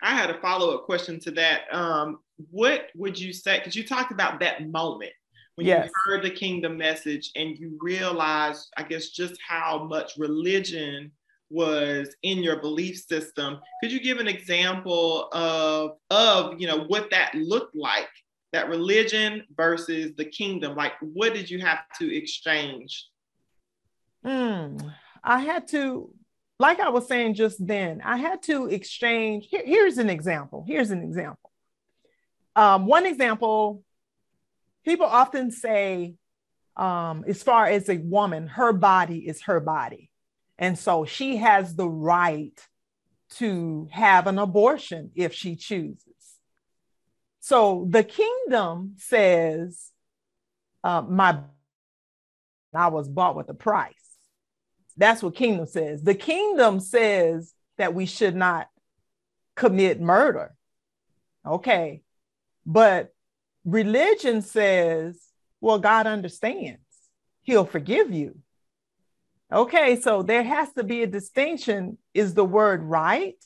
I 0.00 0.14
had 0.14 0.30
a 0.30 0.40
follow 0.40 0.74
up 0.74 0.84
question 0.84 1.18
to 1.20 1.30
that. 1.32 1.62
Um, 1.72 2.20
what 2.50 2.86
would 2.94 3.18
you 3.18 3.32
say? 3.32 3.58
Because 3.58 3.74
you 3.74 3.84
talked 3.84 4.12
about 4.12 4.38
that 4.40 4.70
moment 4.70 5.12
when 5.56 5.66
yes. 5.66 5.86
you 5.88 6.12
heard 6.12 6.24
the 6.24 6.30
kingdom 6.30 6.76
message 6.76 7.32
and 7.34 7.58
you 7.58 7.76
realized, 7.80 8.72
I 8.76 8.84
guess, 8.84 9.08
just 9.08 9.34
how 9.46 9.84
much 9.84 10.12
religion 10.16 11.10
was 11.50 12.14
in 12.22 12.38
your 12.44 12.60
belief 12.60 12.98
system. 12.98 13.58
Could 13.82 13.90
you 13.90 14.00
give 14.00 14.18
an 14.18 14.28
example 14.28 15.28
of 15.32 15.96
of 16.10 16.60
you 16.60 16.68
know 16.68 16.84
what 16.84 17.10
that 17.10 17.34
looked 17.34 17.74
like 17.74 18.08
that 18.52 18.68
religion 18.68 19.42
versus 19.56 20.12
the 20.16 20.24
kingdom? 20.24 20.76
Like, 20.76 20.92
what 21.00 21.34
did 21.34 21.50
you 21.50 21.58
have 21.58 21.80
to 21.98 22.16
exchange? 22.16 23.08
Mm, 24.24 24.92
I 25.24 25.40
had 25.40 25.66
to, 25.68 26.10
like 26.58 26.80
I 26.80 26.88
was 26.90 27.08
saying 27.08 27.34
just 27.34 27.64
then, 27.64 28.00
I 28.04 28.16
had 28.16 28.42
to 28.44 28.66
exchange. 28.66 29.48
Here, 29.50 29.62
here's 29.64 29.98
an 29.98 30.10
example. 30.10 30.64
Here's 30.66 30.90
an 30.90 31.02
example. 31.02 31.50
Um, 32.56 32.86
one 32.86 33.06
example 33.06 33.82
people 34.84 35.06
often 35.06 35.50
say, 35.50 36.14
um, 36.76 37.24
as 37.26 37.42
far 37.42 37.66
as 37.66 37.88
a 37.88 37.98
woman, 37.98 38.46
her 38.48 38.72
body 38.72 39.26
is 39.26 39.42
her 39.42 39.60
body. 39.60 40.10
And 40.58 40.78
so 40.78 41.04
she 41.04 41.38
has 41.38 41.74
the 41.74 41.88
right 41.88 42.60
to 43.36 43.88
have 43.90 44.26
an 44.26 44.38
abortion 44.38 45.10
if 45.14 45.32
she 45.32 45.56
chooses. 45.56 46.00
So 47.40 47.86
the 47.88 48.04
kingdom 48.04 48.94
says, 48.98 49.90
uh, 50.82 51.02
my 51.02 51.40
I 52.74 52.88
was 52.88 53.08
bought 53.08 53.36
with 53.36 53.48
a 53.48 53.54
price. 53.54 53.94
That's 54.96 55.22
what 55.22 55.34
kingdom 55.34 55.66
says. 55.66 56.02
The 56.02 56.14
kingdom 56.14 56.80
says 56.80 57.52
that 57.78 57.94
we 57.94 58.06
should 58.06 58.36
not 58.36 58.68
commit 59.56 60.00
murder. 60.00 60.54
Okay. 61.46 62.02
But 62.64 63.12
religion 63.64 64.42
says, 64.42 65.20
well, 65.60 65.78
God 65.78 66.06
understands, 66.06 66.80
He'll 67.42 67.64
forgive 67.64 68.12
you. 68.12 68.38
Okay, 69.52 70.00
so 70.00 70.22
there 70.22 70.42
has 70.42 70.72
to 70.72 70.82
be 70.82 71.02
a 71.02 71.06
distinction. 71.06 71.98
Is 72.12 72.34
the 72.34 72.44
word 72.44 72.82
right? 72.82 73.36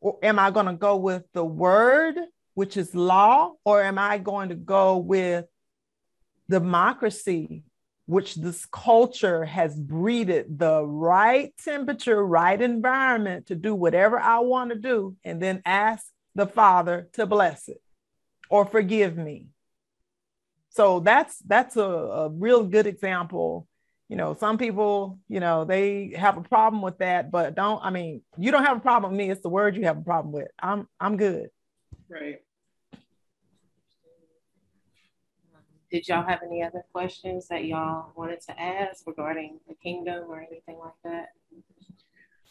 Or 0.00 0.18
am 0.22 0.38
I 0.38 0.50
going 0.50 0.66
to 0.66 0.74
go 0.74 0.96
with 0.96 1.24
the 1.32 1.44
word, 1.44 2.16
which 2.54 2.76
is 2.76 2.94
law, 2.94 3.52
or 3.64 3.82
am 3.82 3.98
I 3.98 4.18
going 4.18 4.50
to 4.50 4.54
go 4.56 4.98
with 4.98 5.46
democracy, 6.50 7.62
which 8.06 8.34
this 8.34 8.66
culture 8.66 9.44
has 9.44 9.74
breeded 9.78 10.58
the 10.58 10.84
right 10.84 11.54
temperature, 11.64 12.24
right 12.24 12.60
environment 12.60 13.46
to 13.46 13.54
do 13.54 13.74
whatever 13.74 14.18
I 14.18 14.40
want 14.40 14.70
to 14.70 14.78
do, 14.78 15.16
and 15.24 15.40
then 15.40 15.62
ask 15.64 16.06
the 16.34 16.46
Father 16.46 17.08
to 17.14 17.26
bless 17.26 17.68
it 17.68 17.80
or 18.50 18.64
forgive 18.64 19.16
me? 19.16 19.48
So 20.70 21.00
that's 21.00 21.38
that's 21.46 21.76
a, 21.76 21.82
a 21.82 22.28
real 22.30 22.64
good 22.64 22.86
example. 22.86 23.68
You 24.08 24.16
know 24.16 24.34
some 24.34 24.58
people 24.58 25.18
you 25.28 25.40
know 25.40 25.64
they 25.64 26.12
have 26.16 26.36
a 26.36 26.42
problem 26.42 26.82
with 26.82 26.98
that 26.98 27.30
but 27.30 27.54
don't 27.54 27.82
i 27.82 27.90
mean 27.90 28.20
you 28.36 28.52
don't 28.52 28.64
have 28.64 28.76
a 28.76 28.80
problem 28.80 29.12
with 29.12 29.18
me 29.18 29.30
it's 29.30 29.40
the 29.40 29.48
word 29.48 29.76
you 29.76 29.84
have 29.84 29.98
a 29.98 30.02
problem 30.02 30.32
with. 30.32 30.48
I'm 30.60 30.86
i'm 31.00 31.16
good. 31.16 31.48
Right 32.08 32.40
did 35.94 36.08
y'all 36.08 36.26
have 36.26 36.40
any 36.44 36.60
other 36.60 36.84
questions 36.92 37.46
that 37.46 37.66
y'all 37.66 38.10
wanted 38.16 38.40
to 38.40 38.60
ask 38.60 39.06
regarding 39.06 39.60
the 39.68 39.74
kingdom 39.74 40.24
or 40.28 40.40
anything 40.40 40.76
like 40.76 40.96
that? 41.04 41.28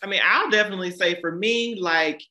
I 0.01 0.07
mean 0.07 0.21
i'll 0.23 0.49
definitely 0.49 0.91
say 0.91 1.19
for 1.19 1.33
me 1.33 1.75
like 1.75 2.21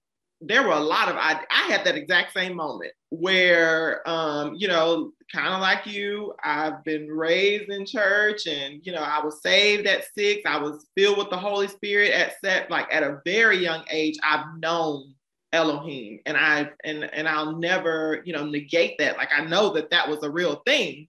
there 0.41 0.63
were 0.63 0.73
a 0.73 0.81
lot 0.81 1.11
of 1.11 1.17
I, 1.17 1.39
I 1.51 1.71
had 1.71 1.85
that 1.85 1.97
exact 1.97 2.33
same 2.33 2.57
moment 2.57 2.93
where 3.11 4.09
um, 4.09 4.55
you 4.55 4.69
know 4.69 5.13
kind 5.31 5.53
of 5.53 5.61
like 5.61 5.87
you 5.87 6.33
i've 6.43 6.83
been 6.83 7.09
raised 7.09 7.71
in 7.71 7.85
church 7.85 8.47
and 8.47 8.81
you 8.83 8.93
know 8.93 9.03
i 9.03 9.23
was 9.23 9.43
saved 9.43 9.87
at 9.87 10.05
six. 10.15 10.41
I 10.47 10.59
was 10.59 10.87
filled 10.97 11.19
with 11.19 11.29
the 11.29 11.37
holy 11.37 11.69
spirit 11.69 12.13
at 12.13 12.41
set 12.43 12.71
like 12.71 12.87
at 12.91 13.03
a 13.03 13.21
very 13.27 13.59
young 13.59 13.85
age 13.91 14.17
i've 14.23 14.59
known 14.59 15.15
elohim 15.53 16.19
and 16.27 16.37
i 16.37 16.69
and 16.85 17.05
and 17.13 17.29
i'll 17.29 17.57
never 17.57 18.23
you 18.25 18.33
know 18.33 18.47
negate 18.47 18.97
that 18.99 19.17
like 19.17 19.31
i 19.37 19.45
know 19.45 19.73
that 19.73 19.91
that 19.91 20.09
was 20.09 20.23
a 20.23 20.31
real 20.31 20.63
thing 20.67 21.07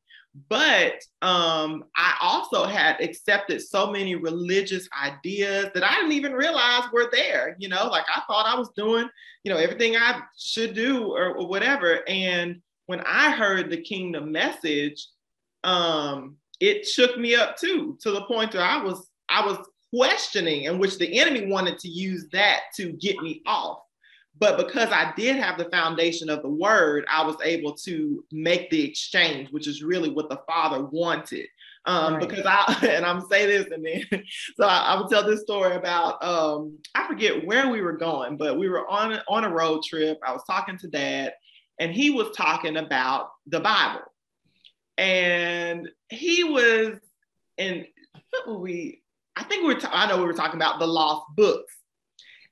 but 0.49 0.95
um, 1.21 1.85
I 1.95 2.17
also 2.19 2.65
had 2.65 2.99
accepted 2.99 3.61
so 3.61 3.91
many 3.91 4.15
religious 4.15 4.89
ideas 4.99 5.67
that 5.73 5.83
I 5.83 5.95
didn't 5.95 6.13
even 6.13 6.33
realize 6.33 6.91
were 6.91 7.09
there. 7.11 7.55
You 7.59 7.69
know, 7.69 7.87
like 7.87 8.05
I 8.13 8.21
thought 8.27 8.47
I 8.47 8.57
was 8.57 8.69
doing, 8.75 9.07
you 9.43 9.53
know, 9.53 9.59
everything 9.59 9.95
I 9.95 10.21
should 10.37 10.73
do 10.73 11.13
or, 11.13 11.35
or 11.35 11.47
whatever. 11.47 12.01
And 12.07 12.61
when 12.87 13.01
I 13.01 13.31
heard 13.31 13.69
the 13.69 13.81
kingdom 13.81 14.31
message, 14.31 15.07
um, 15.63 16.37
it 16.59 16.87
shook 16.87 17.17
me 17.17 17.35
up 17.35 17.57
too, 17.57 17.97
to 18.01 18.11
the 18.11 18.25
point 18.25 18.53
where 18.53 18.63
I 18.63 18.81
was 18.81 19.07
I 19.29 19.45
was 19.45 19.57
questioning, 19.93 20.63
in 20.63 20.79
which 20.79 20.97
the 20.97 21.19
enemy 21.19 21.45
wanted 21.45 21.77
to 21.79 21.87
use 21.87 22.27
that 22.31 22.61
to 22.77 22.93
get 22.93 23.17
me 23.21 23.41
off. 23.45 23.79
But 24.39 24.57
because 24.57 24.89
I 24.89 25.13
did 25.15 25.35
have 25.35 25.57
the 25.57 25.69
foundation 25.69 26.29
of 26.29 26.41
the 26.41 26.49
word, 26.49 27.05
I 27.09 27.23
was 27.23 27.35
able 27.43 27.73
to 27.83 28.25
make 28.31 28.69
the 28.69 28.83
exchange, 28.83 29.51
which 29.51 29.67
is 29.67 29.83
really 29.83 30.09
what 30.09 30.29
the 30.29 30.41
Father 30.47 30.83
wanted. 30.83 31.47
Um, 31.85 32.15
right. 32.15 32.27
Because 32.27 32.45
I, 32.45 32.77
and 32.89 33.05
I'm 33.05 33.21
say 33.27 33.45
this, 33.45 33.67
and 33.71 33.85
then, 33.85 34.23
so 34.55 34.65
I, 34.65 34.79
I 34.79 34.99
would 34.99 35.09
tell 35.09 35.23
this 35.23 35.41
story 35.41 35.75
about, 35.75 36.23
um, 36.23 36.77
I 36.95 37.07
forget 37.07 37.45
where 37.45 37.69
we 37.69 37.81
were 37.81 37.97
going, 37.97 38.37
but 38.37 38.57
we 38.57 38.69
were 38.69 38.89
on, 38.89 39.19
on 39.27 39.43
a 39.43 39.49
road 39.49 39.83
trip. 39.83 40.19
I 40.25 40.31
was 40.31 40.43
talking 40.45 40.77
to 40.79 40.87
dad, 40.87 41.33
and 41.79 41.91
he 41.93 42.09
was 42.09 42.35
talking 42.35 42.77
about 42.77 43.29
the 43.45 43.59
Bible. 43.59 44.01
And 44.97 45.89
he 46.09 46.43
was, 46.43 46.97
and 47.57 47.85
what 48.31 48.47
were 48.47 48.59
we, 48.59 49.01
I 49.35 49.43
think 49.43 49.67
we 49.67 49.73
were, 49.73 49.81
I 49.91 50.07
know 50.07 50.17
we 50.17 50.25
were 50.25 50.33
talking 50.33 50.59
about 50.59 50.79
the 50.79 50.87
lost 50.87 51.25
books. 51.35 51.73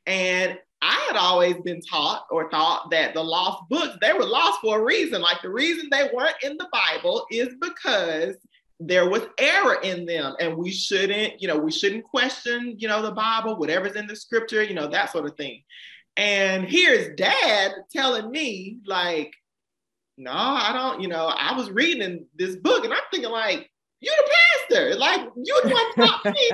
And 0.05 0.57
I 0.81 1.05
had 1.07 1.15
always 1.15 1.55
been 1.57 1.81
taught 1.81 2.25
or 2.31 2.49
thought 2.49 2.89
that 2.91 3.13
the 3.13 3.23
lost 3.23 3.69
books, 3.69 3.97
they 4.01 4.13
were 4.13 4.25
lost 4.25 4.61
for 4.61 4.79
a 4.79 4.83
reason. 4.83 5.21
Like 5.21 5.41
the 5.41 5.49
reason 5.49 5.89
they 5.91 6.09
weren't 6.13 6.35
in 6.43 6.57
the 6.57 6.69
Bible 6.71 7.25
is 7.29 7.49
because 7.59 8.35
there 8.79 9.07
was 9.07 9.21
error 9.37 9.79
in 9.83 10.05
them 10.05 10.35
and 10.39 10.57
we 10.57 10.71
shouldn't, 10.71 11.39
you 11.39 11.47
know, 11.47 11.57
we 11.57 11.71
shouldn't 11.71 12.03
question, 12.03 12.75
you 12.79 12.87
know, 12.87 13.03
the 13.03 13.11
Bible, 13.11 13.57
whatever's 13.57 13.95
in 13.95 14.07
the 14.07 14.15
scripture, 14.15 14.63
you 14.63 14.73
know, 14.73 14.87
that 14.87 15.11
sort 15.11 15.25
of 15.25 15.37
thing. 15.37 15.61
And 16.17 16.65
here's 16.65 17.15
dad 17.15 17.73
telling 17.91 18.31
me, 18.31 18.79
like, 18.85 19.33
no, 20.17 20.31
I 20.31 20.73
don't, 20.73 21.01
you 21.01 21.07
know, 21.07 21.27
I 21.27 21.55
was 21.55 21.69
reading 21.69 22.25
this 22.35 22.55
book 22.55 22.83
and 22.83 22.93
I'm 22.93 22.99
thinking, 23.11 23.31
like, 23.31 23.70
you 24.01 24.11
the 24.17 24.31
pastor. 24.69 24.95
Like 24.95 25.29
you 25.35 25.61
the 25.63 25.69
one 25.69 25.93
taught 25.95 26.25
me 26.25 26.51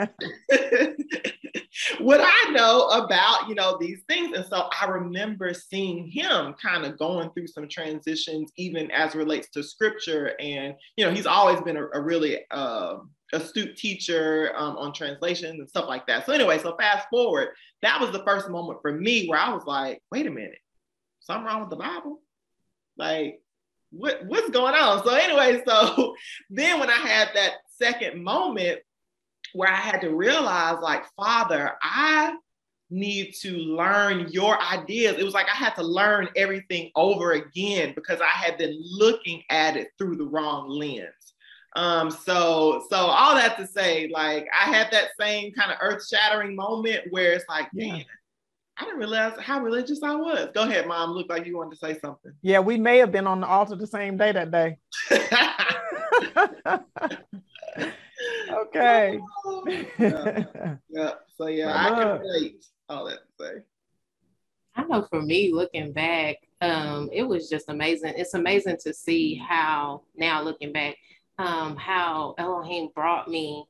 what 2.00 2.20
I 2.22 2.52
know 2.52 2.88
about, 2.88 3.48
you 3.48 3.56
know, 3.56 3.78
these 3.80 4.02
things. 4.08 4.36
And 4.36 4.46
so 4.46 4.70
I 4.82 4.88
remember 4.88 5.54
seeing 5.54 6.08
him 6.08 6.56
kind 6.62 6.86
of 6.86 6.98
going 6.98 7.30
through 7.32 7.48
some 7.48 7.68
transitions, 7.68 8.52
even 8.58 8.92
as 8.92 9.16
relates 9.16 9.50
to 9.52 9.64
scripture. 9.64 10.34
And, 10.40 10.76
you 10.96 11.06
know, 11.06 11.12
he's 11.12 11.26
always 11.26 11.62
been 11.62 11.78
a, 11.78 11.88
a 11.94 12.02
really 12.02 12.40
uh, 12.52 12.98
astute 13.34 13.78
teacher 13.78 14.52
um, 14.56 14.78
on 14.78 14.94
translations 14.94 15.60
and 15.60 15.70
stuff 15.70 15.88
like 15.88 16.08
that. 16.08 16.26
So 16.26 16.34
anyway, 16.34 16.58
so 16.60 16.76
fast 16.78 17.08
forward, 17.10 17.50
that 17.82 18.02
was 18.02 18.12
the 18.12 18.24
first 18.24 18.50
moment 18.50 18.80
for 18.82 18.92
me 18.92 19.28
where 19.28 19.40
I 19.40 19.54
was 19.54 19.64
like, 19.66 20.02
wait 20.12 20.28
a 20.28 20.32
minute, 20.32 20.60
something 21.20 21.46
wrong 21.46 21.62
with 21.62 21.70
the 21.70 21.76
Bible? 21.76 22.22
Like, 22.98 23.42
what, 23.92 24.26
what's 24.26 24.50
going 24.50 24.76
on? 24.76 25.04
So 25.04 25.14
anyway, 25.14 25.62
so 25.66 26.16
then 26.50 26.80
when 26.80 26.90
I 26.90 26.98
had 26.98 27.30
that 27.36 27.54
second 27.78 28.24
moment 28.24 28.80
where 29.54 29.70
I 29.70 29.76
had 29.76 30.02
to 30.02 30.16
realize, 30.16 30.78
like, 30.82 31.06
Father, 31.16 31.74
I 31.82 32.36
need 32.90 33.34
to 33.42 33.52
learn 33.52 34.30
your 34.30 34.62
ideas. 34.62 35.18
It 35.18 35.24
was 35.24 35.34
like 35.34 35.48
I 35.48 35.56
had 35.56 35.76
to 35.76 35.84
learn 35.84 36.30
everything 36.36 36.92
over 36.96 37.34
again 37.34 37.94
because 37.96 38.22
I 38.22 38.28
had 38.28 38.58
been 38.58 38.78
looking 38.82 39.44
at 39.50 39.76
it 39.76 39.90
through 39.98 40.18
the 40.18 40.28
wrong 40.28 40.70
lens. 40.70 41.12
Um, 41.76 42.10
so 42.10 42.86
so 42.90 42.96
all 42.96 43.36
that 43.36 43.58
to 43.58 43.68
say, 43.68 44.10
like 44.12 44.48
I 44.58 44.74
had 44.74 44.90
that 44.92 45.10
same 45.20 45.52
kind 45.54 45.72
of 45.72 45.78
earth-shattering 45.82 46.56
moment 46.56 47.04
where 47.10 47.34
it's 47.34 47.46
like, 47.50 47.68
yeah. 47.74 47.94
man, 47.94 48.06
I 48.80 48.86
didn't 48.86 49.00
realize 49.00 49.34
how 49.40 49.62
religious 49.62 50.04
I 50.04 50.16
was. 50.16 50.50
Go 50.54 50.64
ahead, 50.64 50.88
mom. 50.88 51.12
Look 51.12 51.30
like 51.30 51.46
you 51.48 51.58
wanted 51.58 51.72
to 51.72 51.78
say 51.78 51.98
something. 52.00 52.32
Yeah, 52.44 52.60
we 52.60 52.78
may 52.78 53.00
have 53.00 53.12
been 53.12 53.26
on 53.26 53.42
the 53.42 53.48
altar 53.48 53.76
the 53.76 53.88
same 53.88 54.18
day 54.18 54.32
that 54.32 54.52
day. 54.52 54.78
okay. 58.52 59.20
yeah. 60.00 60.76
yeah. 60.90 61.12
So 61.38 61.48
yeah, 61.48 61.74
I 61.74 61.90
can 61.90 62.20
relate 62.20 62.66
all 62.90 63.06
that 63.06 63.20
to 63.20 63.46
say. 63.46 63.62
I 64.76 64.84
know 64.84 65.08
for 65.10 65.22
me, 65.22 65.52
looking 65.54 65.92
back, 65.92 66.38
um, 66.62 67.10
it 67.12 67.24
was 67.24 67.50
just 67.50 67.70
amazing. 67.70 68.14
It's 68.16 68.36
amazing 68.36 68.78
to 68.84 68.94
see 68.94 69.36
how 69.36 70.04
now 70.16 70.44
looking 70.44 70.72
back, 70.72 70.98
um, 71.40 71.76
how 71.78 72.36
Elohim 72.38 72.90
brought 72.94 73.28
me 73.28 73.66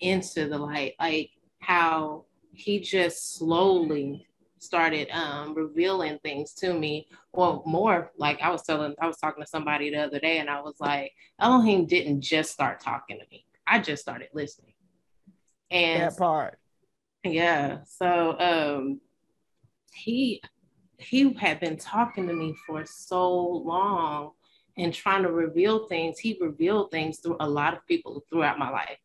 into 0.00 0.48
the 0.48 0.58
light, 0.58 0.94
like 1.00 1.30
how 1.60 2.24
he 2.52 2.80
just 2.80 3.36
slowly 3.36 4.26
started 4.60 5.08
um, 5.10 5.54
revealing 5.54 6.18
things 6.22 6.52
to 6.54 6.72
me. 6.72 7.08
Well 7.32 7.62
more 7.66 8.12
like 8.16 8.40
i 8.40 8.50
was 8.50 8.62
telling 8.62 8.94
i 9.00 9.06
was 9.06 9.16
talking 9.16 9.42
to 9.42 9.48
somebody 9.48 9.90
the 9.90 9.98
other 9.98 10.18
day 10.18 10.38
and 10.38 10.50
i 10.50 10.60
was 10.60 10.74
like 10.80 11.12
elohim 11.40 11.86
didn't 11.86 12.20
just 12.20 12.52
start 12.52 12.80
talking 12.80 13.18
to 13.18 13.24
me. 13.30 13.44
I 13.66 13.78
just 13.78 14.02
started 14.02 14.28
listening. 14.34 14.74
And 15.70 16.02
that 16.02 16.18
part. 16.18 16.58
Yeah 17.24 17.78
so 17.84 18.38
um 18.38 19.00
he 19.92 20.42
he 20.98 21.32
had 21.34 21.60
been 21.60 21.76
talking 21.76 22.26
to 22.26 22.34
me 22.34 22.54
for 22.66 22.84
so 22.84 23.38
long 23.38 24.32
and 24.76 24.94
trying 24.94 25.22
to 25.22 25.30
reveal 25.30 25.86
things, 25.88 26.18
he 26.18 26.38
revealed 26.40 26.90
things 26.90 27.18
through 27.18 27.36
a 27.40 27.48
lot 27.48 27.74
of 27.74 27.86
people 27.86 28.24
throughout 28.30 28.58
my 28.58 28.70
life. 28.70 28.98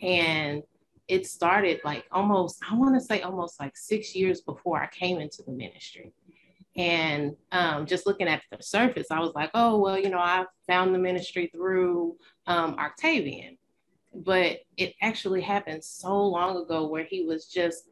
And 0.00 0.62
it 1.08 1.26
started 1.26 1.80
like 1.84 2.04
almost, 2.10 2.58
I 2.68 2.74
want 2.74 2.94
to 2.94 3.00
say 3.00 3.22
almost 3.22 3.60
like 3.60 3.76
six 3.76 4.14
years 4.14 4.40
before 4.40 4.82
I 4.82 4.88
came 4.88 5.20
into 5.20 5.42
the 5.42 5.52
ministry. 5.52 6.12
And 6.76 7.36
um, 7.52 7.86
just 7.86 8.06
looking 8.06 8.28
at 8.28 8.42
the 8.50 8.62
surface, 8.62 9.06
I 9.10 9.20
was 9.20 9.32
like, 9.34 9.50
oh, 9.54 9.78
well, 9.78 9.98
you 9.98 10.10
know, 10.10 10.18
I 10.18 10.44
found 10.66 10.94
the 10.94 10.98
ministry 10.98 11.50
through 11.54 12.16
um, 12.46 12.76
Octavian. 12.78 13.56
But 14.14 14.60
it 14.76 14.94
actually 15.00 15.42
happened 15.42 15.84
so 15.84 16.18
long 16.26 16.56
ago 16.56 16.86
where 16.86 17.04
he 17.04 17.24
was 17.24 17.46
just 17.46 17.88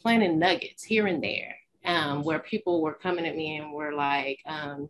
planting 0.00 0.38
nuggets 0.38 0.84
here 0.84 1.06
and 1.06 1.22
there, 1.22 1.56
um, 1.84 2.22
where 2.22 2.38
people 2.38 2.82
were 2.82 2.94
coming 2.94 3.26
at 3.26 3.36
me 3.36 3.56
and 3.56 3.72
were 3.72 3.92
like 3.92 4.40
um, 4.46 4.88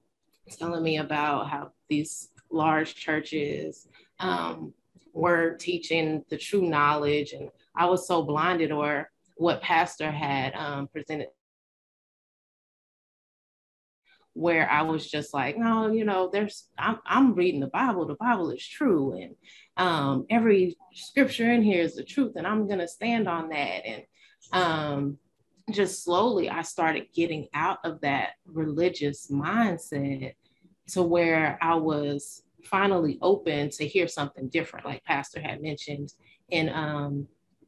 telling 0.51 0.83
me 0.83 0.99
about 0.99 1.49
how 1.49 1.73
these 1.89 2.31
large 2.51 2.95
churches 2.95 3.89
um, 5.19 5.23
were 5.23 5.57
teaching 5.57 6.25
the 6.31 6.37
true 6.37 6.63
knowledge. 6.63 7.33
And 7.33 7.51
I 7.77 7.87
was 7.87 8.07
so 8.07 8.23
blinded, 8.23 8.73
or 8.73 9.11
what 9.37 9.63
pastor 9.63 10.11
had 10.11 10.55
um, 10.55 10.89
presented 10.89 11.29
where 14.35 14.71
I 14.71 14.83
was 14.83 15.11
just 15.11 15.35
like, 15.35 15.59
no, 15.59 15.91
you 15.91 16.05
know, 16.05 16.31
there's 16.33 16.69
I'm, 16.79 16.99
I'm 17.05 17.35
reading 17.35 17.59
the 17.59 17.67
Bible. 17.67 18.07
The 18.07 18.15
Bible 18.15 18.51
is 18.51 18.65
true, 18.65 19.15
and 19.15 19.35
um, 19.77 20.27
every 20.31 20.77
scripture 20.95 21.51
in 21.51 21.63
here 21.63 21.83
is 21.83 21.97
the 21.97 22.05
truth, 22.05 22.35
and 22.37 22.47
I'm 22.47 22.69
gonna 22.69 22.87
stand 22.87 23.29
on 23.29 23.49
that. 23.49 23.85
And 23.85 24.03
um, 24.53 25.19
just 25.73 26.05
slowly, 26.05 26.49
I 26.49 26.63
started 26.63 27.09
getting 27.13 27.49
out 27.53 27.79
of 27.85 28.01
that 28.03 28.35
religious 28.47 29.29
mindset 29.29 30.35
to 30.91 31.03
where 31.03 31.59
I 31.61 31.75
was 31.75 32.43
finally 32.65 33.19
open 33.23 33.71
to 33.71 33.87
hear 33.87 34.09
something 34.09 34.49
different, 34.49 34.87
like 34.87 35.05
Pastor 35.05 35.41
had 35.41 35.63
mentioned 35.63 36.13
in 36.51 36.69
um, 36.71 37.27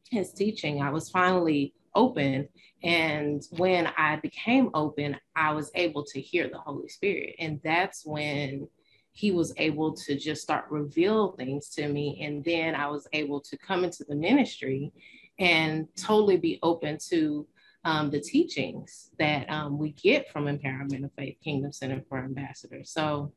his 0.09 0.33
teaching. 0.33 0.81
I 0.81 0.89
was 0.89 1.09
finally 1.09 1.73
open 1.95 2.47
and 2.83 3.43
when 3.51 3.87
I 3.97 4.15
became 4.17 4.71
open, 4.73 5.17
I 5.35 5.53
was 5.53 5.71
able 5.75 6.03
to 6.05 6.19
hear 6.19 6.49
the 6.49 6.57
Holy 6.57 6.87
Spirit. 6.87 7.35
And 7.39 7.59
that's 7.63 8.05
when 8.05 8.67
he 9.13 9.31
was 9.31 9.53
able 9.57 9.93
to 9.93 10.17
just 10.17 10.41
start 10.41 10.65
reveal 10.69 11.33
things 11.33 11.69
to 11.75 11.87
me. 11.87 12.19
And 12.23 12.43
then 12.43 12.75
I 12.75 12.87
was 12.87 13.07
able 13.13 13.41
to 13.41 13.57
come 13.57 13.83
into 13.83 14.03
the 14.07 14.15
ministry 14.15 14.91
and 15.37 15.87
totally 15.95 16.37
be 16.37 16.59
open 16.63 16.97
to 17.09 17.47
um, 17.83 18.09
the 18.09 18.19
teachings 18.19 19.09
that 19.19 19.49
um, 19.49 19.77
we 19.77 19.91
get 19.91 20.31
from 20.31 20.45
Empowerment 20.45 21.03
of 21.03 21.11
Faith 21.13 21.37
Kingdom 21.43 21.71
Center 21.71 22.01
for 22.07 22.19
Ambassadors. 22.19 22.91
So 22.91 23.33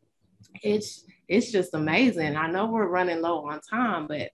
it's 0.63 1.05
it's 1.29 1.51
just 1.51 1.75
amazing. 1.75 2.37
I 2.37 2.51
know 2.51 2.67
we're 2.67 2.87
running 2.87 3.21
low 3.21 3.49
on 3.49 3.61
time, 3.61 4.07
but 4.07 4.31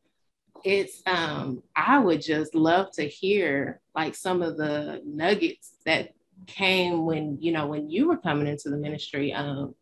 it's 0.65 1.03
um 1.07 1.63
I 1.75 1.99
would 1.99 2.21
just 2.21 2.55
love 2.55 2.91
to 2.93 3.09
hear 3.09 3.81
like 3.95 4.15
some 4.15 4.43
of 4.43 4.57
the 4.57 5.01
nuggets 5.07 5.73
that 5.87 6.11
came 6.47 7.07
when 7.07 7.39
you 7.41 7.53
know 7.53 7.67
when 7.67 7.89
you 7.89 8.09
were 8.09 8.17
coming 8.19 8.47
into 8.47 8.69
the 8.69 8.77
ministry 8.77 9.33
um 9.33 9.75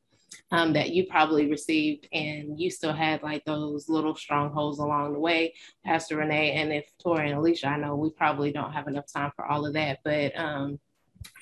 um, 0.50 0.72
that 0.74 0.90
you 0.90 1.06
probably 1.06 1.50
received, 1.50 2.09
and 2.12 2.59
you 2.59 2.70
still 2.70 2.92
had 2.92 3.22
like 3.22 3.44
those 3.44 3.88
little 3.88 4.14
strongholds 4.14 4.78
along 4.78 5.12
the 5.12 5.18
way, 5.18 5.54
Pastor 5.84 6.16
Renee. 6.16 6.52
And 6.52 6.72
if 6.72 6.86
Tori 6.98 7.30
and 7.30 7.38
Alicia, 7.38 7.68
I 7.68 7.78
know 7.78 7.96
we 7.96 8.11
probably 8.11 8.52
don't 8.52 8.72
have 8.72 8.88
enough 8.88 9.06
time 9.12 9.30
for 9.36 9.46
all 9.46 9.66
of 9.66 9.74
that, 9.74 10.00
but 10.04 10.38
um, 10.38 10.78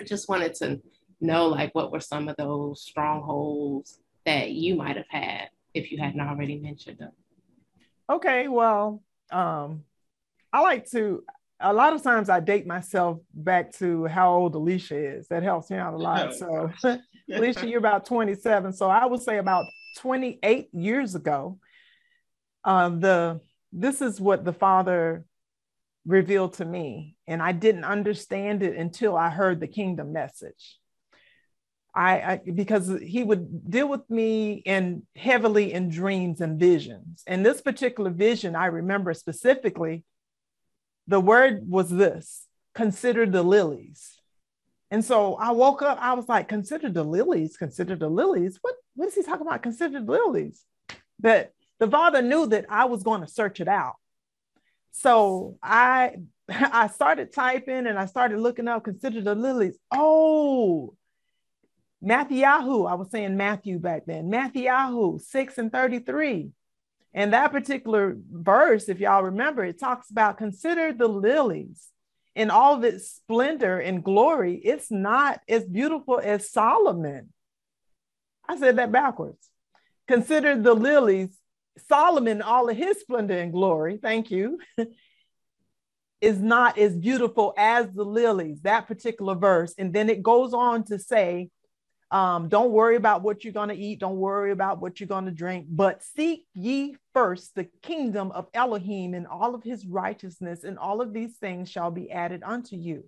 I 0.00 0.04
just 0.04 0.28
wanted 0.28 0.54
to 0.56 0.80
know 1.20 1.46
like 1.46 1.74
what 1.74 1.92
were 1.92 2.00
some 2.00 2.28
of 2.28 2.36
those 2.36 2.82
strongholds 2.82 4.00
that 4.24 4.52
you 4.52 4.74
might 4.74 4.96
have 4.96 5.08
had 5.08 5.48
if 5.77 5.93
you 5.93 5.99
hadn't 5.99 6.20
already 6.20 6.59
mentioned 6.59 6.99
them. 6.99 7.12
Okay, 8.09 8.49
well, 8.49 9.03
um, 9.31 9.85
I 10.53 10.61
like 10.61 10.89
to. 10.91 11.22
A 11.59 11.72
lot 11.72 11.95
of 11.95 12.03
times 12.03 12.29
I 12.29 12.41
date 12.41 12.66
myself 12.66 13.18
back 13.33 13.72
to 13.77 14.05
how 14.07 14.35
old 14.35 14.55
Alicia 14.55 15.16
is. 15.16 15.29
That 15.29 15.43
helps 15.43 15.70
me 15.70 15.79
out 15.79 15.95
a 15.95 15.97
lot. 15.97 16.35
So, 16.35 16.70
Alicia, 17.33 17.66
you're 17.66 17.79
about 17.79 18.05
27. 18.05 18.74
So 18.74 18.91
I 18.91 19.07
would 19.07 19.22
say 19.22 19.39
about 19.39 19.64
28 19.99 20.68
years 20.74 21.14
ago. 21.14 21.59
Uh, 22.62 22.91
the 22.91 23.41
this 23.72 24.03
is 24.03 24.20
what 24.20 24.45
the 24.45 24.53
Father 24.53 25.24
revealed 26.05 26.55
to 26.55 26.64
me, 26.64 27.16
and 27.27 27.43
I 27.43 27.53
didn't 27.53 27.85
understand 27.85 28.62
it 28.62 28.77
until 28.77 29.16
I 29.16 29.31
heard 29.31 29.61
the 29.61 29.66
kingdom 29.66 30.12
message. 30.12 30.79
I, 31.97 32.12
I, 32.20 32.40
because 32.55 32.92
he 33.01 33.24
would 33.24 33.70
deal 33.70 33.88
with 33.88 34.09
me 34.11 34.62
in 34.66 35.05
heavily 35.16 35.72
in 35.72 35.88
dreams 35.88 36.42
and 36.42 36.61
visions. 36.61 37.22
And 37.26 37.44
this 37.44 37.62
particular 37.62 38.11
vision, 38.11 38.55
I 38.55 38.66
remember 38.66 39.14
specifically, 39.14 40.05
the 41.09 41.20
word 41.20 41.68
was 41.68 41.88
this: 41.88 42.47
consider 42.74 43.24
the 43.24 43.42
lilies. 43.42 44.12
And 44.90 45.05
so 45.05 45.34
I 45.36 45.51
woke 45.53 45.82
up, 45.82 45.99
I 46.01 46.12
was 46.12 46.28
like, 46.28 46.49
consider 46.49 46.90
the 46.90 47.03
lilies, 47.03 47.57
consider 47.57 47.97
the 47.97 48.09
lilies. 48.09 48.59
What, 48.61 48.74
what 48.94 49.09
is 49.09 49.14
he 49.14 49.22
talking 49.22 49.47
about? 49.47 49.62
Consider 49.62 49.99
the 50.01 50.12
lilies. 50.12 50.62
But 51.18 51.53
the 51.80 51.90
father 51.90 52.22
knew 52.22 52.47
that 52.47 52.66
I 52.68 52.84
was 52.84 53.03
going 53.03 53.22
to 53.22 53.26
search 53.26 53.59
it 53.59 53.68
out. 53.68 53.94
So 54.92 55.57
I 55.62 56.16
I 56.49 56.88
started 56.88 57.32
typing 57.32 57.86
and 57.86 57.99
I 57.99 58.05
started 58.05 58.38
looking 58.38 58.68
up, 58.68 58.84
consider 58.84 59.22
the 59.22 59.34
lilies. 59.34 59.78
Oh, 59.90 60.94
Matthew, 62.03 62.44
I 62.44 62.94
was 62.94 63.11
saying 63.11 63.36
Matthew 63.36 63.78
back 63.78 64.05
then, 64.07 64.28
Matthew 64.28 65.18
6 65.18 65.59
and 65.59 65.72
33. 65.72 66.51
And 67.14 67.32
that 67.32 67.53
particular 67.53 68.16
verse, 68.30 68.88
if 68.88 69.01
y'all 69.01 69.22
remember, 69.22 69.64
it 69.64 69.80
talks 69.80 70.11
about 70.11 70.36
consider 70.36 70.92
the 70.92 71.09
lilies 71.09 71.88
in 72.34 72.51
all 72.51 72.74
of 72.74 72.84
its 72.84 73.11
splendor 73.11 73.78
and 73.80 74.05
glory. 74.05 74.57
It's 74.57 74.90
not 74.90 75.40
as 75.49 75.64
beautiful 75.64 76.20
as 76.22 76.51
Solomon. 76.51 77.32
I 78.47 78.59
said 78.59 78.76
that 78.76 78.92
backwards. 78.92 79.49
Consider 80.07 80.61
the 80.61 80.74
lilies, 80.74 81.38
Solomon, 81.88 82.42
all 82.42 82.68
of 82.68 82.76
his 82.76 83.01
splendor 83.01 83.38
and 83.38 83.53
glory. 83.53 83.99
Thank 84.01 84.30
you. 84.30 84.59
is 86.20 86.38
not 86.38 86.78
as 86.78 86.97
beautiful 86.97 87.55
as 87.57 87.90
the 87.92 88.05
lilies, 88.05 88.61
that 88.62 88.86
particular 88.86 89.34
verse. 89.34 89.74
And 89.78 89.92
then 89.92 90.09
it 90.09 90.22
goes 90.22 90.55
on 90.55 90.84
to 90.84 90.99
say, 90.99 91.51
um, 92.16 92.48
don't 92.48 92.70
worry 92.70 92.96
about 92.96 93.22
what 93.22 93.44
you're 93.44 93.52
going 93.52 93.68
to 93.68 93.76
eat. 93.76 94.00
Don't 94.00 94.16
worry 94.16 94.50
about 94.50 94.80
what 94.80 94.98
you're 94.98 95.06
going 95.06 95.26
to 95.26 95.30
drink, 95.30 95.66
but 95.68 96.02
seek 96.02 96.46
ye 96.54 96.96
first 97.12 97.54
the 97.54 97.64
kingdom 97.82 98.32
of 98.32 98.48
Elohim 98.54 99.12
and 99.12 99.26
all 99.26 99.54
of 99.54 99.62
his 99.62 99.84
righteousness, 99.84 100.64
and 100.64 100.78
all 100.78 101.02
of 101.02 101.12
these 101.12 101.36
things 101.36 101.70
shall 101.70 101.90
be 101.90 102.10
added 102.10 102.42
unto 102.42 102.74
you. 102.74 103.04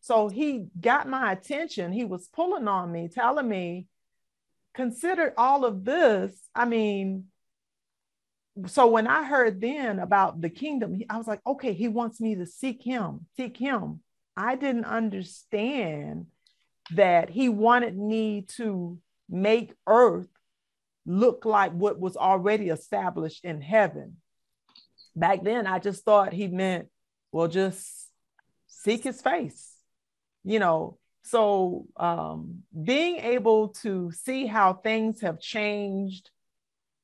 So 0.00 0.28
he 0.28 0.66
got 0.80 1.08
my 1.08 1.30
attention. 1.30 1.92
He 1.92 2.04
was 2.04 2.26
pulling 2.26 2.66
on 2.66 2.90
me, 2.90 3.06
telling 3.06 3.48
me, 3.48 3.86
consider 4.74 5.32
all 5.38 5.64
of 5.64 5.84
this. 5.84 6.32
I 6.52 6.64
mean, 6.64 7.26
so 8.66 8.88
when 8.88 9.06
I 9.06 9.22
heard 9.22 9.60
then 9.60 10.00
about 10.00 10.40
the 10.40 10.50
kingdom, 10.50 11.00
I 11.08 11.16
was 11.16 11.28
like, 11.28 11.42
okay, 11.46 11.74
he 11.74 11.86
wants 11.86 12.20
me 12.20 12.34
to 12.34 12.46
seek 12.46 12.82
him, 12.82 13.26
seek 13.36 13.56
him. 13.56 14.00
I 14.36 14.56
didn't 14.56 14.86
understand 14.86 16.26
that 16.94 17.30
he 17.30 17.48
wanted 17.48 17.96
me 17.96 18.42
to 18.56 18.98
make 19.28 19.74
earth 19.86 20.28
look 21.06 21.44
like 21.44 21.72
what 21.72 21.98
was 21.98 22.16
already 22.16 22.68
established 22.68 23.44
in 23.44 23.60
heaven. 23.60 24.16
Back 25.16 25.42
then, 25.42 25.66
I 25.66 25.78
just 25.78 26.04
thought 26.04 26.32
he 26.32 26.46
meant, 26.46 26.88
well, 27.32 27.48
just 27.48 28.08
seek 28.66 29.04
his 29.04 29.20
face, 29.20 29.74
you 30.44 30.58
know. 30.58 30.98
So, 31.22 31.86
um, 31.96 32.62
being 32.82 33.16
able 33.16 33.68
to 33.82 34.10
see 34.10 34.46
how 34.46 34.72
things 34.72 35.20
have 35.20 35.38
changed 35.38 36.30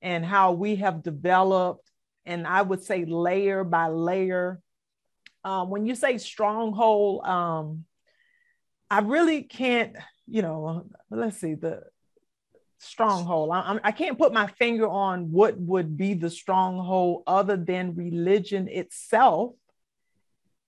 and 0.00 0.24
how 0.24 0.52
we 0.52 0.76
have 0.76 1.02
developed, 1.02 1.90
and 2.24 2.46
I 2.46 2.62
would 2.62 2.82
say 2.82 3.04
layer 3.04 3.62
by 3.62 3.88
layer. 3.88 4.60
Um, 5.44 5.70
when 5.70 5.86
you 5.86 5.94
say 5.94 6.18
stronghold, 6.18 7.24
um, 7.24 7.84
I 8.90 9.00
really 9.00 9.42
can't, 9.42 9.96
you 10.26 10.42
know, 10.42 10.86
let's 11.10 11.38
see 11.38 11.54
the 11.54 11.82
stronghold. 12.78 13.50
I, 13.52 13.80
I 13.82 13.92
can't 13.92 14.18
put 14.18 14.32
my 14.32 14.46
finger 14.46 14.88
on 14.88 15.32
what 15.32 15.58
would 15.58 15.96
be 15.96 16.14
the 16.14 16.30
stronghold 16.30 17.24
other 17.26 17.56
than 17.56 17.96
religion 17.96 18.68
itself, 18.68 19.54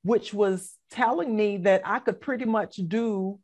which 0.03 0.35
was 0.35 0.77
telling 0.91 1.37
me 1.37 1.59
that 1.59 1.83
I 1.85 1.99
could 1.99 2.21
pretty 2.21 2.45
much 2.45 2.77
do 2.77 3.39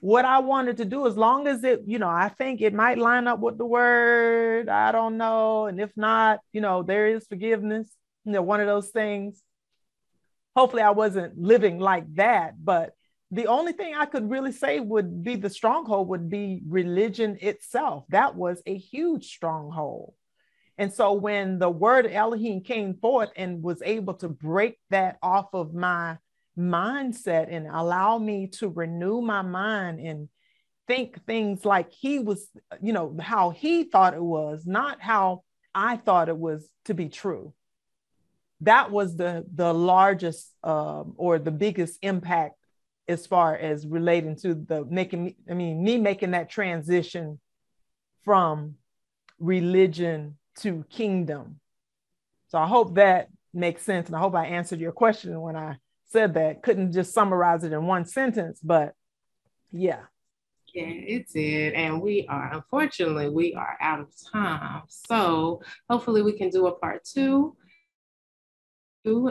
what 0.00 0.24
I 0.24 0.38
wanted 0.40 0.76
to 0.76 0.84
do 0.84 1.06
as 1.06 1.16
long 1.16 1.48
as 1.48 1.64
it, 1.64 1.82
you 1.86 1.98
know, 1.98 2.08
I 2.08 2.28
think 2.28 2.60
it 2.60 2.74
might 2.74 2.98
line 2.98 3.26
up 3.26 3.40
with 3.40 3.58
the 3.58 3.66
word. 3.66 4.68
I 4.68 4.92
don't 4.92 5.16
know. 5.16 5.66
And 5.66 5.80
if 5.80 5.90
not, 5.96 6.40
you 6.52 6.60
know, 6.60 6.82
there 6.82 7.08
is 7.08 7.26
forgiveness, 7.26 7.90
you 8.24 8.32
know, 8.32 8.42
one 8.42 8.60
of 8.60 8.66
those 8.66 8.88
things. 8.88 9.42
Hopefully 10.54 10.82
I 10.82 10.90
wasn't 10.90 11.38
living 11.38 11.78
like 11.78 12.14
that, 12.14 12.54
but 12.62 12.95
the 13.36 13.48
only 13.48 13.72
thing 13.72 13.94
I 13.94 14.06
could 14.06 14.30
really 14.30 14.50
say 14.50 14.80
would 14.80 15.22
be 15.22 15.36
the 15.36 15.50
stronghold 15.50 16.08
would 16.08 16.30
be 16.30 16.62
religion 16.66 17.36
itself. 17.42 18.04
That 18.08 18.34
was 18.34 18.62
a 18.64 18.76
huge 18.76 19.26
stronghold. 19.26 20.14
And 20.78 20.90
so 20.90 21.12
when 21.12 21.58
the 21.58 21.68
word 21.68 22.06
Elohim 22.06 22.62
came 22.62 22.94
forth 22.94 23.28
and 23.36 23.62
was 23.62 23.82
able 23.82 24.14
to 24.14 24.30
break 24.30 24.78
that 24.88 25.18
off 25.22 25.48
of 25.52 25.74
my 25.74 26.16
mindset 26.58 27.48
and 27.50 27.66
allow 27.66 28.16
me 28.16 28.46
to 28.58 28.70
renew 28.70 29.20
my 29.20 29.42
mind 29.42 30.00
and 30.00 30.30
think 30.86 31.22
things 31.26 31.66
like 31.66 31.92
he 31.92 32.18
was, 32.18 32.48
you 32.82 32.94
know, 32.94 33.18
how 33.20 33.50
he 33.50 33.84
thought 33.84 34.14
it 34.14 34.22
was, 34.22 34.64
not 34.64 35.02
how 35.02 35.42
I 35.74 35.98
thought 35.98 36.30
it 36.30 36.38
was 36.38 36.66
to 36.86 36.94
be 36.94 37.10
true. 37.10 37.52
That 38.62 38.90
was 38.90 39.14
the 39.14 39.44
the 39.54 39.74
largest 39.74 40.50
um, 40.64 41.12
or 41.18 41.38
the 41.38 41.50
biggest 41.50 41.98
impact 42.00 42.54
as 43.08 43.26
far 43.26 43.56
as 43.56 43.86
relating 43.86 44.36
to 44.36 44.54
the 44.54 44.84
making 44.84 45.24
me, 45.24 45.36
I 45.50 45.54
mean, 45.54 45.82
me 45.82 45.98
making 45.98 46.32
that 46.32 46.50
transition 46.50 47.38
from 48.24 48.74
religion 49.38 50.36
to 50.60 50.84
kingdom. 50.90 51.60
So 52.48 52.58
I 52.58 52.66
hope 52.66 52.94
that 52.94 53.28
makes 53.52 53.82
sense. 53.82 54.08
And 54.08 54.16
I 54.16 54.20
hope 54.20 54.34
I 54.34 54.46
answered 54.46 54.80
your 54.80 54.92
question 54.92 55.40
when 55.40 55.56
I 55.56 55.76
said 56.06 56.34
that. 56.34 56.62
Couldn't 56.62 56.92
just 56.92 57.12
summarize 57.14 57.64
it 57.64 57.72
in 57.72 57.86
one 57.86 58.04
sentence, 58.04 58.60
but 58.62 58.94
yeah. 59.72 60.00
Yeah, 60.74 60.84
it 60.86 61.28
did. 61.32 61.74
And 61.74 62.02
we 62.02 62.26
are, 62.28 62.52
unfortunately, 62.52 63.30
we 63.30 63.54
are 63.54 63.76
out 63.80 64.00
of 64.00 64.08
time. 64.32 64.82
So 64.88 65.62
hopefully 65.88 66.22
we 66.22 66.32
can 66.32 66.50
do 66.50 66.66
a 66.66 66.72
part 66.72 67.04
two 67.04 67.56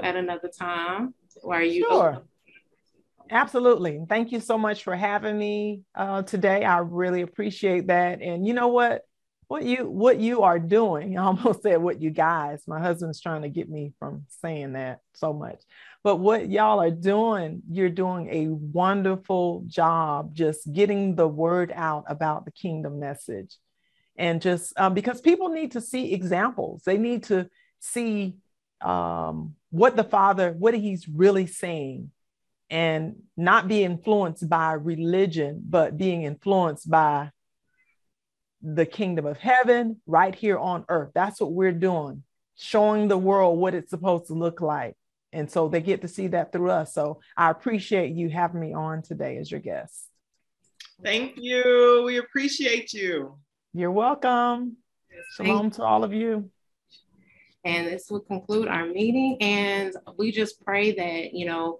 at 0.01 0.15
another 0.15 0.49
time. 0.49 1.13
Where 1.41 1.59
are 1.59 1.63
you 1.63 1.85
sure. 1.89 2.23
Absolutely. 3.31 3.99
Thank 4.07 4.31
you 4.31 4.39
so 4.39 4.57
much 4.57 4.83
for 4.83 4.95
having 4.95 5.37
me 5.37 5.81
uh, 5.95 6.21
today. 6.21 6.63
I 6.63 6.79
really 6.79 7.21
appreciate 7.21 7.87
that. 7.87 8.21
And 8.21 8.45
you 8.45 8.53
know 8.53 8.67
what? 8.67 9.01
What 9.47 9.63
you 9.63 9.87
what 9.87 10.19
you 10.19 10.41
are 10.41 10.57
doing, 10.57 11.17
I 11.19 11.23
almost 11.25 11.63
said 11.63 11.81
what 11.81 12.01
you 12.01 12.09
guys. 12.09 12.63
My 12.67 12.79
husband's 12.79 13.21
trying 13.21 13.43
to 13.43 13.49
get 13.49 13.69
me 13.69 13.93
from 13.99 14.25
saying 14.41 14.73
that 14.73 14.99
so 15.13 15.33
much. 15.33 15.61
But 16.03 16.17
what 16.17 16.49
y'all 16.49 16.81
are 16.81 16.91
doing, 16.91 17.61
you're 17.69 17.89
doing 17.89 18.27
a 18.29 18.47
wonderful 18.47 19.63
job 19.67 20.35
just 20.35 20.71
getting 20.71 21.15
the 21.15 21.27
word 21.27 21.71
out 21.75 22.05
about 22.07 22.45
the 22.45 22.51
kingdom 22.51 22.99
message. 22.99 23.57
And 24.17 24.41
just 24.41 24.73
um, 24.79 24.93
because 24.93 25.21
people 25.21 25.49
need 25.49 25.71
to 25.73 25.81
see 25.81 26.13
examples, 26.13 26.83
they 26.85 26.97
need 26.97 27.23
to 27.25 27.49
see 27.79 28.35
um, 28.81 29.55
what 29.69 29.95
the 29.95 30.03
Father, 30.03 30.53
what 30.53 30.73
He's 30.73 31.07
really 31.07 31.47
saying 31.47 32.11
and 32.69 33.15
not 33.37 33.67
be 33.67 33.83
influenced 33.83 34.49
by 34.49 34.73
religion, 34.73 35.63
but 35.67 35.97
being 35.97 36.23
influenced 36.23 36.89
by 36.89 37.31
the 38.61 38.85
kingdom 38.85 39.25
of 39.25 39.37
heaven 39.37 40.01
right 40.07 40.33
here 40.33 40.57
on 40.57 40.85
earth. 40.89 41.11
That's 41.13 41.39
what 41.39 41.51
we're 41.51 41.71
doing, 41.71 42.23
showing 42.55 43.07
the 43.07 43.17
world 43.17 43.59
what 43.59 43.75
it's 43.75 43.91
supposed 43.91 44.27
to 44.27 44.33
look 44.33 44.61
like. 44.61 44.95
And 45.31 45.51
so 45.51 45.67
they 45.67 45.81
get 45.81 46.01
to 46.01 46.07
see 46.07 46.27
that 46.27 46.51
through 46.51 46.71
us. 46.71 46.93
So 46.93 47.19
I 47.37 47.51
appreciate 47.51 48.15
you 48.15 48.29
having 48.29 48.61
me 48.61 48.73
on 48.73 49.03
today 49.03 49.37
as 49.37 49.51
your 49.51 49.59
guest. 49.59 50.07
Thank 51.03 51.33
you. 51.35 52.03
We 52.05 52.17
appreciate 52.17 52.93
you. 52.93 53.37
You're 53.73 53.91
welcome. 53.91 54.77
Shalom 55.35 55.71
to 55.71 55.83
all 55.83 56.03
of 56.03 56.13
you. 56.13 56.49
And 57.65 57.87
this 57.87 58.09
will 58.09 58.21
conclude 58.21 58.67
our 58.67 58.85
meeting. 58.85 59.37
And 59.41 59.93
we 60.17 60.31
just 60.31 60.63
pray 60.63 60.91
that, 60.93 61.33
you 61.33 61.45
know, 61.45 61.79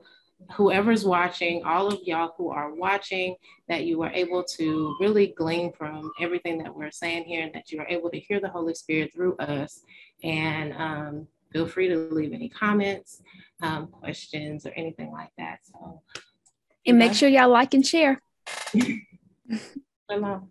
whoever's 0.54 1.06
watching, 1.06 1.64
all 1.64 1.88
of 1.88 2.00
y'all 2.04 2.34
who 2.38 2.50
are 2.50 2.74
watching, 2.74 3.36
that 3.68 3.86
you 3.86 4.02
are 4.04 4.12
able 4.12 4.44
to 4.44 4.96
really 5.00 5.28
glean 5.28 5.72
from 5.74 6.12
everything 6.20 6.58
that 6.60 6.76
we're 6.76 6.92
saying 6.92 7.26
here, 7.26 7.44
and 7.44 7.54
that 7.54 7.72
you 7.72 7.80
are 7.80 7.88
able 7.88 8.10
to 8.12 8.20
hear 8.20 8.40
the 8.40 8.50
Holy 8.50 8.74
Spirit 8.74 9.12
through 9.14 9.36
us. 9.38 9.82
And 10.24 10.74
um, 10.74 11.28
feel 11.52 11.68
free 11.68 11.88
to 11.88 12.10
leave 12.12 12.34
any 12.34 12.50
comments, 12.50 13.22
um, 13.62 13.88
questions, 13.88 14.66
or 14.66 14.72
anything 14.72 15.12
like 15.12 15.32
that. 15.38 15.60
So, 15.64 16.02
and 16.86 17.00
make 17.00 17.14
sure 17.14 17.30
y'all 17.30 17.50
like 17.50 17.74
and 17.74 17.86
share. 17.86 18.22
Shalom. 20.10 20.50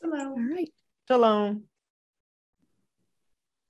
Shalom. 0.00 0.32
All 0.32 0.54
right. 0.54 0.72
Shalom. 1.08 1.64